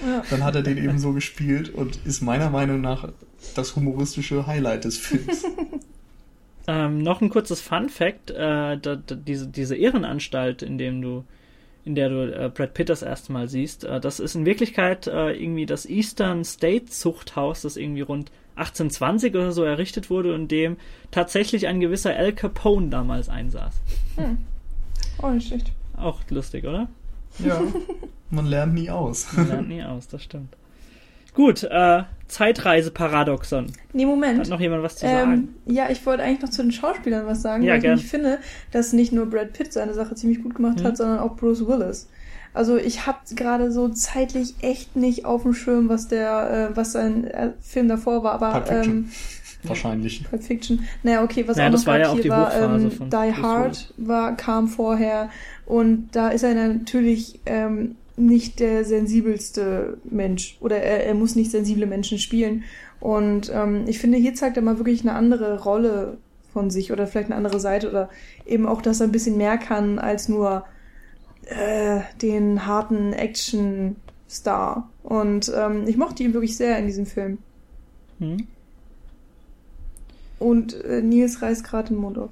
Ja. 0.00 0.22
Dann 0.30 0.42
hat 0.42 0.54
er 0.54 0.62
den 0.62 0.78
eben 0.78 0.98
so 0.98 1.12
gespielt 1.12 1.68
und 1.68 1.98
ist 2.06 2.22
meiner 2.22 2.48
Meinung 2.48 2.80
nach 2.80 3.08
das 3.54 3.76
humoristische 3.76 4.46
Highlight 4.46 4.84
des 4.84 4.96
Films. 4.96 5.44
Ähm, 6.66 6.98
noch 6.98 7.20
ein 7.20 7.30
kurzes 7.30 7.60
Fun 7.60 7.88
Fact: 7.88 8.30
äh, 8.30 8.36
da, 8.36 8.76
da, 8.76 9.14
diese, 9.16 9.48
diese 9.48 9.74
Ehrenanstalt, 9.74 10.62
in 10.62 10.78
dem 10.78 11.02
du, 11.02 11.24
in 11.84 11.96
der 11.96 12.10
du 12.10 12.32
äh, 12.32 12.48
Brad 12.48 12.74
Pitt 12.74 12.90
das 12.90 13.02
erste 13.02 13.32
Mal 13.32 13.48
siehst, 13.48 13.82
äh, 13.82 13.98
das 13.98 14.20
ist 14.20 14.36
in 14.36 14.44
Wirklichkeit 14.46 15.08
äh, 15.08 15.32
irgendwie 15.32 15.66
das 15.66 15.86
Eastern 15.86 16.44
State 16.44 16.84
Zuchthaus, 16.84 17.62
das 17.62 17.76
irgendwie 17.76 18.02
rund 18.02 18.30
1820 18.56 19.34
oder 19.34 19.50
so 19.50 19.64
errichtet 19.64 20.10
wurde 20.10 20.34
und 20.34 20.48
dem 20.48 20.76
tatsächlich 21.10 21.66
ein 21.66 21.80
gewisser 21.80 22.14
Al 22.14 22.34
Capone 22.34 22.88
damals 22.88 23.28
einsaß. 23.28 23.74
Oh, 25.22 25.28
nicht 25.30 25.48
schlecht. 25.48 25.72
Auch 25.96 26.20
lustig, 26.30 26.64
oder? 26.64 26.88
Ja, 27.38 27.60
man 28.30 28.46
lernt 28.46 28.74
nie 28.74 28.90
aus. 28.90 29.26
Man 29.34 29.48
lernt 29.48 29.68
nie 29.68 29.82
aus, 29.82 30.08
das 30.08 30.22
stimmt. 30.22 30.56
Gut, 31.34 31.62
äh, 31.64 32.02
Zeitreise-Paradoxon. 32.26 33.66
Nee, 33.92 34.06
Moment. 34.06 34.40
Hat 34.40 34.48
noch 34.48 34.60
jemand 34.60 34.82
was 34.82 34.96
zu 34.96 35.06
sagen? 35.06 35.32
Ähm, 35.66 35.74
ja, 35.74 35.88
ich 35.90 36.04
wollte 36.06 36.22
eigentlich 36.22 36.42
noch 36.42 36.48
zu 36.50 36.62
den 36.62 36.72
Schauspielern 36.72 37.26
was 37.26 37.42
sagen, 37.42 37.62
Ja, 37.62 37.70
weil 37.72 37.78
ich 37.78 37.82
gern. 37.82 37.94
nämlich 37.94 38.10
finde, 38.10 38.38
dass 38.72 38.92
nicht 38.92 39.12
nur 39.12 39.26
Brad 39.26 39.52
Pitt 39.52 39.72
seine 39.72 39.94
Sache 39.94 40.14
ziemlich 40.14 40.42
gut 40.42 40.54
gemacht 40.54 40.80
Mhm. 40.80 40.84
hat, 40.84 40.96
sondern 40.96 41.18
auch 41.20 41.36
Bruce 41.36 41.66
Willis. 41.66 42.08
Also 42.52 42.76
ich 42.76 43.06
habe 43.06 43.18
gerade 43.36 43.70
so 43.70 43.88
zeitlich 43.90 44.54
echt 44.60 44.96
nicht 44.96 45.24
auf 45.24 45.42
dem 45.42 45.54
Schirm, 45.54 45.88
was 45.88 46.08
der, 46.08 46.70
äh, 46.72 46.76
was 46.76 46.92
sein 46.92 47.24
äh, 47.24 47.52
Film 47.60 47.86
davor 47.88 48.24
war, 48.24 48.32
aber 48.32 48.68
ähm, 48.68 49.10
Wahrscheinlich. 49.62 50.24
Pulp 50.28 50.42
Fiction. 50.42 50.86
Naja, 51.02 51.22
okay, 51.22 51.46
was 51.46 51.56
Ja, 51.56 51.66
auch 51.66 51.72
das 51.72 51.82
noch 51.82 51.92
war 51.92 51.98
ja 51.98 52.12
hier 52.12 52.22
die 52.22 52.28
war, 52.30 52.54
ähm, 52.54 52.90
von 52.90 53.10
Die 53.10 53.16
Hard 53.16 53.92
war, 53.96 54.36
kam 54.36 54.68
vorher 54.68 55.30
und 55.66 56.08
da 56.12 56.28
ist 56.28 56.42
er 56.42 56.54
natürlich 56.54 57.40
ähm, 57.46 57.96
nicht 58.16 58.60
der 58.60 58.84
sensibelste 58.84 59.98
Mensch 60.04 60.56
oder 60.60 60.78
er, 60.78 61.06
er 61.06 61.14
muss 61.14 61.36
nicht 61.36 61.50
sensible 61.50 61.86
Menschen 61.86 62.18
spielen 62.18 62.64
und 63.00 63.50
ähm, 63.54 63.84
ich 63.86 63.98
finde, 63.98 64.18
hier 64.18 64.34
zeigt 64.34 64.56
er 64.56 64.62
mal 64.62 64.78
wirklich 64.78 65.02
eine 65.02 65.12
andere 65.12 65.62
Rolle 65.62 66.18
von 66.52 66.70
sich 66.70 66.92
oder 66.92 67.06
vielleicht 67.06 67.28
eine 67.28 67.36
andere 67.36 67.60
Seite 67.60 67.88
oder 67.90 68.08
eben 68.46 68.66
auch, 68.66 68.82
dass 68.82 69.00
er 69.00 69.06
ein 69.06 69.12
bisschen 69.12 69.36
mehr 69.36 69.58
kann 69.58 69.98
als 69.98 70.28
nur 70.28 70.64
äh, 71.46 72.00
den 72.20 72.66
harten 72.66 73.12
Action-Star 73.12 74.88
und 75.02 75.52
ähm, 75.54 75.84
ich 75.86 75.96
mochte 75.96 76.22
ihn 76.22 76.34
wirklich 76.34 76.56
sehr 76.56 76.78
in 76.78 76.86
diesem 76.86 77.06
Film. 77.06 77.38
Hm? 78.18 78.46
Und 80.40 80.74
äh, 80.84 81.02
Nils 81.02 81.42
reißt 81.42 81.62
gerade 81.64 81.88
den 81.88 81.98
Mund 81.98 82.18
auf. 82.18 82.30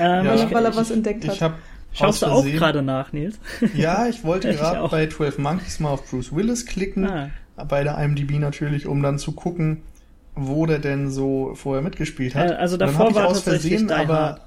Ähm, 0.00 0.24
Ja, 0.24 0.34
ich, 0.34 0.52
weil 0.52 0.64
er 0.64 0.70
ich, 0.70 0.76
was 0.76 0.90
entdeckt 0.90 1.28
hat. 1.28 1.34
Ich 1.34 1.42
habe 1.42 1.54
schaust 1.92 2.22
du 2.22 2.26
auch 2.26 2.44
gerade 2.44 2.82
nach, 2.82 3.12
Nils? 3.12 3.38
Ja, 3.74 4.08
ich 4.08 4.24
wollte 4.24 4.52
gerade 4.52 4.88
bei 4.88 5.06
12 5.06 5.38
Monkeys 5.38 5.78
mal 5.78 5.90
auf 5.90 6.08
Bruce 6.08 6.34
Willis 6.34 6.66
klicken. 6.66 7.06
Ah, 7.06 7.30
bei 7.68 7.84
der 7.84 7.98
IMDb 7.98 8.38
natürlich, 8.38 8.86
um 8.86 9.02
dann 9.02 9.18
zu 9.18 9.32
gucken, 9.32 9.82
wo 10.34 10.66
der 10.66 10.78
denn 10.78 11.10
so 11.10 11.52
vorher 11.54 11.82
mitgespielt 11.82 12.34
hat. 12.34 12.50
Äh, 12.50 12.54
also 12.54 12.76
davor 12.76 13.06
hab 13.06 13.10
ich 13.10 13.16
war 13.16 13.26
aus 13.26 13.44
tatsächlich 13.44 13.80
Versehen, 13.80 13.90
aber 13.90 14.40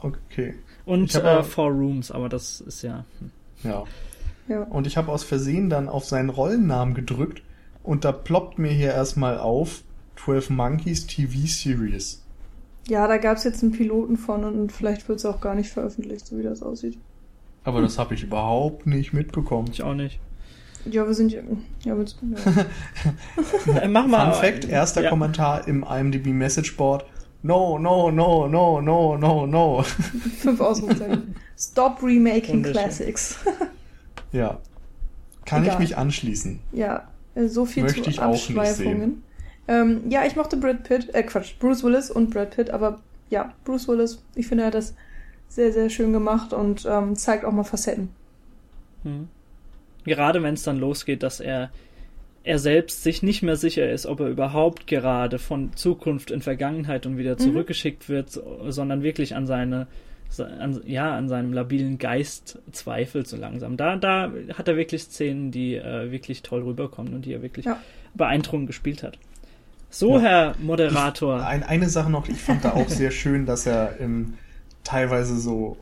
okay, 0.00 0.54
und 0.84 1.14
äh, 1.14 1.42
Four 1.42 1.70
Rooms, 1.70 2.10
aber 2.10 2.28
das 2.28 2.60
ist 2.60 2.82
ja. 2.82 3.04
hm. 3.18 3.30
ja. 3.62 3.84
Ja. 4.46 4.64
Und 4.64 4.86
ich 4.86 4.98
habe 4.98 5.10
aus 5.10 5.24
Versehen 5.24 5.70
dann 5.70 5.88
auf 5.88 6.04
seinen 6.04 6.28
Rollennamen 6.28 6.92
gedrückt 6.94 7.42
und 7.82 8.04
da 8.04 8.12
ploppt 8.12 8.58
mir 8.58 8.70
hier 8.70 8.92
erstmal 8.92 9.38
auf 9.38 9.82
12 10.16 10.50
Monkeys 10.50 11.06
TV 11.06 11.46
Series. 11.46 12.22
ja, 12.88 13.06
da 13.08 13.16
gab's 13.16 13.44
jetzt 13.44 13.62
einen 13.62 13.72
Piloten 13.72 14.16
von 14.16 14.44
und 14.44 14.72
vielleicht 14.72 15.08
wird's 15.08 15.24
auch 15.24 15.40
gar 15.40 15.54
nicht 15.54 15.70
veröffentlicht, 15.70 16.26
so 16.26 16.38
wie 16.38 16.42
das 16.42 16.62
aussieht. 16.62 16.98
Aber 17.64 17.80
das 17.80 17.98
habe 17.98 18.14
ich 18.14 18.22
überhaupt 18.22 18.86
nicht 18.86 19.12
mitbekommen. 19.12 19.68
Ich 19.72 19.82
auch 19.82 19.94
nicht. 19.94 20.20
Ja, 20.90 21.06
wir 21.06 21.14
sind 21.14 21.32
ja. 21.32 21.40
ja, 21.84 21.96
wir, 21.96 22.04
ja. 22.04 23.76
Äh, 23.80 23.88
mach 23.88 24.06
mal. 24.06 24.32
Fun 24.32 24.42
Fact, 24.42 24.68
erster 24.68 25.02
ja. 25.02 25.08
Kommentar 25.08 25.66
im 25.66 25.82
IMDb 25.82 26.26
Message 26.26 26.76
Board. 26.76 27.06
No, 27.42 27.78
no, 27.78 28.10
no, 28.10 28.46
no, 28.48 28.80
no, 28.80 29.16
no, 29.16 29.46
no. 29.46 29.82
Fünf 30.40 30.60
Ausrufezeichen. 30.60 31.34
Stop 31.58 32.02
remaking. 32.02 32.62
Classics. 32.62 33.38
Ja. 34.32 34.58
Kann 35.46 35.62
Egal. 35.62 35.74
ich 35.74 35.78
mich 35.78 35.96
anschließen. 35.96 36.60
ja, 36.72 37.08
äh, 37.34 37.46
so 37.48 37.64
viel 37.66 37.84
Möchte 37.84 38.02
zu 38.02 38.10
ich 38.10 38.20
auch 38.20 38.32
nicht 38.32 38.50
Abschweifungen. 38.50 39.22
Ähm, 39.68 40.02
ja, 40.10 40.24
ich 40.26 40.36
mochte 40.36 40.56
Brad 40.56 40.84
Pitt, 40.84 41.14
äh 41.14 41.22
Quatsch, 41.22 41.58
Bruce 41.58 41.82
Willis 41.84 42.10
und 42.10 42.30
Brad 42.30 42.50
Pitt, 42.54 42.70
aber 42.70 43.00
ja, 43.30 43.54
Bruce 43.64 43.88
Willis, 43.88 44.22
ich 44.34 44.46
finde, 44.46 44.64
er 44.64 44.66
hat 44.68 44.74
das 44.74 44.94
sehr, 45.48 45.72
sehr 45.72 45.88
schön 45.90 46.12
gemacht 46.12 46.52
und 46.52 46.86
ähm, 46.88 47.16
zeigt 47.16 47.44
auch 47.44 47.52
mal 47.52 47.64
Facetten. 47.64 48.10
Hm. 49.04 49.28
Gerade 50.04 50.42
wenn 50.42 50.54
es 50.54 50.62
dann 50.64 50.78
losgeht, 50.78 51.22
dass 51.22 51.40
er 51.40 51.70
er 52.46 52.58
selbst 52.58 53.02
sich 53.02 53.22
nicht 53.22 53.42
mehr 53.42 53.56
sicher 53.56 53.90
ist, 53.90 54.04
ob 54.04 54.20
er 54.20 54.26
überhaupt 54.28 54.86
gerade 54.86 55.38
von 55.38 55.74
Zukunft 55.76 56.30
in 56.30 56.42
Vergangenheit 56.42 57.06
und 57.06 57.16
wieder 57.16 57.32
Mhm. 57.34 57.38
zurückgeschickt 57.38 58.10
wird, 58.10 58.30
so- 58.30 58.70
sondern 58.70 59.02
wirklich 59.02 59.34
an 59.34 59.46
seine 59.46 59.86
an, 60.36 60.80
ja 60.84 61.14
an 61.16 61.28
seinem 61.28 61.52
labilen 61.54 61.96
Geist 61.96 62.58
zweifelt 62.72 63.28
so 63.28 63.36
langsam. 63.38 63.76
Da 63.78 63.96
da 63.96 64.30
hat 64.58 64.68
er 64.68 64.76
wirklich 64.76 65.04
Szenen, 65.04 65.52
die 65.52 65.76
äh, 65.76 66.10
wirklich 66.10 66.42
toll 66.42 66.62
rüberkommen 66.64 67.14
und 67.14 67.24
die 67.24 67.32
er 67.32 67.40
wirklich 67.40 67.64
Ja. 67.66 67.80
beeindruckend 68.14 68.66
gespielt 68.66 69.02
hat. 69.02 69.16
So, 69.94 70.16
Ja. 70.16 70.22
Herr 70.22 70.54
Moderator. 70.58 71.46
Ein, 71.46 71.62
eine 71.62 71.88
Sache 71.88 72.10
noch, 72.10 72.28
ich 72.28 72.40
fand 72.40 72.64
da 72.64 72.72
auch 72.72 72.88
sehr 72.88 73.12
schön, 73.12 73.46
dass 73.46 73.64
er 73.64 74.00
ähm, 74.00 74.34
teilweise 74.82 75.38
so 75.38 75.76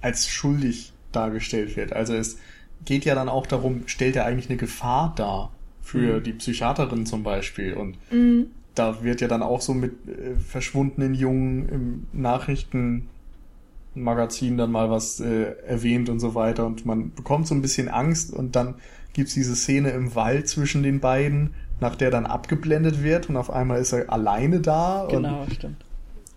als 0.00 0.28
schuldig 0.28 0.92
dargestellt 1.12 1.76
wird. 1.76 1.92
Also 1.92 2.14
es 2.14 2.38
geht 2.84 3.04
ja 3.04 3.14
dann 3.14 3.28
auch 3.28 3.46
darum, 3.46 3.82
stellt 3.86 4.16
er 4.16 4.24
eigentlich 4.26 4.48
eine 4.50 4.58
Gefahr 4.58 5.14
dar 5.16 5.52
für 5.82 6.18
Mhm. 6.18 6.22
die 6.24 6.32
Psychiaterin 6.32 7.06
zum 7.06 7.22
Beispiel. 7.22 7.74
Und 7.74 7.96
Mhm. 8.12 8.46
da 8.74 9.04
wird 9.04 9.20
ja 9.20 9.28
dann 9.28 9.42
auch 9.42 9.60
so 9.60 9.72
mit 9.72 9.92
äh, 10.08 10.34
verschwundenen 10.36 11.14
Jungen 11.14 11.68
im 11.68 12.06
Nachrichtenmagazin 12.20 14.58
dann 14.58 14.72
mal 14.72 14.90
was 14.90 15.20
äh, 15.20 15.52
erwähnt 15.66 16.08
und 16.08 16.18
so 16.18 16.34
weiter. 16.34 16.66
Und 16.66 16.84
man 16.86 17.12
bekommt 17.14 17.46
so 17.46 17.54
ein 17.54 17.62
bisschen 17.62 17.88
Angst 17.88 18.32
und 18.32 18.56
dann 18.56 18.74
gibt's 19.12 19.34
diese 19.34 19.54
Szene 19.54 19.90
im 19.90 20.16
Wald 20.16 20.48
zwischen 20.48 20.82
den 20.82 20.98
beiden, 20.98 21.54
nach 21.80 21.96
der 21.96 22.10
dann 22.10 22.26
abgeblendet 22.26 23.02
wird 23.02 23.28
und 23.28 23.36
auf 23.36 23.50
einmal 23.50 23.80
ist 23.80 23.92
er 23.92 24.10
alleine 24.12 24.60
da 24.60 25.02
und 25.02 25.10
Genau, 25.22 25.44
stimmt. 25.52 25.84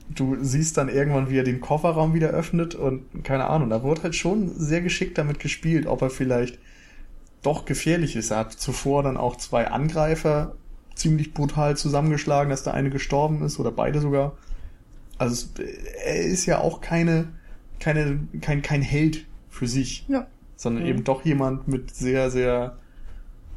du 0.10 0.38
siehst 0.42 0.78
dann 0.78 0.90
irgendwann, 0.90 1.30
wie 1.30 1.38
er 1.38 1.44
den 1.44 1.62
Kofferraum 1.62 2.14
wieder 2.14 2.30
öffnet 2.30 2.76
und 2.76 3.24
keine 3.24 3.46
Ahnung, 3.48 3.70
da 3.70 3.84
wurde 3.84 4.04
halt 4.04 4.16
schon 4.16 4.50
sehr 4.50 4.82
geschickt 4.82 5.18
damit 5.18 5.40
gespielt, 5.40 5.86
ob 5.86 6.02
er 6.02 6.10
vielleicht 6.10 6.58
doch 7.44 7.66
gefährlich 7.66 8.16
ist. 8.16 8.32
Er 8.32 8.38
hat 8.40 8.54
zuvor 8.54 9.04
dann 9.04 9.16
auch 9.18 9.36
zwei 9.38 9.68
Angreifer 9.70 10.56
ziemlich 10.96 11.34
brutal 11.34 11.78
zusammengeschlagen, 11.78 12.50
dass 12.50 12.64
der 12.64 12.74
eine 12.74 12.90
gestorben 12.90 13.44
ist 13.44 13.60
oder 13.60 13.72
beide 13.72 14.02
sogar. 14.02 14.36
Also 15.20 15.48
er 16.04 16.22
ist 16.22 16.46
ja 16.48 16.60
auch 16.60 16.82
keine, 16.82 17.28
keine, 17.80 18.20
kein, 18.42 18.62
kein 18.64 18.82
Held 18.82 19.26
für 19.50 19.68
sich, 19.68 20.06
Ja. 20.08 20.26
sondern 20.56 20.84
Mhm. 20.84 20.90
eben 20.90 21.04
doch 21.04 21.24
jemand 21.26 21.68
mit 21.68 21.94
sehr, 21.96 22.32
sehr, 22.32 22.78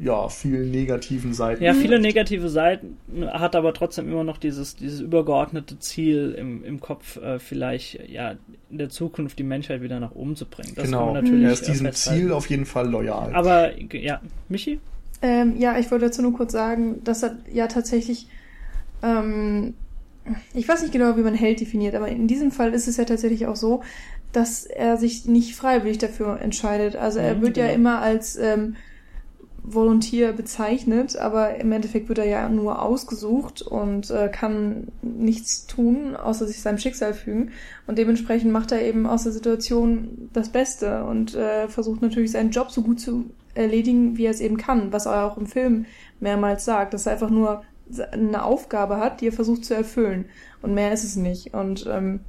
ja, 0.02 0.28
vielen 0.28 0.70
negativen 0.70 1.34
Seiten. 1.34 1.62
Ja, 1.62 1.74
viele 1.74 2.00
negative 2.00 2.48
Seiten, 2.48 2.96
hat 3.26 3.54
aber 3.54 3.74
trotzdem 3.74 4.08
immer 4.10 4.24
noch 4.24 4.38
dieses, 4.38 4.74
dieses 4.76 5.00
übergeordnete 5.00 5.78
Ziel 5.78 6.34
im, 6.38 6.64
im 6.64 6.80
Kopf, 6.80 7.16
äh, 7.18 7.38
vielleicht 7.38 8.08
ja 8.08 8.36
in 8.70 8.78
der 8.78 8.88
Zukunft 8.88 9.38
die 9.38 9.42
Menschheit 9.42 9.82
wieder 9.82 10.00
nach 10.00 10.14
oben 10.14 10.36
zu 10.36 10.46
bringen. 10.46 10.72
Das 10.74 10.84
genau. 10.86 11.12
natürlich 11.12 11.44
er 11.44 11.52
ist 11.52 11.66
diesem 11.68 11.86
festhalten. 11.86 12.20
Ziel 12.22 12.32
auf 12.32 12.48
jeden 12.48 12.64
Fall 12.66 12.88
loyal. 12.88 13.34
Aber 13.34 13.72
ja, 13.92 14.20
Michi? 14.48 14.80
Ähm, 15.22 15.58
ja, 15.58 15.78
ich 15.78 15.90
wollte 15.90 16.06
dazu 16.06 16.22
nur 16.22 16.32
kurz 16.32 16.52
sagen, 16.52 17.04
dass 17.04 17.22
er 17.22 17.36
ja 17.52 17.66
tatsächlich, 17.66 18.26
ähm, 19.02 19.74
ich 20.54 20.68
weiß 20.68 20.82
nicht 20.82 20.92
genau, 20.92 21.16
wie 21.16 21.22
man 21.22 21.34
Held 21.34 21.60
definiert, 21.60 21.94
aber 21.94 22.08
in 22.08 22.26
diesem 22.26 22.52
Fall 22.52 22.72
ist 22.74 22.88
es 22.88 22.96
ja 22.96 23.04
tatsächlich 23.04 23.46
auch 23.46 23.56
so, 23.56 23.82
dass 24.32 24.64
er 24.64 24.96
sich 24.96 25.26
nicht 25.26 25.56
freiwillig 25.56 25.98
dafür 25.98 26.40
entscheidet. 26.40 26.96
Also 26.96 27.18
er 27.18 27.36
Mhm, 27.36 27.42
wird 27.42 27.56
ja 27.56 27.64
genau. 27.66 27.74
immer 27.74 28.00
als 28.00 28.36
ähm, 28.36 28.76
Volontier 29.62 30.32
bezeichnet, 30.32 31.16
aber 31.16 31.56
im 31.56 31.70
Endeffekt 31.72 32.08
wird 32.08 32.18
er 32.18 32.26
ja 32.26 32.48
nur 32.48 32.82
ausgesucht 32.82 33.62
und 33.62 34.10
äh, 34.10 34.28
kann 34.28 34.88
nichts 35.02 35.66
tun, 35.66 36.16
außer 36.16 36.46
sich 36.46 36.60
seinem 36.60 36.78
Schicksal 36.78 37.14
fügen. 37.14 37.50
Und 37.86 37.98
dementsprechend 37.98 38.52
macht 38.52 38.72
er 38.72 38.82
eben 38.82 39.06
aus 39.06 39.24
der 39.24 39.32
Situation 39.32 40.28
das 40.32 40.48
Beste 40.48 41.04
und 41.04 41.34
äh, 41.34 41.68
versucht 41.68 42.02
natürlich 42.02 42.32
seinen 42.32 42.50
Job 42.50 42.70
so 42.70 42.82
gut 42.82 43.00
zu 43.00 43.26
erledigen, 43.54 44.16
wie 44.16 44.26
er 44.26 44.30
es 44.30 44.40
eben 44.40 44.56
kann, 44.56 44.92
was 44.92 45.06
er 45.06 45.24
auch 45.24 45.36
im 45.36 45.46
Film 45.46 45.86
mehrmals 46.20 46.64
sagt, 46.64 46.94
dass 46.94 47.06
er 47.06 47.12
einfach 47.12 47.30
nur 47.30 47.62
eine 48.12 48.44
Aufgabe 48.44 48.98
hat, 48.98 49.20
die 49.20 49.28
er 49.28 49.32
versucht 49.32 49.64
zu 49.64 49.74
erfüllen. 49.74 50.26
Und 50.62 50.74
mehr 50.74 50.92
ist 50.92 51.04
es 51.04 51.16
nicht. 51.16 51.54
Und 51.54 51.86
ähm, 51.88 52.20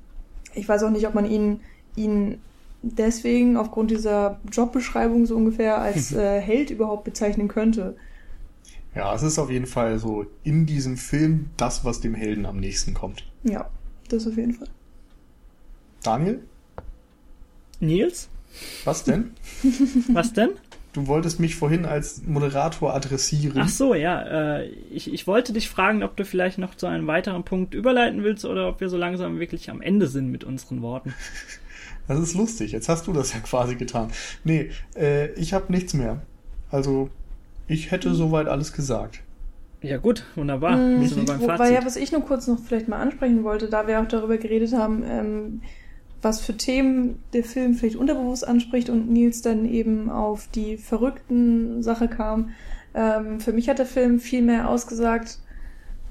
ich 0.53 0.67
weiß 0.67 0.83
auch 0.83 0.89
nicht, 0.89 1.07
ob 1.07 1.13
man 1.13 1.25
ihn, 1.25 1.61
ihn 1.95 2.39
deswegen 2.81 3.57
aufgrund 3.57 3.91
dieser 3.91 4.39
Jobbeschreibung 4.51 5.25
so 5.25 5.35
ungefähr 5.35 5.77
als 5.77 6.11
äh, 6.13 6.39
Held 6.39 6.69
überhaupt 6.69 7.03
bezeichnen 7.03 7.47
könnte. 7.47 7.95
ja, 8.95 9.13
es 9.13 9.23
ist 9.23 9.39
auf 9.39 9.49
jeden 9.49 9.67
Fall 9.67 9.99
so 9.99 10.25
in 10.43 10.65
diesem 10.65 10.97
Film 10.97 11.49
das, 11.57 11.85
was 11.85 12.01
dem 12.01 12.15
Helden 12.15 12.45
am 12.45 12.59
nächsten 12.59 12.93
kommt. 12.93 13.25
Ja, 13.43 13.69
das 14.09 14.27
auf 14.27 14.37
jeden 14.37 14.53
Fall. 14.53 14.67
Daniel, 16.03 16.41
Nils? 17.79 18.29
was 18.83 19.03
denn? 19.03 19.31
Was 20.13 20.33
denn? 20.33 20.49
Du 20.93 21.07
wolltest 21.07 21.39
mich 21.39 21.55
vorhin 21.55 21.85
als 21.85 22.23
Moderator 22.25 22.93
adressieren. 22.93 23.61
Ach 23.61 23.69
so, 23.69 23.95
ja. 23.95 24.57
Äh, 24.59 24.67
ich, 24.91 25.13
ich 25.13 25.25
wollte 25.25 25.53
dich 25.53 25.69
fragen, 25.69 26.03
ob 26.03 26.17
du 26.17 26.25
vielleicht 26.25 26.57
noch 26.57 26.75
zu 26.75 26.85
einem 26.85 27.07
weiteren 27.07 27.43
Punkt 27.43 27.73
überleiten 27.73 28.23
willst 28.23 28.43
oder 28.43 28.67
ob 28.67 28.81
wir 28.81 28.89
so 28.89 28.97
langsam 28.97 29.39
wirklich 29.39 29.69
am 29.69 29.81
Ende 29.81 30.07
sind 30.07 30.31
mit 30.31 30.43
unseren 30.43 30.81
Worten. 30.81 31.13
Das 32.11 32.19
ist 32.19 32.35
lustig. 32.35 32.73
Jetzt 32.73 32.89
hast 32.89 33.07
du 33.07 33.13
das 33.13 33.33
ja 33.33 33.39
quasi 33.39 33.75
getan. 33.75 34.09
Nee, 34.43 34.69
äh, 34.95 35.31
ich 35.33 35.53
habe 35.53 35.71
nichts 35.71 35.93
mehr. 35.93 36.21
Also, 36.69 37.09
ich 37.67 37.91
hätte 37.91 38.13
soweit 38.13 38.47
alles 38.47 38.73
gesagt. 38.73 39.21
Ja 39.81 39.97
gut, 39.97 40.25
wunderbar. 40.35 40.75
Beim 40.75 41.01
Wobei 41.41 41.71
ja, 41.71 41.85
was 41.85 41.95
ich 41.95 42.11
nur 42.11 42.21
kurz 42.21 42.47
noch 42.47 42.59
vielleicht 42.59 42.87
mal 42.87 43.01
ansprechen 43.01 43.43
wollte, 43.43 43.67
da 43.67 43.87
wir 43.87 44.01
auch 44.01 44.07
darüber 44.07 44.37
geredet 44.37 44.73
haben, 44.73 45.03
ähm, 45.07 45.61
was 46.21 46.41
für 46.41 46.55
Themen 46.55 47.23
der 47.33 47.43
Film 47.43 47.73
vielleicht 47.73 47.95
unterbewusst 47.95 48.47
anspricht 48.47 48.89
und 48.89 49.09
Nils 49.09 49.41
dann 49.41 49.65
eben 49.65 50.09
auf 50.09 50.47
die 50.53 50.77
verrückten 50.77 51.81
Sache 51.81 52.07
kam. 52.07 52.51
Ähm, 52.93 53.39
für 53.39 53.53
mich 53.53 53.69
hat 53.69 53.79
der 53.79 53.85
Film 53.85 54.19
viel 54.19 54.41
mehr 54.41 54.69
ausgesagt, 54.69 55.39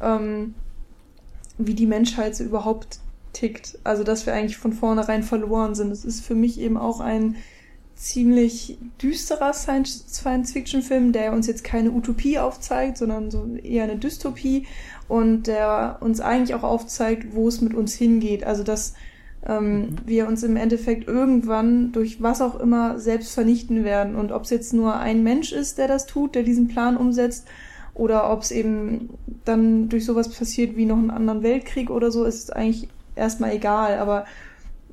ähm, 0.03 0.55
wie 1.59 1.75
die 1.75 1.87
Menschheit 1.87 2.35
so 2.35 2.43
überhaupt 2.43 3.01
tickt. 3.33 3.79
Also, 3.85 4.05
dass 4.05 4.27
wir 4.27 4.35
eigentlich 4.35 4.57
von 4.57 4.73
vornherein 4.73 5.23
verloren 5.23 5.75
sind. 5.75 5.91
Es 5.91 6.05
ist 6.05 6.25
für 6.25 6.35
mich 6.35 6.61
eben 6.61 6.77
auch 6.77 7.01
ein 7.01 7.37
ziemlich 7.95 8.79
düsterer 9.01 9.53
Science-Fiction-Film, 9.53 11.13
der 11.13 11.33
uns 11.33 11.47
jetzt 11.47 11.65
keine 11.65 11.91
Utopie 11.91 12.39
aufzeigt, 12.39 12.97
sondern 12.97 13.31
so 13.31 13.47
eher 13.63 13.85
eine 13.85 13.97
Dystopie 13.97 14.67
und 15.07 15.47
der 15.47 15.99
uns 16.01 16.21
eigentlich 16.21 16.55
auch 16.55 16.63
aufzeigt, 16.63 17.35
wo 17.35 17.47
es 17.49 17.61
mit 17.61 17.75
uns 17.75 17.95
hingeht. 17.95 18.45
Also, 18.45 18.63
dass 18.63 18.95
ähm, 19.47 19.97
wir 20.07 20.27
uns 20.29 20.43
im 20.43 20.57
Endeffekt 20.57 21.09
irgendwann 21.09 21.93
durch 21.93 22.23
was 22.23 22.41
auch 22.41 22.59
immer 22.59 22.99
selbst 22.99 23.33
vernichten 23.33 23.85
werden. 23.85 24.15
Und 24.15 24.33
ob 24.33 24.45
es 24.45 24.51
jetzt 24.51 24.73
nur 24.73 24.97
ein 24.97 25.23
Mensch 25.23 25.53
ist, 25.53 25.79
der 25.79 25.89
das 25.89 26.07
tut, 26.07 26.35
der 26.35 26.43
diesen 26.43 26.69
Plan 26.69 26.97
umsetzt, 26.97 27.47
oder 27.95 28.33
ob 28.33 28.43
es 28.43 28.51
eben 28.51 29.11
dann 29.45 29.89
durch 29.89 30.05
sowas 30.05 30.31
passiert 30.31 30.77
wie 30.77 30.87
noch 30.87 30.97
einen 30.97 31.11
anderen 31.11 31.43
Weltkrieg 31.43 31.91
oder 31.91 32.11
so, 32.11 32.25
ist 32.25 32.55
eigentlich 32.55 32.89
erstmal 33.17 33.53
egal. 33.55 33.99
Aber 33.99 34.25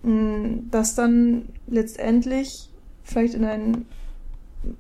mh, 0.04 0.64
dass 0.72 0.96
dann 0.96 1.50
letztendlich 1.68 2.70
vielleicht 3.04 3.34
in 3.34 3.46
ein 3.46 3.86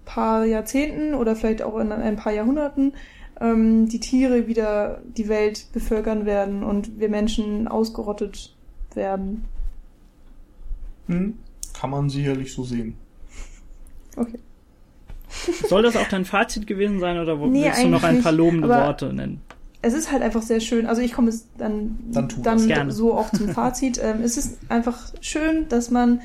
paar 0.05 0.45
Jahrzehnten 0.45 1.13
oder 1.13 1.35
vielleicht 1.35 1.61
auch 1.61 1.77
in 1.77 1.91
ein 1.91 2.15
paar 2.15 2.33
Jahrhunderten 2.33 2.93
ähm, 3.39 3.87
die 3.87 3.99
Tiere 3.99 4.47
wieder 4.47 5.01
die 5.05 5.27
Welt 5.27 5.67
bevölkern 5.73 6.25
werden 6.25 6.63
und 6.63 6.99
wir 6.99 7.09
Menschen 7.09 7.67
ausgerottet 7.67 8.55
werden. 8.93 9.45
Hm? 11.07 11.37
Kann 11.73 11.89
man 11.89 12.09
sicherlich 12.09 12.53
so 12.53 12.63
sehen. 12.63 12.95
Okay. 14.15 14.39
Soll 15.67 15.83
das 15.83 15.95
auch 15.95 16.07
dein 16.07 16.25
Fazit 16.25 16.65
gewesen 16.65 16.99
sein 16.99 17.19
oder 17.19 17.37
Nee, 17.37 17.65
willst 17.65 17.83
du 17.83 17.89
noch 17.89 18.03
ein 18.03 18.23
paar 18.23 18.31
lobende 18.31 18.67
Worte 18.67 19.13
nennen? 19.13 19.41
Es 19.81 19.93
ist 19.93 20.11
halt 20.11 20.23
einfach 20.23 20.41
sehr 20.41 20.59
schön. 20.59 20.85
Also 20.87 21.01
ich 21.01 21.13
komme 21.13 21.29
es 21.29 21.45
dann, 21.57 21.97
Dann. 22.11 22.67
Gerne. 22.67 22.91
so 22.91 23.13
auch 23.13 23.31
zum 23.31 23.49
Fazit. 23.49 23.99
ähm, 24.03 24.21
es 24.23 24.37
ist 24.37 24.57
einfach 24.69 25.13
schön, 25.21 25.69
dass 25.69 25.91
man 25.91 26.21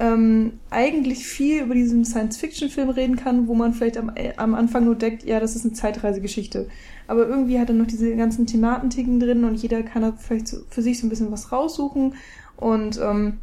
ähm, 0.00 0.54
eigentlich 0.70 1.26
viel 1.26 1.62
über 1.62 1.74
diesen 1.74 2.04
Science-Fiction-Film 2.04 2.88
reden 2.88 3.16
kann, 3.16 3.46
wo 3.46 3.54
man 3.54 3.74
vielleicht 3.74 3.98
am, 3.98 4.10
äh, 4.14 4.32
am 4.36 4.54
Anfang 4.54 4.86
nur 4.86 4.94
denkt, 4.94 5.24
ja, 5.24 5.38
das 5.40 5.54
ist 5.54 5.64
eine 5.64 5.74
Zeitreisegeschichte. 5.74 6.68
Aber 7.06 7.28
irgendwie 7.28 7.60
hat 7.60 7.68
er 7.68 7.74
noch 7.74 7.86
diese 7.86 8.16
ganzen 8.16 8.46
Thematiken 8.46 9.20
drin 9.20 9.44
und 9.44 9.56
jeder 9.56 9.82
kann 9.82 10.02
da 10.02 10.12
vielleicht 10.12 10.48
so 10.48 10.58
für 10.70 10.80
sich 10.80 10.98
so 10.98 11.06
ein 11.06 11.10
bisschen 11.10 11.30
was 11.30 11.52
raussuchen. 11.52 12.14
Und 12.56 12.98
ähm, 13.02 13.38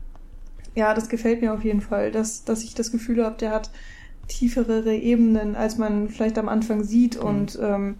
ja, 0.73 0.93
das 0.95 1.09
gefällt 1.09 1.41
mir 1.41 1.53
auf 1.53 1.63
jeden 1.63 1.81
Fall, 1.81 2.11
dass, 2.11 2.43
dass 2.43 2.63
ich 2.63 2.73
das 2.73 2.91
Gefühl 2.91 3.23
habe, 3.23 3.37
der 3.37 3.51
hat 3.51 3.69
tiefere 4.27 4.95
Ebenen, 4.95 5.55
als 5.55 5.77
man 5.77 6.09
vielleicht 6.09 6.39
am 6.39 6.49
Anfang 6.49 6.83
sieht. 6.83 7.17
Und 7.17 7.59
ähm, 7.61 7.95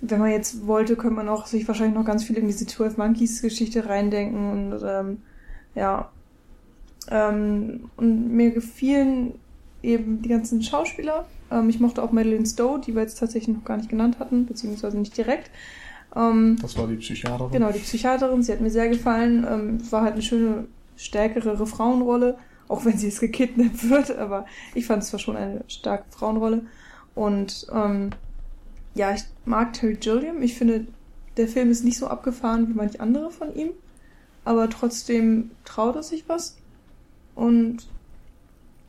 wenn 0.00 0.20
man 0.20 0.30
jetzt 0.30 0.66
wollte, 0.66 0.96
könnte 0.96 1.16
man 1.16 1.28
auch 1.28 1.46
sich 1.46 1.66
wahrscheinlich 1.66 1.96
noch 1.96 2.04
ganz 2.04 2.24
viel 2.24 2.36
in 2.36 2.46
diese 2.46 2.66
12 2.66 2.96
Monkeys 2.96 3.42
Geschichte 3.42 3.88
reindenken 3.88 4.50
und 4.50 4.82
ähm, 4.84 5.22
ja. 5.74 6.10
Ähm, 7.10 7.90
und 7.96 8.34
mir 8.34 8.50
gefielen 8.50 9.34
eben 9.82 10.22
die 10.22 10.28
ganzen 10.28 10.62
Schauspieler. 10.62 11.26
Ähm, 11.50 11.68
ich 11.68 11.80
mochte 11.80 12.02
auch 12.02 12.12
Madeleine 12.12 12.46
Stowe, 12.46 12.80
die 12.80 12.94
wir 12.94 13.02
jetzt 13.02 13.18
tatsächlich 13.18 13.56
noch 13.56 13.64
gar 13.64 13.76
nicht 13.76 13.88
genannt 13.88 14.18
hatten, 14.18 14.46
beziehungsweise 14.46 14.98
nicht 14.98 15.16
direkt. 15.16 15.50
Ähm, 16.14 16.58
Das 16.60 16.76
war 16.76 16.86
die 16.86 16.96
Psychiaterin. 16.96 17.52
Genau, 17.52 17.72
die 17.72 17.78
Psychiaterin, 17.78 18.42
sie 18.42 18.52
hat 18.52 18.60
mir 18.60 18.70
sehr 18.70 18.88
gefallen. 18.88 19.46
Ähm, 19.48 19.92
war 19.92 20.02
halt 20.02 20.14
eine 20.14 20.22
schöne, 20.22 20.66
stärkere 20.96 21.66
Frauenrolle, 21.66 22.36
auch 22.66 22.84
wenn 22.84 22.98
sie 22.98 23.06
jetzt 23.06 23.20
gekidnappt 23.20 23.88
wird, 23.88 24.16
aber 24.16 24.46
ich 24.74 24.86
fand 24.86 25.02
es 25.02 25.10
zwar 25.10 25.20
schon 25.20 25.36
eine 25.36 25.64
starke 25.68 26.04
Frauenrolle. 26.10 26.62
Und 27.14 27.66
ähm, 27.72 28.10
ja, 28.94 29.12
ich 29.14 29.22
mag 29.48 29.72
Terry 29.72 29.94
Gilliam. 29.94 30.42
Ich 30.42 30.54
finde, 30.54 30.86
der 31.36 31.48
Film 31.48 31.70
ist 31.70 31.84
nicht 31.84 31.98
so 31.98 32.06
abgefahren 32.08 32.68
wie 32.68 32.74
manch 32.74 33.00
andere 33.00 33.30
von 33.30 33.54
ihm, 33.54 33.70
aber 34.44 34.68
trotzdem 34.70 35.50
traut 35.64 35.96
er 35.96 36.02
sich 36.02 36.24
was. 36.28 36.56
Und 37.34 37.78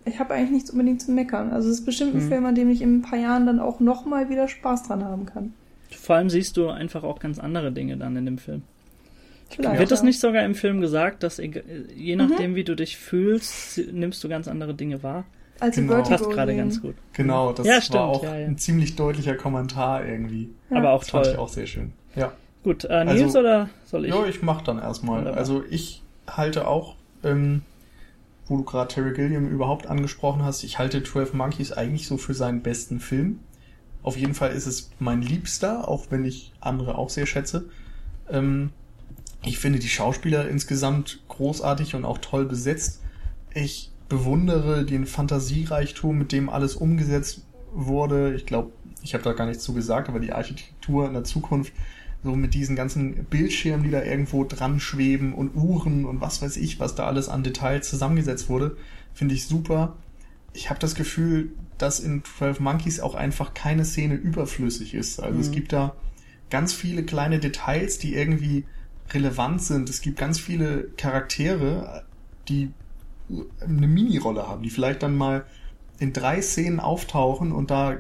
ich 0.06 0.20
habe 0.20 0.34
eigentlich 0.34 0.52
nichts 0.52 0.72
unbedingt 0.72 1.02
zu 1.02 1.12
meckern. 1.12 1.52
Also 1.52 1.70
es 1.70 1.80
ist 1.80 1.86
bestimmt 1.86 2.16
ein 2.16 2.24
Mhm. 2.26 2.30
Film, 2.30 2.46
an 2.46 2.56
dem 2.56 2.70
ich 2.70 2.82
in 2.82 2.98
ein 2.98 3.02
paar 3.02 3.20
Jahren 3.20 3.46
dann 3.46 3.60
auch 3.60 3.80
nochmal 3.80 4.30
wieder 4.30 4.48
Spaß 4.48 4.84
dran 4.88 5.04
haben 5.04 5.26
kann. 5.26 5.54
Vor 5.92 6.16
allem 6.16 6.30
siehst 6.30 6.58
du 6.58 6.70
einfach 6.70 7.04
auch 7.04 7.20
ganz 7.20 7.40
andere 7.40 7.72
Dinge 7.72 7.98
dann 7.98 8.16
in 8.16 8.26
dem 8.26 8.38
Film. 8.38 8.64
Vielleicht, 9.50 9.80
Wird 9.80 9.92
das 9.92 10.00
ja. 10.02 10.06
nicht 10.06 10.20
sogar 10.20 10.44
im 10.44 10.54
Film 10.54 10.80
gesagt, 10.82 11.24
dass 11.24 11.38
je 11.38 11.48
Mhm. 12.16 12.18
nachdem, 12.18 12.56
wie 12.56 12.64
du 12.64 12.76
dich 12.76 12.98
fühlst, 12.98 13.80
nimmst 13.92 14.24
du 14.24 14.30
ganz 14.30 14.48
andere 14.48 14.74
Dinge 14.76 15.02
wahr? 15.04 15.26
Als 15.60 15.76
wir 15.76 15.84
Genau. 15.84 15.96
Vertigo 15.96 16.18
Passt 16.18 16.30
gerade 16.32 16.56
ganz 16.56 16.82
gut. 16.82 16.96
Genau, 17.14 17.54
das 17.54 17.66
Ja, 17.68 17.82
stimmt, 17.82 17.96
war 18.00 18.08
auch 18.08 18.24
ja, 18.24 18.36
ja. 18.38 18.46
ein 18.48 18.58
ziemlich 18.58 18.96
deutlicher 18.96 19.36
Kommentar 19.36 20.06
irgendwie. 20.06 20.50
Ja. 20.70 20.78
Aber 20.78 20.92
auch 20.92 21.00
Das 21.02 21.10
fand 21.10 21.28
ich 21.28 21.34
toll. 21.34 21.42
auch 21.42 21.50
sehr 21.50 21.68
schön. 21.68 21.94
Ja. 22.16 22.32
Gut, 22.64 22.86
äh, 22.86 23.04
Nils 23.06 23.22
Also- 23.24 23.40
oder 23.40 23.70
soll 23.86 24.06
ich? 24.06 24.14
Ja, 24.14 24.26
ich 24.26 24.42
mach 24.42 24.62
dann 24.62 24.80
erstmal. 24.80 25.20
Wunderbar. 25.20 25.40
Also 25.40 25.64
ich 25.70 26.02
halte 26.28 26.68
auch, 26.68 26.96
ähm, 27.24 27.62
wo 28.48 28.58
du 28.58 28.64
gerade 28.64 28.88
Terry 28.94 29.14
Gilliam 29.14 29.48
überhaupt 29.48 29.88
angesprochen 29.88 30.44
hast, 30.44 30.64
ich 30.64 30.80
halte 30.80 31.04
12 31.04 31.34
Monkeys 31.34 31.72
eigentlich 31.72 32.08
so 32.08 32.18
für 32.18 32.34
seinen 32.34 32.62
besten 32.62 33.00
Film. 33.00 33.40
Auf 34.02 34.18
jeden 34.18 34.34
Fall 34.34 34.52
ist 34.52 34.66
es 34.66 34.90
mein 35.00 35.22
Liebster, 35.22 35.88
auch 35.88 36.06
wenn 36.10 36.24
ich 36.26 36.52
andere 36.62 36.98
auch 36.98 37.10
sehr 37.10 37.26
schätze. 37.26 37.66
Ähm, 38.30 38.72
ich 39.44 39.60
finde 39.60 39.80
die 39.80 39.88
Schauspieler 39.90 40.48
insgesamt 40.50 41.20
großartig 41.30 41.96
und 41.96 42.06
auch 42.06 42.18
toll 42.18 42.46
besetzt. 42.46 43.02
Ich 43.54 43.89
bewundere 44.10 44.86
den 44.86 45.06
Fantasiereichtum, 45.06 46.18
mit 46.18 46.32
dem 46.32 46.50
alles 46.50 46.76
umgesetzt 46.76 47.46
wurde. 47.72 48.34
Ich 48.36 48.46
glaube, 48.46 48.72
ich 49.04 49.14
habe 49.14 49.24
da 49.24 49.34
gar 49.34 49.46
nichts 49.46 49.64
zu 49.64 49.74
gesagt, 49.74 50.10
aber 50.10 50.20
die 50.20 50.34
Architektur 50.34 51.08
in 51.08 51.14
der 51.14 51.24
Zukunft 51.24 51.72
so 52.24 52.36
mit 52.36 52.54
diesen 52.54 52.76
ganzen 52.76 53.24
Bildschirmen, 53.26 53.84
die 53.84 53.92
da 53.92 54.04
irgendwo 54.04 54.44
dran 54.44 54.80
schweben 54.80 55.34
und 55.34 55.56
Uhren 55.56 56.06
und 56.06 56.20
was 56.20 56.42
weiß 56.42 56.58
ich, 56.58 56.80
was 56.80 56.96
da 56.96 57.06
alles 57.06 57.30
an 57.30 57.44
Details 57.44 57.88
zusammengesetzt 57.90 58.50
wurde, 58.50 58.76
finde 59.14 59.36
ich 59.36 59.48
super. 59.48 59.96
Ich 60.52 60.70
habe 60.70 60.80
das 60.80 60.96
Gefühl, 60.96 61.52
dass 61.78 62.02
in 62.02 62.24
12 62.26 62.60
Monkeys 62.60 63.00
auch 63.00 63.16
einfach 63.16 63.54
keine 63.54 63.86
Szene 63.86 64.16
überflüssig 64.16 64.96
ist. 64.96 65.22
Also 65.22 65.36
mhm. 65.36 65.42
es 65.42 65.52
gibt 65.52 65.72
da 65.72 65.96
ganz 66.50 66.74
viele 66.74 67.04
kleine 67.04 67.40
Details, 67.40 68.00
die 68.00 68.16
irgendwie 68.16 68.66
relevant 69.12 69.62
sind. 69.62 69.90
Es 69.90 70.02
gibt 70.02 70.18
ganz 70.18 70.40
viele 70.40 70.90
Charaktere, 70.98 72.04
die 72.50 72.72
eine 73.62 73.88
Mini-Rolle 73.88 74.48
haben, 74.48 74.64
die 74.64 74.70
vielleicht 74.70 75.04
dann 75.04 75.16
mal 75.16 75.46
in 76.00 76.14
drei 76.14 76.42
Szenen 76.42 76.80
auftauchen 76.80 77.52
und 77.52 77.72
da 77.72 77.98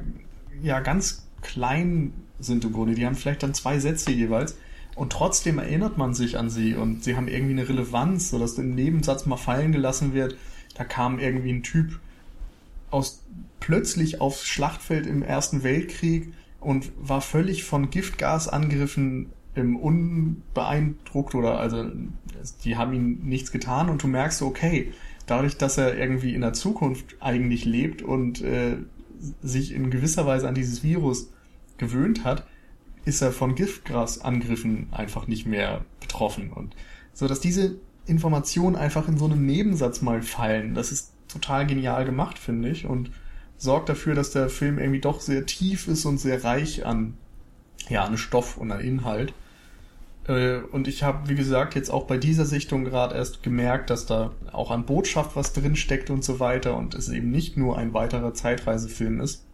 ja 0.61 0.79
ganz 0.79 1.27
klein 1.41 2.13
sind 2.39 2.63
im 2.65 2.73
Grunde. 2.73 2.95
Die 2.95 3.05
haben 3.05 3.15
vielleicht 3.15 3.43
dann 3.43 3.53
zwei 3.53 3.79
Sätze 3.79 4.11
jeweils 4.11 4.57
und 4.95 5.11
trotzdem 5.11 5.59
erinnert 5.59 5.97
man 5.97 6.13
sich 6.13 6.37
an 6.37 6.49
sie 6.49 6.75
und 6.75 7.03
sie 7.03 7.15
haben 7.15 7.27
irgendwie 7.27 7.53
eine 7.53 7.69
Relevanz, 7.69 8.31
sodass 8.31 8.57
im 8.57 8.75
Nebensatz 8.75 9.25
mal 9.25 9.37
fallen 9.37 9.71
gelassen 9.71 10.13
wird. 10.13 10.35
Da 10.75 10.83
kam 10.83 11.19
irgendwie 11.19 11.51
ein 11.51 11.63
Typ 11.63 11.99
aus 12.89 13.23
plötzlich 13.59 14.21
aufs 14.21 14.45
Schlachtfeld 14.45 15.05
im 15.05 15.21
Ersten 15.21 15.63
Weltkrieg 15.63 16.33
und 16.59 16.91
war 16.99 17.21
völlig 17.21 17.63
von 17.63 17.89
Giftgasangriffen 17.89 19.27
im 19.55 19.75
unbeeindruckt 19.75 21.35
oder 21.35 21.59
also 21.59 21.85
die 22.63 22.77
haben 22.77 22.93
ihm 22.93 23.19
nichts 23.23 23.51
getan 23.51 23.89
und 23.89 24.03
du 24.03 24.07
merkst, 24.07 24.41
okay, 24.41 24.93
dadurch, 25.29 25.57
dass 25.57 25.77
er 25.77 25.97
irgendwie 25.97 26.33
in 26.33 26.41
der 26.41 26.53
Zukunft 26.53 27.15
eigentlich 27.19 27.65
lebt 27.65 28.01
und 28.01 28.41
äh, 28.41 28.77
sich 29.41 29.73
in 29.73 29.89
gewisser 29.89 30.25
Weise 30.25 30.47
an 30.47 30.55
dieses 30.55 30.83
Virus 30.83 31.31
gewöhnt 31.77 32.23
hat, 32.23 32.45
ist 33.05 33.21
er 33.21 33.31
von 33.31 33.55
Giftgasangriffen 33.55 34.87
einfach 34.91 35.27
nicht 35.27 35.45
mehr 35.45 35.85
betroffen 35.99 36.51
und 36.51 36.75
so, 37.13 37.27
dass 37.27 37.39
diese 37.39 37.75
Informationen 38.05 38.75
einfach 38.75 39.07
in 39.07 39.17
so 39.17 39.25
einem 39.25 39.45
Nebensatz 39.45 40.01
mal 40.01 40.21
fallen, 40.21 40.73
das 40.73 40.91
ist 40.91 41.13
total 41.27 41.67
genial 41.67 42.05
gemacht, 42.05 42.39
finde 42.39 42.69
ich 42.69 42.85
und 42.85 43.11
sorgt 43.57 43.89
dafür, 43.89 44.15
dass 44.15 44.31
der 44.31 44.49
Film 44.49 44.79
irgendwie 44.79 45.01
doch 45.01 45.21
sehr 45.21 45.45
tief 45.45 45.87
ist 45.87 46.05
und 46.05 46.17
sehr 46.17 46.43
reich 46.43 46.85
an 46.85 47.15
ja, 47.89 48.03
an 48.03 48.17
Stoff 48.17 48.57
und 48.57 48.71
an 48.71 48.81
Inhalt. 48.81 49.33
Äh, 50.29 50.61
und 50.71 50.87
ich 50.87 51.03
habe, 51.03 51.27
wie 51.27 51.35
gesagt, 51.35 51.75
jetzt 51.75 51.89
auch 51.89 52.05
bei 52.05 52.17
dieser 52.17 52.45
Sichtung 52.45 52.85
gerade 52.85 53.15
erst 53.15 53.41
gemerkt, 53.43 53.89
dass 53.89 54.05
da 54.05 54.31
auch 54.51 54.71
an 54.71 54.85
Botschaft 54.85 55.35
was 55.35 55.53
drin 55.53 55.75
steckt 55.75 56.09
und 56.09 56.23
so 56.23 56.39
weiter 56.39 56.77
und 56.77 56.93
es 56.93 57.09
eben 57.09 57.31
nicht 57.31 57.57
nur 57.57 57.77
ein 57.77 57.93
weiterer 57.93 58.33
Zeitreisefilm 58.33 59.19
ist. 59.19 59.45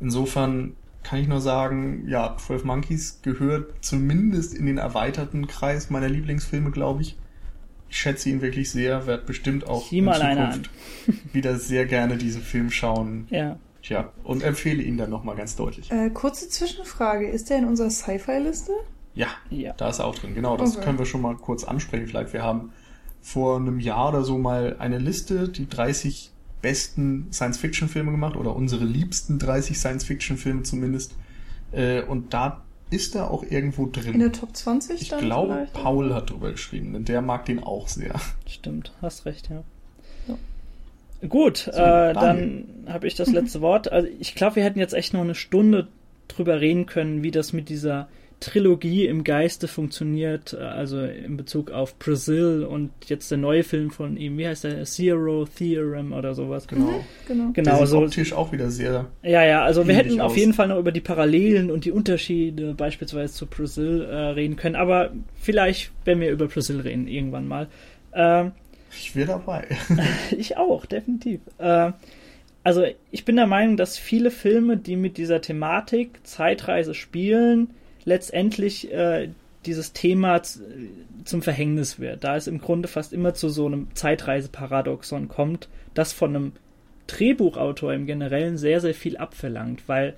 Insofern 0.00 0.74
kann 1.02 1.20
ich 1.20 1.28
nur 1.28 1.40
sagen, 1.40 2.08
ja, 2.08 2.34
12 2.36 2.64
Monkeys 2.64 3.20
gehört 3.22 3.84
zumindest 3.84 4.54
in 4.54 4.66
den 4.66 4.78
erweiterten 4.78 5.46
Kreis 5.46 5.90
meiner 5.90 6.08
Lieblingsfilme, 6.08 6.70
glaube 6.70 7.02
ich. 7.02 7.16
Ich 7.88 7.98
schätze 7.98 8.30
ihn 8.30 8.40
wirklich 8.40 8.70
sehr, 8.70 9.06
werde 9.06 9.24
bestimmt 9.24 9.68
auch 9.68 9.92
in 9.92 10.12
Zukunft 10.12 10.70
wieder 11.32 11.56
sehr 11.58 11.86
gerne 11.86 12.16
diesen 12.16 12.42
Film 12.42 12.70
schauen. 12.70 13.28
Ja. 13.30 13.58
Tja, 13.82 14.12
und 14.24 14.42
empfehle 14.42 14.82
ihn 14.82 14.96
dann 14.96 15.10
nochmal 15.10 15.36
ganz 15.36 15.54
deutlich. 15.54 15.92
Äh, 15.92 16.10
kurze 16.10 16.48
Zwischenfrage, 16.48 17.28
ist 17.28 17.50
der 17.50 17.58
in 17.58 17.66
unserer 17.66 17.90
Sci-Fi-Liste? 17.90 18.72
Ja, 19.16 19.28
ja, 19.50 19.72
da 19.72 19.88
ist 19.88 19.98
er 19.98 20.04
auch 20.04 20.14
drin. 20.14 20.34
Genau, 20.34 20.56
das 20.56 20.76
okay. 20.76 20.84
können 20.84 20.98
wir 20.98 21.06
schon 21.06 21.22
mal 21.22 21.34
kurz 21.36 21.64
ansprechen. 21.64 22.06
Vielleicht, 22.06 22.34
wir 22.34 22.42
haben 22.42 22.72
vor 23.22 23.56
einem 23.56 23.80
Jahr 23.80 24.10
oder 24.10 24.22
so 24.22 24.38
mal 24.38 24.76
eine 24.78 24.98
Liste, 24.98 25.48
die 25.48 25.68
30 25.68 26.30
besten 26.60 27.28
Science-Fiction-Filme 27.32 28.10
gemacht 28.10 28.36
oder 28.36 28.54
unsere 28.54 28.84
liebsten 28.84 29.38
30 29.38 29.78
Science-Fiction-Filme 29.78 30.62
zumindest. 30.64 31.14
Äh, 31.72 32.02
und 32.02 32.34
da 32.34 32.62
ist 32.90 33.14
er 33.14 33.30
auch 33.30 33.42
irgendwo 33.42 33.86
drin. 33.86 34.14
In 34.14 34.20
der 34.20 34.32
Top 34.32 34.54
20 34.54 35.00
Ich 35.00 35.16
glaube, 35.16 35.66
Paul 35.72 36.14
hat 36.14 36.30
drüber 36.30 36.52
geschrieben, 36.52 36.92
denn 36.92 37.04
der 37.04 37.22
mag 37.22 37.46
den 37.46 37.62
auch 37.62 37.88
sehr. 37.88 38.14
Stimmt, 38.46 38.92
hast 39.00 39.24
recht, 39.24 39.48
ja. 39.48 39.64
ja. 40.28 41.26
Gut, 41.26 41.56
so, 41.56 41.70
äh, 41.70 42.12
dann 42.12 42.84
habe 42.86 43.06
ich 43.06 43.14
das 43.14 43.30
letzte 43.30 43.62
Wort. 43.62 43.90
Also 43.90 44.08
ich 44.20 44.34
glaube, 44.34 44.56
wir 44.56 44.64
hätten 44.64 44.78
jetzt 44.78 44.92
echt 44.92 45.14
noch 45.14 45.22
eine 45.22 45.34
Stunde 45.34 45.88
drüber 46.28 46.60
reden 46.60 46.84
können, 46.84 47.22
wie 47.22 47.30
das 47.30 47.54
mit 47.54 47.70
dieser 47.70 48.08
Trilogie 48.40 49.06
im 49.06 49.24
Geiste 49.24 49.66
funktioniert, 49.66 50.52
äh, 50.52 50.58
also 50.58 51.00
in 51.00 51.36
Bezug 51.36 51.70
auf 51.70 51.98
Brazil 51.98 52.66
und 52.68 52.90
jetzt 53.06 53.30
der 53.30 53.38
neue 53.38 53.62
Film 53.62 53.90
von 53.90 54.16
ihm, 54.16 54.36
wie 54.36 54.46
heißt 54.46 54.64
der? 54.64 54.84
Zero 54.84 55.46
Theorem 55.46 56.12
oder 56.12 56.34
sowas. 56.34 56.68
Genau. 56.68 56.84
Mhm, 56.84 57.00
genau. 57.26 57.50
genau 57.52 57.78
der 57.78 57.86
so. 57.86 57.98
optisch 58.02 58.32
auch 58.32 58.52
wieder 58.52 58.70
sehr. 58.70 59.06
Ja, 59.22 59.44
ja, 59.44 59.62
also 59.62 59.88
wir 59.88 59.94
hätten 59.94 60.20
aus. 60.20 60.32
auf 60.32 60.36
jeden 60.36 60.52
Fall 60.52 60.68
noch 60.68 60.78
über 60.78 60.92
die 60.92 61.00
Parallelen 61.00 61.70
und 61.70 61.84
die 61.84 61.92
Unterschiede 61.92 62.74
beispielsweise 62.74 63.32
zu 63.32 63.46
Brazil 63.46 64.02
äh, 64.02 64.14
reden 64.14 64.56
können, 64.56 64.76
aber 64.76 65.12
vielleicht, 65.40 65.90
wenn 66.04 66.20
wir 66.20 66.30
über 66.30 66.46
Brazil 66.46 66.80
reden, 66.80 67.08
irgendwann 67.08 67.48
mal. 67.48 67.68
Ähm, 68.12 68.52
ich 68.90 69.16
wäre 69.16 69.28
dabei. 69.28 69.66
ich 70.36 70.56
auch, 70.56 70.84
definitiv. 70.84 71.40
Äh, 71.58 71.92
also 72.64 72.84
ich 73.12 73.24
bin 73.24 73.36
der 73.36 73.46
Meinung, 73.46 73.76
dass 73.76 73.96
viele 73.96 74.30
Filme, 74.30 74.76
die 74.76 74.96
mit 74.96 75.18
dieser 75.18 75.40
Thematik 75.40 76.18
Zeitreise 76.24 76.94
spielen, 76.94 77.70
letztendlich 78.06 78.90
äh, 78.90 79.28
dieses 79.66 79.92
Thema 79.92 80.40
zum 81.24 81.42
Verhängnis 81.42 81.98
wird, 81.98 82.24
da 82.24 82.36
es 82.36 82.46
im 82.46 82.60
Grunde 82.60 82.88
fast 82.88 83.12
immer 83.12 83.34
zu 83.34 83.50
so 83.50 83.66
einem 83.66 83.88
Zeitreiseparadoxon 83.94 85.28
kommt, 85.28 85.68
das 85.92 86.12
von 86.12 86.34
einem 86.34 86.52
Drehbuchautor 87.08 87.92
im 87.92 88.06
Generellen 88.06 88.56
sehr, 88.56 88.80
sehr 88.80 88.94
viel 88.94 89.16
abverlangt, 89.16 89.82
weil 89.88 90.14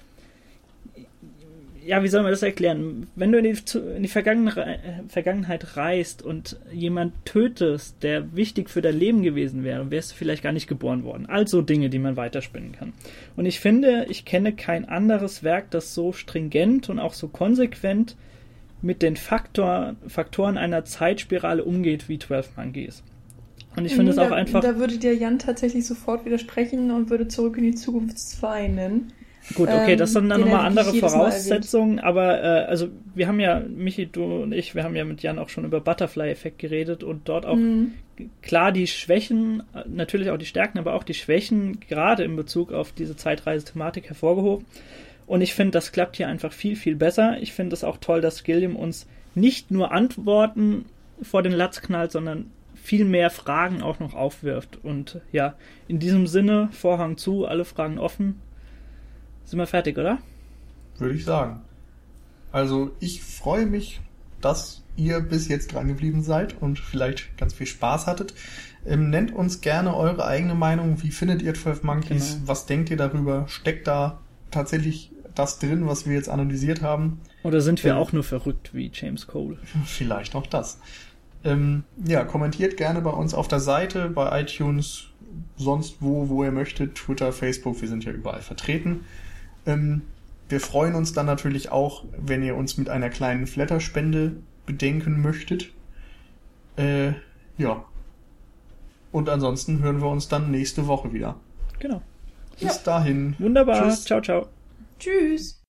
ja, 1.89 2.03
wie 2.03 2.09
soll 2.09 2.23
man 2.23 2.33
das 2.33 2.43
erklären? 2.43 3.07
Wenn 3.17 3.33
du 3.33 3.39
in 3.39 3.45
die, 3.45 3.79
in 3.97 4.03
die 4.03 4.09
Vergangenheit 4.09 5.77
reist 5.79 6.21
und 6.21 6.61
jemand 6.71 7.15
tötest, 7.25 8.03
der 8.03 8.37
wichtig 8.37 8.69
für 8.69 8.83
dein 8.83 8.99
Leben 8.99 9.23
gewesen 9.23 9.65
wäre, 9.65 9.91
wärst 9.91 10.11
du 10.11 10.17
vielleicht 10.17 10.43
gar 10.43 10.53
nicht 10.53 10.67
geboren 10.67 11.03
worden. 11.03 11.25
Also 11.25 11.63
Dinge, 11.63 11.89
die 11.89 11.99
man 11.99 12.19
weiterspinnen 12.19 12.73
kann. 12.73 12.93
Und 13.37 13.47
ich 13.47 13.59
finde, 13.61 14.05
ich 14.11 14.27
kenne 14.27 14.53
kein 14.53 14.87
anderes 14.87 15.43
Werk, 15.43 15.71
das 15.71 15.95
so 15.95 16.13
stringent 16.13 16.91
und 16.91 16.99
auch 16.99 17.15
so 17.15 17.27
konsequent 17.27 18.17
mit 18.83 19.01
den 19.01 19.17
Faktor, 19.17 19.97
Faktoren 20.07 20.59
einer 20.59 20.85
Zeitspirale 20.85 21.65
umgeht 21.65 22.11
wie 22.11 22.19
12 22.19 22.55
Monkeys. 22.59 23.03
Und 23.77 23.87
ich 23.87 23.95
finde 23.95 24.13
es 24.13 24.19
auch 24.19 24.31
einfach. 24.31 24.61
Da 24.61 24.77
würde 24.77 24.99
dir 24.99 25.15
Jan 25.15 25.39
tatsächlich 25.39 25.87
sofort 25.87 26.27
widersprechen 26.27 26.91
und 26.91 27.09
würde 27.09 27.29
zurück 27.29 27.57
in 27.57 27.65
die 27.65 27.75
Zukunft 27.75 28.19
2 28.19 28.69
nennen. 28.69 29.13
Gut, 29.55 29.69
okay, 29.69 29.97
das 29.97 30.13
sind 30.13 30.29
dann 30.29 30.43
nochmal 30.43 30.67
andere 30.67 30.93
Voraussetzungen, 30.95 31.99
aber 31.99 32.43
äh, 32.43 32.65
also 32.67 32.89
wir 33.15 33.29
haben 33.29 33.41
ja, 33.41 33.61
Michi, 33.61 34.07
du 34.07 34.43
und 34.43 34.53
ich, 34.53 34.75
wir 34.75 34.85
haben 34.85 34.95
ja 34.95 35.05
mit 35.05 35.23
Jan 35.23 35.39
auch 35.39 35.49
schon 35.49 35.65
über 35.65 35.81
Butterfly-Effekt 35.81 36.59
geredet 36.59 37.03
und 37.03 37.29
dort 37.29 37.47
auch 37.47 37.57
mhm. 37.57 37.95
klar 38.43 38.73
die 38.73 38.87
Schwächen, 38.87 39.63
natürlich 39.87 40.31
auch 40.31 40.39
die 40.39 40.47
Stärken, 40.47 40.79
aber 40.79 40.95
auch 40.95 41.03
die 41.03 41.15
Schwächen 41.15 41.81
gerade 41.81 42.25
in 42.25 42.37
Bezug 42.37 42.73
auf 42.73 42.93
diese 42.93 43.17
Zeitreise-Thematik 43.17 44.09
hervorgehoben. 44.09 44.67
Und 45.27 45.43
ich 45.43 45.55
finde, 45.55 45.73
das 45.73 45.93
klappt 45.93 46.17
hier 46.17 46.29
einfach 46.29 46.53
viel, 46.53 46.75
viel 46.75 46.97
besser. 46.97 47.37
Ich 47.41 47.53
finde 47.53 47.75
es 47.75 47.85
auch 47.85 47.99
toll, 47.99 48.21
dass 48.21 48.45
Gilliam 48.45 48.77
uns 48.77 49.07
nicht 49.35 49.71
nur 49.71 49.93
Antworten 49.93 50.87
vor 51.23 51.43
den 51.43 51.53
Latz 51.53 51.83
knallt, 51.83 52.13
sondern 52.13 52.51
viel 52.75 53.05
mehr 53.05 53.29
Fragen 53.29 53.83
auch 53.83 54.01
noch 54.01 54.15
aufwirft. 54.15 54.79
Und 54.83 55.21
ja, 55.31 55.55
in 55.87 55.99
diesem 55.99 56.27
Sinne, 56.27 56.71
Vorhang 56.73 57.19
zu, 57.19 57.47
alle 57.47 57.67
Fragen 57.67 57.99
offen. 57.99 58.41
Sind 59.49 59.59
wir 59.59 59.67
fertig, 59.67 59.97
oder? 59.97 60.19
Würde 60.99 61.15
ich 61.15 61.25
sagen. 61.25 61.63
Also 62.53 62.91
ich 63.01 63.23
freue 63.23 63.65
mich, 63.65 63.99
dass 64.43 64.83
ihr 64.95 65.21
bis 65.21 65.49
jetzt 65.49 65.73
dran 65.73 65.89
geblieben 65.89 66.23
seid 66.23 66.61
und 66.61 66.79
vielleicht 66.79 67.35
ganz 67.39 67.55
viel 67.55 67.67
Spaß 67.67 68.07
hattet. 68.07 68.35
Ähm, 68.85 69.09
nennt 69.09 69.35
uns 69.35 69.63
gerne 69.63 69.97
eure 69.97 70.27
eigene 70.27 70.55
Meinung. 70.55 71.03
Wie 71.03 71.11
findet 71.11 71.41
ihr 71.41 71.55
12 71.55 71.83
Monkeys? 71.83 72.35
Genau. 72.35 72.49
Was 72.49 72.67
denkt 72.67 72.91
ihr 72.91 72.99
darüber? 72.99 73.47
Steckt 73.49 73.87
da 73.87 74.21
tatsächlich 74.51 75.13
das 75.35 75.59
drin, 75.59 75.87
was 75.87 76.07
wir 76.07 76.15
jetzt 76.15 76.29
analysiert 76.29 76.83
haben? 76.83 77.19
Oder 77.43 77.63
sind 77.63 77.83
wir 77.85 77.93
ähm, 77.93 77.97
auch 77.97 78.13
nur 78.13 78.25
verrückt 78.25 78.75
wie 78.75 78.91
James 78.93 79.27
Cole? 79.27 79.57
Vielleicht 79.87 80.35
auch 80.35 80.47
das. 80.47 80.79
Ähm, 81.43 81.85
ja, 82.05 82.23
kommentiert 82.25 82.77
gerne 82.77 83.01
bei 83.01 83.13
uns 83.13 83.33
auf 83.33 83.49
der 83.49 83.61
Seite, 83.61 84.11
bei 84.11 84.43
iTunes, 84.43 85.07
sonst 85.57 85.97
wo, 86.01 86.29
wo 86.29 86.45
ihr 86.45 86.53
möchtet, 86.53 86.97
Twitter, 86.97 87.33
Facebook, 87.33 87.81
wir 87.81 87.89
sind 87.89 88.05
ja 88.05 88.13
überall 88.13 88.43
vertreten. 88.43 89.07
Ähm, 89.69 90.03
wir 90.49 90.61
freuen 90.61 90.95
uns 90.95 91.13
dann 91.13 91.27
natürlich 91.27 91.71
auch, 91.71 92.05
wenn 92.17 92.43
ihr 92.43 92.57
uns 92.57 92.79
mit 92.79 92.89
einer 92.89 93.11
kleinen 93.11 93.47
Flatterspende 93.47 94.37
bedenken 94.67 95.21
möchtet. 95.21 95.71
Äh, 96.77 97.13
ja. 97.59 97.85
Und 99.13 99.29
ansonsten 99.29 99.81
hören 99.81 100.01
wir 100.01 100.09
uns 100.09 100.29
dann 100.29 100.51
nächste 100.51 100.87
Woche 100.87 101.13
wieder. 101.13 101.37
Genau. 101.79 102.03
Bis 102.59 102.77
ja. 102.77 102.83
dahin. 102.85 103.37
Wunderbar. 103.39 103.89
Tschüss. 103.89 104.05
Ciao, 104.05 104.21
ciao. 104.21 104.49
Tschüss. 104.99 105.63